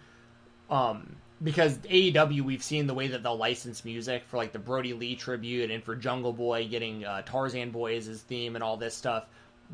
[0.70, 4.94] Um, because AEW we've seen the way that they'll license music for like the Brodie
[4.94, 8.78] Lee tribute and for Jungle Boy getting uh, Tarzan Boy as his theme and all
[8.78, 9.26] this stuff.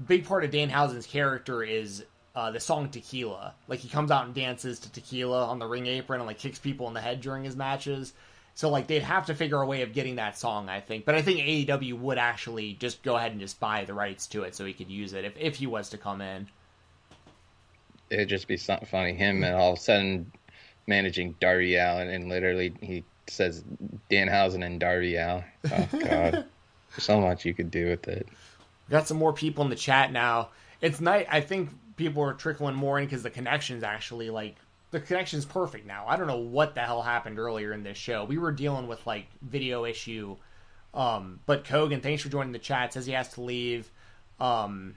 [0.07, 2.03] Big part of Danhausen's character is
[2.35, 3.53] uh, the song Tequila.
[3.68, 6.60] Like he comes out and dances to Tequila on the ring apron and like kicks
[6.60, 8.14] people in the head during his matches.
[8.56, 11.06] So like they'd have to figure a way of getting that song, I think.
[11.06, 14.44] But I think AEW would actually just go ahead and just buy the rights to
[14.44, 16.48] it so he could use it if if he was to come in.
[18.10, 19.14] It'd just be something funny.
[19.14, 20.31] Him and all of a sudden
[20.88, 23.64] managing Darby Allin, and literally he says
[24.10, 25.43] Danhausen and Darby Allin.
[25.72, 26.45] Oh God,
[26.97, 28.27] so much you could do with it.
[28.89, 30.49] got some more people in the chat now.
[30.81, 31.27] It's night.
[31.30, 34.55] I think people are trickling more in because the connection's actually like
[34.91, 36.05] the connection's perfect now.
[36.07, 38.26] I don't know what the hell happened earlier in this show.
[38.26, 40.38] We were dealing with like video issue.
[40.93, 42.93] Um, but Kogan, thanks for joining the chat.
[42.93, 43.89] Says he has to leave.
[44.39, 44.95] Um,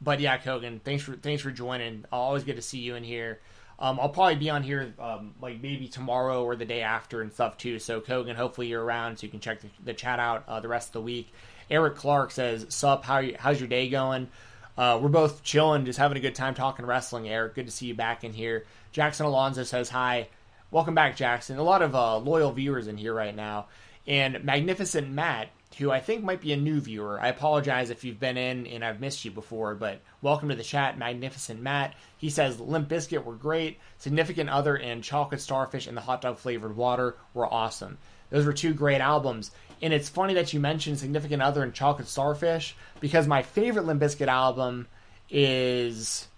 [0.00, 2.04] but yeah, Kogan, thanks for thanks for joining.
[2.10, 3.40] Always good to see you in here.
[3.78, 7.32] Um, I'll probably be on here um, like maybe tomorrow or the day after and
[7.32, 7.78] stuff too.
[7.78, 10.68] So Kogan, hopefully you're around so you can check the, the chat out uh, the
[10.68, 11.32] rest of the week.
[11.70, 13.04] Eric Clark says, "Sup?
[13.04, 14.28] How you, how's your day going?"
[14.76, 17.28] Uh, we're both chilling, just having a good time talking wrestling.
[17.28, 18.64] Eric, good to see you back in here.
[18.92, 20.28] Jackson Alonso says hi.
[20.70, 21.58] Welcome back, Jackson.
[21.58, 23.66] A lot of uh, loyal viewers in here right now.
[24.06, 25.48] And Magnificent Matt
[25.78, 27.20] who I think might be a new viewer.
[27.20, 30.62] I apologize if you've been in and I've missed you before, but welcome to the
[30.62, 31.94] chat, Magnificent Matt.
[32.16, 36.38] He says Limp Bizkit were great, Significant Other and Chocolate Starfish and the Hot Dog
[36.38, 37.98] Flavored Water were awesome.
[38.30, 39.50] Those were two great albums.
[39.82, 44.00] And it's funny that you mentioned Significant Other and Chocolate Starfish because my favorite Limp
[44.00, 44.86] Bizkit album
[45.30, 46.28] is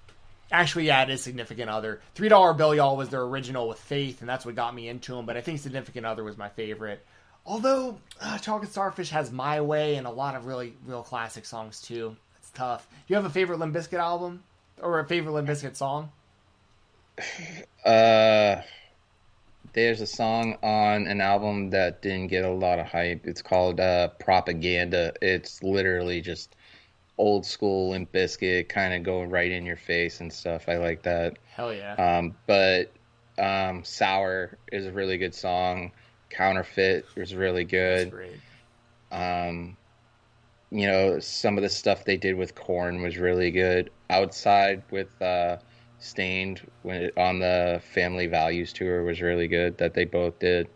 [0.52, 4.20] actually yeah it is significant other three dollar bill y'all was their original with faith
[4.20, 7.04] and that's what got me into them but i think significant other was my favorite
[7.46, 11.80] Although uh, Chocolate Starfish has My Way and a lot of really real classic songs
[11.80, 12.16] too.
[12.38, 12.88] It's tough.
[12.90, 14.42] Do you have a favorite Limp Bizkit album
[14.82, 16.10] or a favorite Limp Bizkit song?
[17.84, 18.62] Uh,
[19.72, 23.28] there's a song on an album that didn't get a lot of hype.
[23.28, 25.12] It's called uh, Propaganda.
[25.22, 26.56] It's literally just
[27.16, 30.68] old school Limp Bizkit, kind of going right in your face and stuff.
[30.68, 31.38] I like that.
[31.54, 31.94] Hell yeah.
[31.94, 32.90] Um, but
[33.38, 35.92] um, Sour is a really good song.
[36.30, 38.12] Counterfeit was really good.
[39.10, 39.76] Um,
[40.70, 43.90] you know, some of the stuff they did with Korn was really good.
[44.10, 45.58] Outside with uh,
[45.98, 50.68] Staind when it, on the Family Values tour was really good that they both did.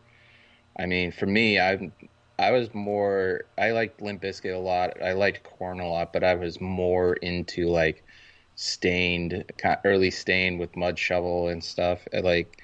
[0.78, 1.90] I mean, for me, I
[2.38, 5.02] I was more I liked Limp Bizkit a lot.
[5.02, 8.02] I liked Korn a lot, but I was more into like
[8.54, 9.44] Staind,
[9.84, 12.06] early Staind with Mudshovel and stuff.
[12.12, 12.62] Like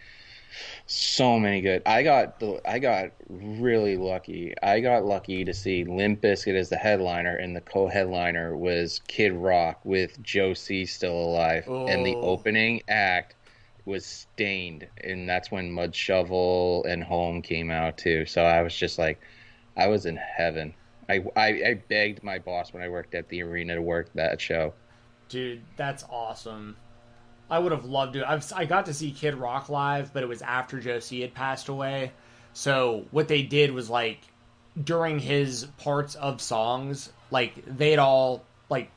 [0.87, 1.83] so many good.
[1.87, 4.55] I got the I got really lucky.
[4.63, 9.33] I got lucky to see Limp Bizkit as the headliner, and the co-headliner was Kid
[9.33, 11.87] Rock with Joe C still alive, oh.
[11.87, 12.23] and the oh.
[12.23, 13.35] opening act
[13.85, 18.27] was Staind, and that's when Mudshovel and Home came out too.
[18.27, 19.21] So I was just like,
[19.77, 20.75] I was in heaven.
[21.09, 24.41] I, I, I begged my boss when I worked at the arena to work that
[24.41, 24.75] show.
[25.29, 26.77] Dude, that's awesome.
[27.51, 28.29] I would have loved to.
[28.29, 31.35] I've, I got to see Kid Rock live, but it was after Joe C had
[31.35, 32.13] passed away.
[32.55, 34.19] So what they did was like
[34.83, 38.91] during his parts of songs, like they'd all like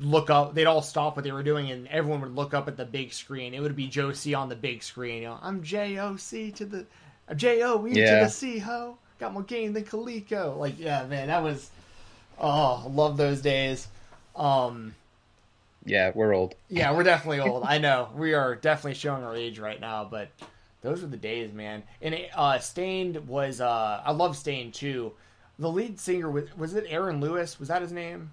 [0.00, 2.76] look up, they'd all stop what they were doing, and everyone would look up at
[2.76, 3.54] the big screen.
[3.54, 5.22] It would be Joe C on the big screen.
[5.22, 6.86] You know, I'm J O C to the
[7.36, 8.18] J O E yeah.
[8.18, 8.98] to the C ho.
[9.20, 10.56] Got more game than Coleco.
[10.58, 11.70] Like yeah, man, that was
[12.40, 13.86] oh, love those days.
[14.34, 14.94] Um,
[15.84, 16.54] yeah, we're old.
[16.68, 17.64] Yeah, we're definitely old.
[17.64, 20.30] I know we are definitely showing our age right now, but
[20.80, 21.82] those were the days, man.
[22.00, 25.12] And uh, Staind was uh, I love Staind too.
[25.58, 27.58] The lead singer was was it Aaron Lewis?
[27.58, 28.32] Was that his name?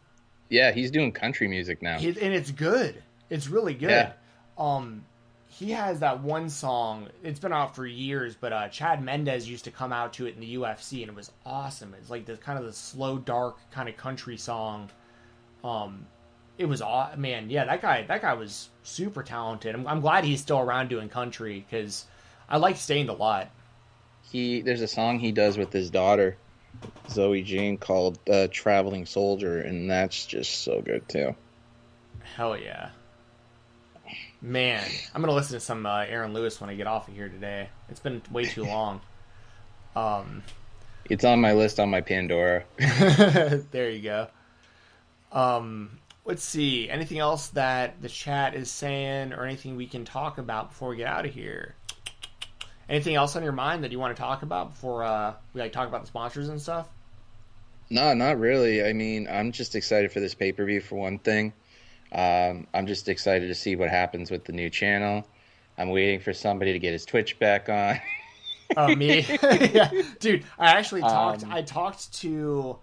[0.49, 3.03] Yeah, he's doing country music now, he, and it's good.
[3.29, 3.91] It's really good.
[3.91, 4.13] Yeah.
[4.57, 5.05] Um,
[5.47, 7.09] he has that one song.
[7.23, 10.35] It's been out for years, but uh, Chad Mendes used to come out to it
[10.35, 11.93] in the UFC, and it was awesome.
[11.99, 14.89] It's like this kind of the slow, dark kind of country song.
[15.63, 16.05] Um,
[16.59, 19.73] it was aw- man, yeah, that guy that guy was super talented.
[19.73, 22.05] I'm, I'm glad he's still around doing country because
[22.47, 23.49] I like Staind a lot.
[24.29, 26.37] He there's a song he does with his daughter
[27.09, 31.33] Zoe Jean called uh, "Traveling Soldier," and that's just so good too.
[32.35, 32.89] Hell yeah,
[34.41, 34.83] man!
[35.15, 37.69] I'm gonna listen to some uh, Aaron Lewis when I get off of here today.
[37.87, 39.01] It's been way too long.
[39.95, 40.43] Um,
[41.09, 42.65] it's on my list on my Pandora.
[43.71, 44.27] there you go.
[45.31, 46.89] Um, let's see.
[46.89, 50.97] Anything else that the chat is saying or anything we can talk about before we
[50.97, 51.75] get out of here?
[52.87, 55.71] Anything else on your mind that you want to talk about before uh, we like
[55.71, 56.87] talk about the sponsors and stuff?
[57.89, 58.83] No, not really.
[58.83, 61.53] I mean, I'm just excited for this pay per view for one thing.
[62.11, 65.27] Um, I'm just excited to see what happens with the new channel.
[65.77, 67.99] I'm waiting for somebody to get his Twitch back on.
[68.77, 69.25] oh, me?
[69.43, 70.43] yeah, dude.
[70.57, 71.43] I actually talked.
[71.43, 72.77] Um, I talked to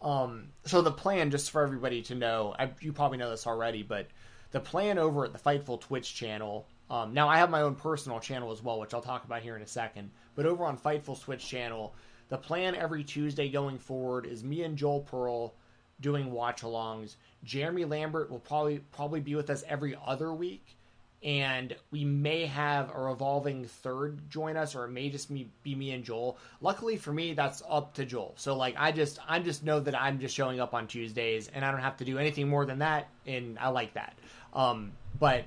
[0.00, 3.82] um, so the plan, just for everybody to know, I, you probably know this already,
[3.82, 4.08] but
[4.50, 6.66] the plan over at the Fightful Twitch channel.
[6.90, 9.56] Um, now I have my own personal channel as well, which I'll talk about here
[9.56, 10.10] in a second.
[10.34, 11.94] But over on Fightful Twitch channel,
[12.28, 15.54] the plan every Tuesday going forward is me and Joel Pearl
[16.00, 17.16] doing watch-alongs.
[17.44, 20.77] Jeremy Lambert will probably probably be with us every other week
[21.22, 25.74] and we may have a revolving third join us or it may just be, be
[25.74, 26.38] me and joel.
[26.60, 28.34] Luckily for me that's up to joel.
[28.36, 31.64] So like i just i just know that i'm just showing up on tuesdays and
[31.64, 34.16] i don't have to do anything more than that and i like that.
[34.52, 35.44] Um, but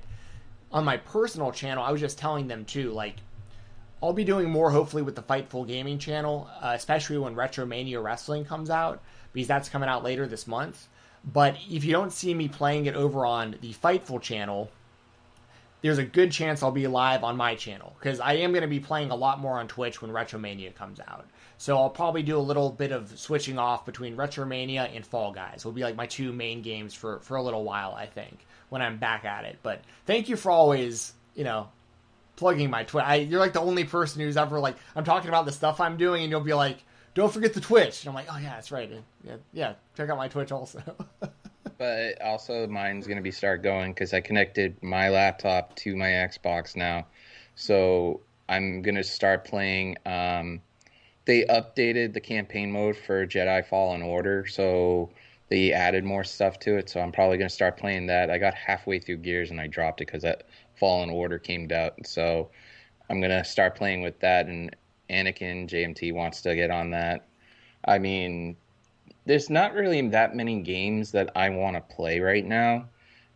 [0.72, 3.16] on my personal channel i was just telling them too like
[4.02, 8.46] i'll be doing more hopefully with the fightful gaming channel uh, especially when retromania wrestling
[8.46, 9.02] comes out
[9.34, 10.88] because that's coming out later this month.
[11.24, 14.70] But if you don't see me playing it over on the fightful channel
[15.82, 18.68] there's a good chance I'll be live on my channel because I am going to
[18.68, 21.26] be playing a lot more on Twitch when Retromania comes out.
[21.58, 25.66] So I'll probably do a little bit of switching off between Retromania and Fall Guys.
[25.66, 28.82] Will be like my two main games for for a little while, I think, when
[28.82, 29.60] I'm back at it.
[29.64, 31.70] But thank you for always, you know,
[32.36, 33.30] plugging my Twitch.
[33.30, 36.24] You're like the only person who's ever like I'm talking about the stuff I'm doing,
[36.24, 36.78] and you'll be like,
[37.14, 38.92] "Don't forget the Twitch." And I'm like, "Oh yeah, that's right.
[39.24, 39.74] Yeah, yeah.
[39.96, 40.82] Check out my Twitch also."
[41.82, 46.10] but also mine's going to be start going because I connected my laptop to my
[46.10, 47.08] Xbox now.
[47.56, 49.98] So I'm going to start playing.
[50.06, 50.62] Um,
[51.26, 55.10] they updated the campaign mode for Jedi Fallen Order, so
[55.50, 56.88] they added more stuff to it.
[56.88, 58.30] So I'm probably going to start playing that.
[58.30, 60.44] I got halfway through Gears and I dropped it because that
[60.76, 61.96] Fallen Order came out.
[62.06, 62.52] So
[63.10, 64.46] I'm going to start playing with that.
[64.46, 64.76] And
[65.10, 67.26] Anakin JMT wants to get on that.
[67.86, 68.56] I mean,
[69.26, 72.90] there's not really that many games that I want to play right now,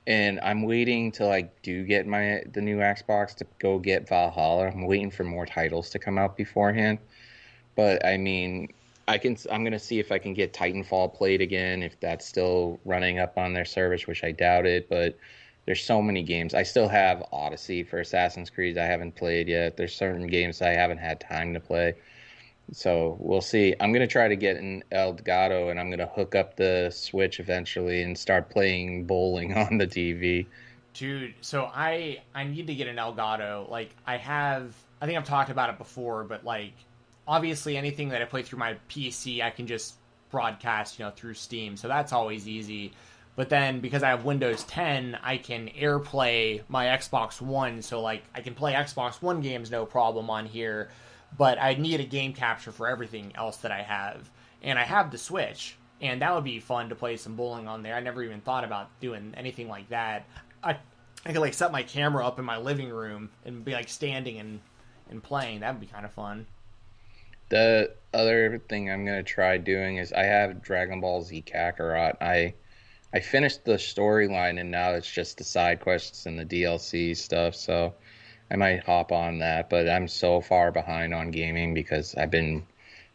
[0.08, 4.68] and I'm waiting till I do get my the new Xbox to go get Valhalla.
[4.68, 7.00] I'm waiting for more titles to come out beforehand.
[7.76, 8.74] But I mean,
[9.08, 9.38] I can.
[9.52, 11.84] I'm gonna see if I can get Titanfall played again.
[11.84, 14.90] If that's still running up on their service, which I doubt it.
[14.90, 15.18] But
[15.66, 16.54] there's so many games.
[16.54, 18.78] I still have Odyssey for Assassin's Creed.
[18.78, 19.78] I haven't played yet.
[19.78, 21.96] There's certain games I haven't had time to play.
[22.72, 23.76] So we'll see.
[23.80, 28.02] I'm gonna try to get an Elgato, and I'm gonna hook up the Switch eventually
[28.02, 30.48] and start playing bowling on the TV.
[30.94, 33.70] Dude, so I I need to get an Elgato.
[33.70, 36.74] Like I have, I think I've talked about it before, but like
[37.28, 39.96] obviously anything that I play through my PC, I can just
[40.32, 41.78] broadcast, you know, through Steam.
[41.78, 42.94] So that's always easy.
[43.36, 48.24] But then because I have Windows 10, I can AirPlay my Xbox One, so like
[48.34, 50.90] I can play Xbox One games no problem on here.
[51.38, 54.30] But I need a game capture for everything else that I have,
[54.64, 57.84] and I have the Switch, and that would be fun to play some bowling on
[57.84, 57.96] there.
[57.96, 60.26] I never even thought about doing anything like that.
[60.64, 60.78] I
[61.26, 64.38] I could like set my camera up in my living room and be like standing
[64.40, 64.60] and
[65.10, 65.62] and playing.
[65.62, 66.46] That would be kind of fun.
[67.50, 72.18] The other thing I'm gonna try doing is I have Dragon Ball Z Kakarot.
[72.22, 72.54] I
[73.14, 77.56] I finished the storyline and now it's just the side quests and the DLC stuff.
[77.56, 77.96] So
[78.52, 82.66] I might hop on that, but I'm so far behind on gaming because I've been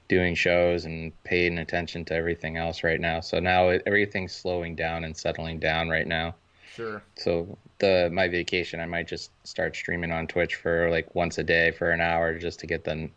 [0.08, 3.20] doing shows and paying attention to everything else right now.
[3.20, 6.34] So now it, everything's slowing down and settling down right now.
[6.74, 7.02] Sure.
[7.16, 11.44] So the my vacation, I might just start streaming on Twitch for like once a
[11.44, 13.08] day for an hour just to get the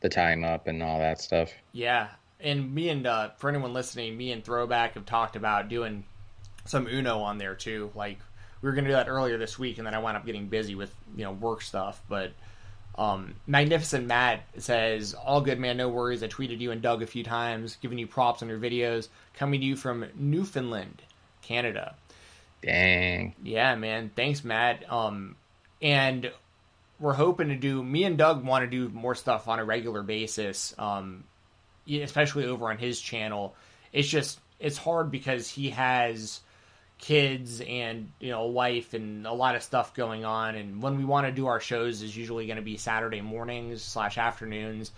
[0.00, 1.52] the time up and all that stuff.
[1.72, 2.08] Yeah,
[2.40, 6.04] and me and uh, for anyone listening, me and Throwback have talked about doing
[6.64, 7.90] some Uno on there too.
[7.94, 8.18] Like
[8.62, 10.74] we were gonna do that earlier this week, and then I wound up getting busy
[10.74, 12.00] with you know work stuff.
[12.08, 12.32] But
[12.96, 15.76] um, Magnificent Matt says, "All good, man.
[15.76, 16.22] No worries.
[16.22, 19.08] I tweeted you and Doug a few times, giving you props on your videos.
[19.34, 21.02] Coming to you from Newfoundland,
[21.42, 21.94] Canada.
[22.62, 23.34] Dang.
[23.42, 24.10] Yeah, man.
[24.14, 24.90] Thanks, Matt.
[24.92, 25.36] Um,
[25.80, 26.30] and
[26.98, 27.82] we're hoping to do.
[27.82, 30.74] Me and Doug want to do more stuff on a regular basis.
[30.78, 31.24] Um,
[31.88, 33.54] especially over on his channel.
[33.92, 36.40] It's just it's hard because he has
[37.00, 40.54] kids and you know wife and a lot of stuff going on.
[40.54, 43.82] And when we want to do our shows is usually going to be saturday mornings
[43.82, 44.92] slash afternoons.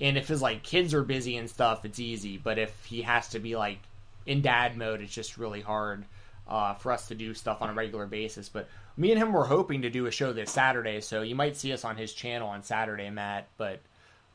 [0.00, 2.38] And if his like kids are busy and stuff it's easy.
[2.38, 3.78] But if he has to be like
[4.26, 6.04] in dad mode it's just really hard
[6.46, 8.48] uh, for us to do stuff on a regular basis.
[8.48, 11.56] But me and him were hoping to do a show this saturday so you might
[11.56, 13.46] see us on his channel on saturday matt.
[13.56, 13.80] But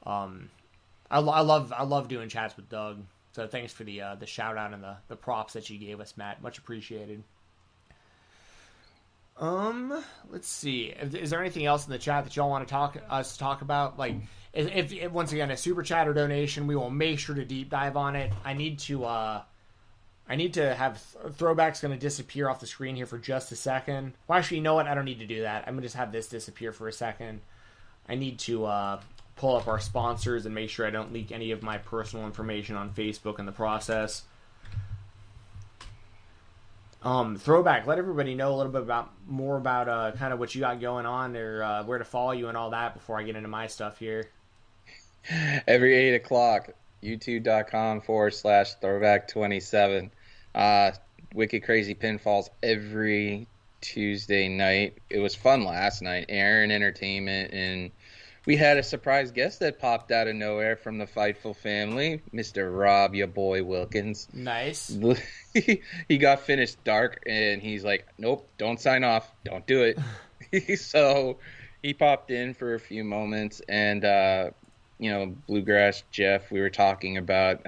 [0.06, 0.50] um,
[1.12, 3.04] I, I love i love doing chats with doug
[3.40, 6.02] so thanks for the uh, the shout out and the, the props that you gave
[6.02, 6.44] us, Matt.
[6.44, 7.24] Much appreciated.
[9.38, 10.88] Um, let's see.
[10.88, 13.98] Is there anything else in the chat that y'all want to talk us talk about?
[13.98, 14.16] Like,
[14.52, 17.70] if, if once again a super chat or donation, we will make sure to deep
[17.70, 18.34] dive on it.
[18.44, 19.42] I need to uh,
[20.28, 23.56] I need to have throwbacks going to disappear off the screen here for just a
[23.56, 24.16] second.
[24.28, 24.86] Well, actually, you know what?
[24.88, 25.64] I don't need to do that.
[25.66, 27.40] I'm gonna just have this disappear for a second.
[28.10, 29.00] I need to uh,
[29.40, 32.76] pull up our sponsors and make sure I don't leak any of my personal information
[32.76, 34.24] on Facebook in the process.
[37.02, 37.88] Um, throwback.
[37.88, 40.82] Let everybody know a little bit about more about uh, kind of what you got
[40.82, 43.48] going on, or uh, where to follow you and all that before I get into
[43.48, 44.30] my stuff here.
[45.66, 46.72] Every eight o'clock,
[47.02, 50.12] youtube.com forward slash throwback twenty seven.
[50.54, 50.92] Uh,
[51.34, 53.48] wicked crazy pinfalls every
[53.80, 54.98] Tuesday night.
[55.10, 56.26] It was fun last night.
[56.28, 57.92] Aaron Entertainment and
[58.50, 62.76] we had a surprise guest that popped out of nowhere from the Fightful family, Mr.
[62.76, 64.28] Rob, your boy Wilkins.
[64.34, 64.98] Nice.
[65.54, 71.38] he got finished dark, and he's like, "Nope, don't sign off, don't do it." so
[71.84, 74.50] he popped in for a few moments, and uh,
[74.98, 76.50] you know, bluegrass Jeff.
[76.50, 77.62] We were talking about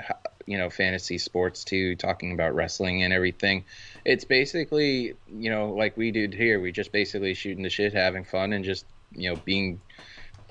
[0.48, 3.66] you know fantasy sports too, talking about wrestling and everything.
[4.04, 6.60] It's basically you know like we did here.
[6.60, 9.80] We just basically shooting the shit, having fun, and just you know being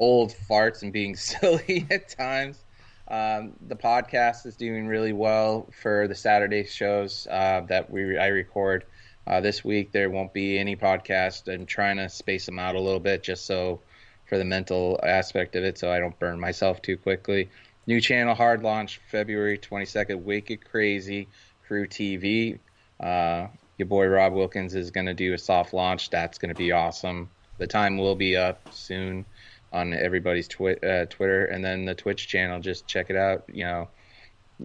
[0.01, 2.65] old farts and being silly at times.
[3.07, 8.29] Um, the podcast is doing really well for the Saturday shows uh, that we I
[8.29, 8.85] record.
[9.27, 11.53] Uh, this week there won't be any podcast.
[11.53, 13.81] I'm trying to space them out a little bit just so
[14.27, 17.51] for the mental aspect of it, so I don't burn myself too quickly.
[17.87, 20.23] New channel hard launch February 22nd.
[20.23, 21.27] Wicked Crazy
[21.67, 22.59] Crew TV.
[23.01, 26.11] Uh, your boy Rob Wilkins is going to do a soft launch.
[26.11, 27.29] That's going to be awesome.
[27.59, 29.25] The time will be up soon
[29.73, 32.61] on everybody's twi- uh, Twitter, and then the Twitch channel.
[32.61, 33.45] Just check it out.
[33.53, 33.89] You know,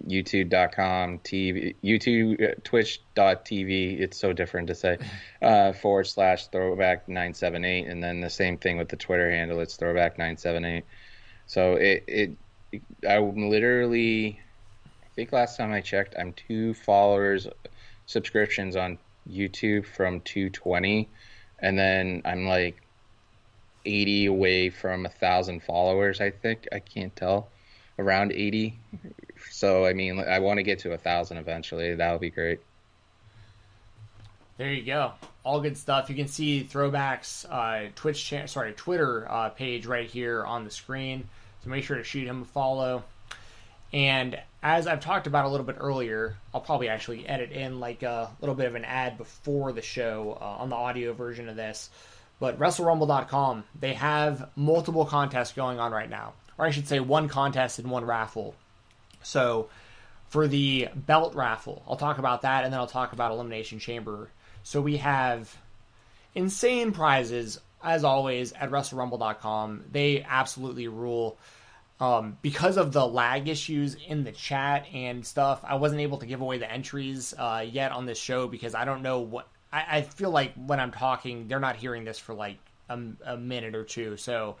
[0.06, 4.00] YouTube.com, TV, YouTube, uh, Twitch.tv.
[4.00, 4.98] It's so different to say.
[5.42, 9.30] Uh, forward slash throwback nine seven eight, and then the same thing with the Twitter
[9.30, 9.60] handle.
[9.60, 10.84] It's throwback nine seven eight.
[11.46, 12.30] So it, it,
[12.72, 14.40] it, I'm literally,
[15.04, 17.46] I think last time I checked, I'm two followers,
[18.06, 18.98] subscriptions on
[19.30, 21.08] YouTube from 220,
[21.60, 22.82] and then I'm like
[23.86, 26.20] 80 away from a thousand followers.
[26.20, 27.48] I think I can't tell,
[27.98, 28.78] around 80
[29.50, 31.94] So I mean, I want to get to a thousand eventually.
[31.94, 32.60] That would be great.
[34.58, 35.12] There you go.
[35.44, 36.08] All good stuff.
[36.08, 40.70] You can see Throwback's uh, Twitch, cha- sorry, Twitter uh, page right here on the
[40.70, 41.28] screen.
[41.62, 43.04] So make sure to shoot him a follow.
[43.92, 48.02] And as I've talked about a little bit earlier, I'll probably actually edit in like
[48.02, 51.56] a little bit of an ad before the show uh, on the audio version of
[51.56, 51.90] this.
[52.38, 56.34] But WrestleRumble.com, they have multiple contests going on right now.
[56.58, 58.54] Or I should say one contest and one raffle.
[59.22, 59.68] So
[60.28, 64.28] for the belt raffle, I'll talk about that and then I'll talk about Elimination Chamber.
[64.62, 65.56] So we have
[66.34, 69.84] insane prizes, as always, at WrestleRumble.com.
[69.90, 71.38] They absolutely rule.
[71.98, 76.26] Um, because of the lag issues in the chat and stuff, I wasn't able to
[76.26, 79.48] give away the entries uh, yet on this show because I don't know what.
[79.76, 82.58] I, I, feel like when I'm talking, they're not hearing this for like
[82.88, 84.56] a, a minute or two, so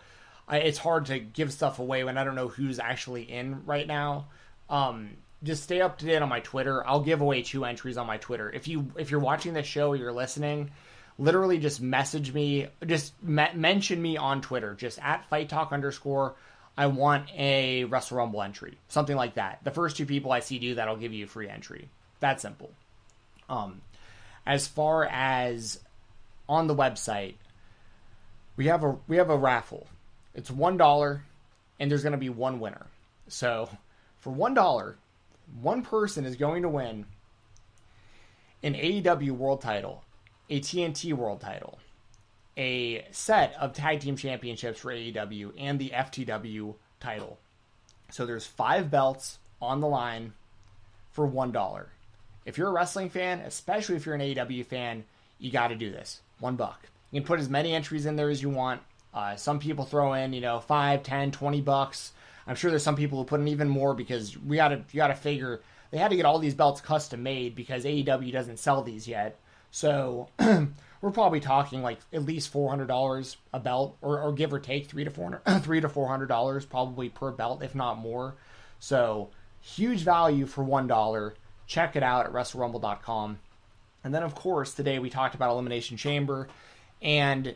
[0.46, 3.86] I, it's hard to give stuff away when I don't know who's actually in right
[3.86, 4.26] now.
[4.68, 5.10] Um,
[5.42, 6.86] just stay up to date on my Twitter.
[6.86, 8.50] I'll give away two entries on my Twitter.
[8.50, 10.70] If you if you're watching the show, or you're listening,
[11.18, 16.34] literally just message me, just me- mention me on Twitter, just at Fight Talk underscore
[16.78, 19.60] I want a Wrestle Rumble entry, something like that.
[19.64, 21.88] The first two people I see do that, I'll give you a free entry.
[22.20, 22.70] That simple.
[23.48, 23.80] Um,
[24.46, 25.80] as far as
[26.48, 27.34] on the website,
[28.56, 29.86] we have a we have a raffle.
[30.34, 31.24] It's one dollar,
[31.80, 32.86] and there's going to be one winner.
[33.28, 33.68] So,
[34.18, 34.96] for one dollar,
[35.60, 37.06] one person is going to win
[38.62, 40.04] an AEW World Title,
[40.48, 41.78] a TNT World Title,
[42.56, 47.38] a set of tag team championships for AEW and the FTW title.
[48.10, 50.32] So there's five belts on the line
[51.12, 51.90] for one dollar.
[52.46, 55.04] If you're a wrestling fan, especially if you're an AEW fan,
[55.38, 56.20] you got to do this.
[56.40, 56.80] One buck.
[57.10, 58.80] You can put as many entries in there as you want.
[59.12, 62.12] Uh, some people throw in, you know, five, ten, twenty bucks.
[62.46, 64.96] I'm sure there's some people who put in even more because we got to you
[64.98, 65.60] got to figure
[65.90, 69.38] they had to get all these belts custom made because AEW doesn't sell these yet.
[69.70, 74.52] So we're probably talking like at least four hundred dollars a belt, or, or give
[74.52, 77.98] or take three to four three to four hundred dollars probably per belt, if not
[77.98, 78.34] more.
[78.78, 81.34] So huge value for one dollar.
[81.66, 83.38] Check it out at WrestleRumble.com.
[84.04, 86.48] And then of course today we talked about Elimination Chamber,
[87.02, 87.54] and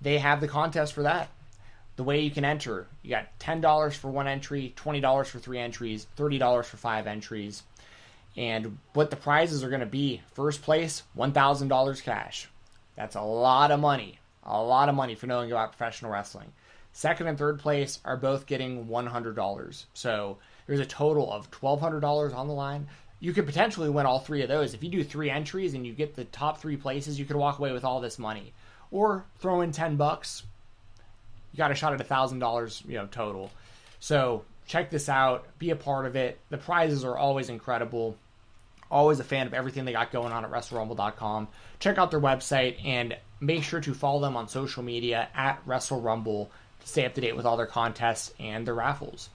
[0.00, 1.30] they have the contest for that.
[1.96, 5.38] The way you can enter, you got ten dollars for one entry, twenty dollars for
[5.38, 7.62] three entries, thirty dollars for five entries
[8.36, 10.22] and what the prizes are going to be.
[10.32, 12.48] First place, $1,000 cash.
[12.96, 14.18] That's a lot of money.
[14.44, 16.52] A lot of money for knowing about professional wrestling.
[16.92, 19.84] Second and third place are both getting $100.
[19.94, 20.38] So
[20.70, 22.86] there's a total of $1,200 on the line.
[23.18, 24.72] You could potentially win all three of those.
[24.72, 27.58] If you do three entries and you get the top three places, you could walk
[27.58, 28.52] away with all this money.
[28.92, 30.44] Or throw in 10 bucks.
[31.52, 33.50] You got a shot at $1,000, you know, total.
[33.98, 36.38] So check this out, be a part of it.
[36.50, 38.16] The prizes are always incredible.
[38.92, 41.48] Always a fan of everything they got going on at WrestleRumble.com.
[41.80, 46.46] Check out their website and make sure to follow them on social media at WrestleRumble
[46.78, 49.30] to stay up to date with all their contests and their raffles.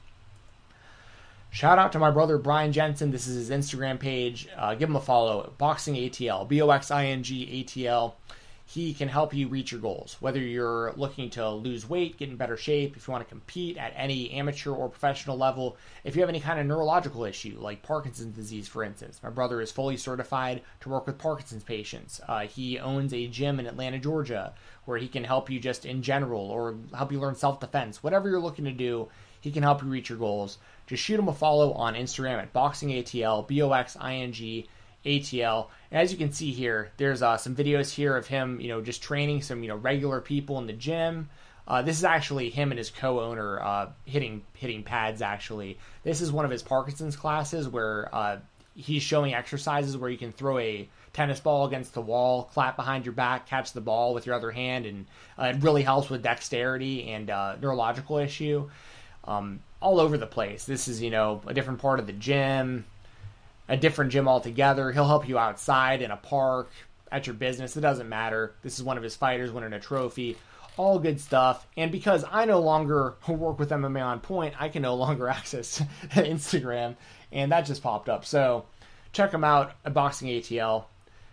[1.55, 3.11] Shout out to my brother Brian Jensen.
[3.11, 4.49] This is his Instagram page.
[4.57, 5.53] Uh, give him a follow.
[5.57, 8.17] Boxing ATL, B O X I N G A T L
[8.67, 10.17] he can help you reach your goals.
[10.19, 13.77] Whether you're looking to lose weight, get in better shape, if you want to compete
[13.77, 17.83] at any amateur or professional level, if you have any kind of neurological issue, like
[17.83, 19.21] Parkinson's disease, for instance.
[19.21, 22.19] My brother is fully certified to work with Parkinson's patients.
[22.27, 24.53] Uh, he owns a gym in Atlanta, Georgia,
[24.85, 28.01] where he can help you just in general or help you learn self defense.
[28.01, 29.09] Whatever you're looking to do,
[29.45, 30.57] he can help you reach your goals.
[30.87, 34.67] Just shoot him a follow on Instagram at BoxingATL, B O X I N G
[35.05, 35.67] ATL.
[35.91, 38.81] And as you can see here, there's uh, some videos here of him, you know,
[38.81, 41.29] just training some, you know, regular people in the gym.
[41.67, 45.21] Uh, this is actually him and his co-owner uh, hitting hitting pads.
[45.21, 48.39] Actually, this is one of his Parkinson's classes where uh,
[48.75, 53.05] he's showing exercises where you can throw a tennis ball against the wall, clap behind
[53.05, 55.05] your back, catch the ball with your other hand, and
[55.39, 58.69] uh, it really helps with dexterity and uh, neurological issue.
[59.25, 60.65] Um, all over the place.
[60.65, 62.85] This is you know a different part of the gym
[63.67, 64.91] a different gym altogether.
[64.91, 66.69] He'll help you outside in a park,
[67.11, 67.77] at your business.
[67.77, 68.53] It doesn't matter.
[68.61, 70.37] This is one of his fighters winning a trophy.
[70.77, 71.65] All good stuff.
[71.77, 75.81] And because I no longer work with MMA on point, I can no longer access
[76.09, 76.95] Instagram.
[77.31, 78.25] And that just popped up.
[78.25, 78.65] So
[79.13, 80.85] check him out at Boxing ATL.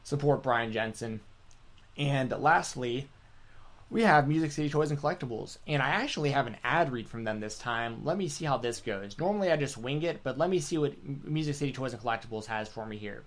[0.05, 1.21] Support Brian Jensen.
[1.97, 3.09] And lastly,
[3.93, 7.25] we have Music City Toys and Collectibles, and I actually have an ad read from
[7.25, 8.03] them this time.
[8.05, 9.19] Let me see how this goes.
[9.19, 10.95] Normally I just wing it, but let me see what
[11.27, 13.23] Music City Toys and Collectibles has for me here.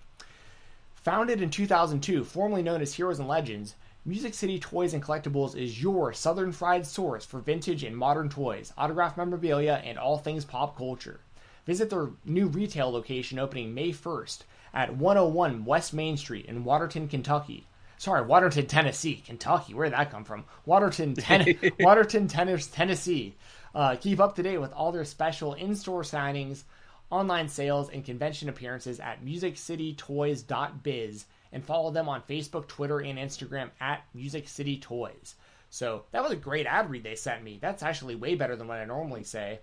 [1.03, 3.75] Founded in 2002, formerly known as Heroes and Legends,
[4.05, 8.73] Music City Toys and Collectibles is your southern fried source for vintage and modern toys,
[8.75, 11.19] autographed memorabilia, and all things pop culture.
[11.67, 14.39] visit their new retail location opening May 1st
[14.73, 17.67] at 101 West Main Street in Watertown, Kentucky.
[17.97, 19.73] Sorry, Watertown, Tennessee, Kentucky.
[19.73, 20.43] Where did that come from?
[20.65, 23.35] Watertown, ten- Watertown, Tennessee.
[23.73, 26.63] Uh, keep up to date with all their special in-store signings,
[27.09, 33.69] online sales, and convention appearances at MusicCityToys.biz and follow them on Facebook, Twitter, and Instagram
[33.79, 35.35] at Music City Toys.
[35.69, 37.59] So that was a great ad read they sent me.
[37.61, 39.59] That's actually way better than what I normally say.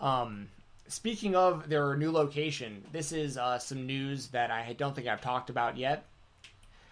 [0.00, 0.48] Um,
[0.86, 5.20] speaking of their new location, this is uh, some news that I don't think I've
[5.20, 6.06] talked about yet.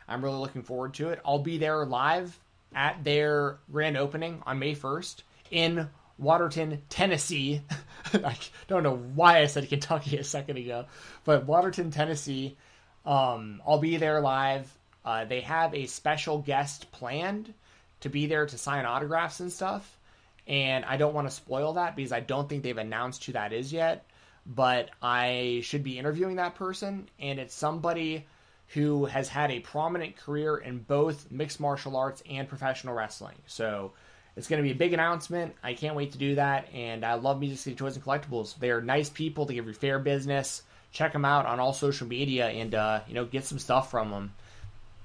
[0.09, 1.21] I'm really looking forward to it.
[1.25, 2.39] I'll be there live
[2.75, 5.89] at their grand opening on May 1st in
[6.19, 7.63] Watertown, Tennessee.
[8.15, 8.37] I
[8.69, 10.87] don't know why I said Kentucky a second ago,
[11.25, 12.57] but Watertown, Tennessee.
[13.05, 14.71] Um, I'll be there live.
[15.05, 17.53] Uh, they have a special guest planned
[18.01, 19.99] to be there to sign autographs and stuff.
[20.47, 23.53] And I don't want to spoil that because I don't think they've announced who that
[23.53, 24.05] is yet.
[24.47, 28.27] But I should be interviewing that person, and it's somebody
[28.69, 33.37] who has had a prominent career in both mixed martial arts and professional wrestling.
[33.47, 33.93] So
[34.37, 35.55] it's going to be a big announcement.
[35.63, 36.69] I can't wait to do that.
[36.75, 38.59] And I love Music City Toys and Collectibles.
[38.59, 39.47] They're nice people.
[39.47, 40.63] They give you fair business.
[40.93, 44.11] Check them out on all social media and uh, you know get some stuff from
[44.11, 44.33] them.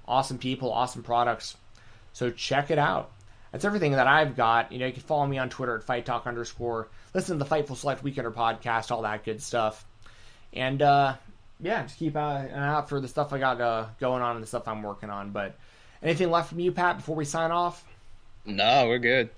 [0.08, 1.58] Awesome people, awesome products.
[2.14, 3.12] So check it out.
[3.52, 4.72] That's everything that I've got.
[4.72, 6.88] You know, you can follow me on Twitter at Fight Talk underscore.
[7.14, 9.86] Listen to the Fightful Select Weekender podcast, all that good stuff.
[10.54, 11.16] And uh,
[11.62, 14.36] yeah, just keep uh, an eye out for the stuff I got uh, going on
[14.36, 15.32] and the stuff I'm working on.
[15.32, 15.56] But
[16.02, 17.86] anything left from you, Pat, before we sign off?
[18.46, 19.30] No, we're good.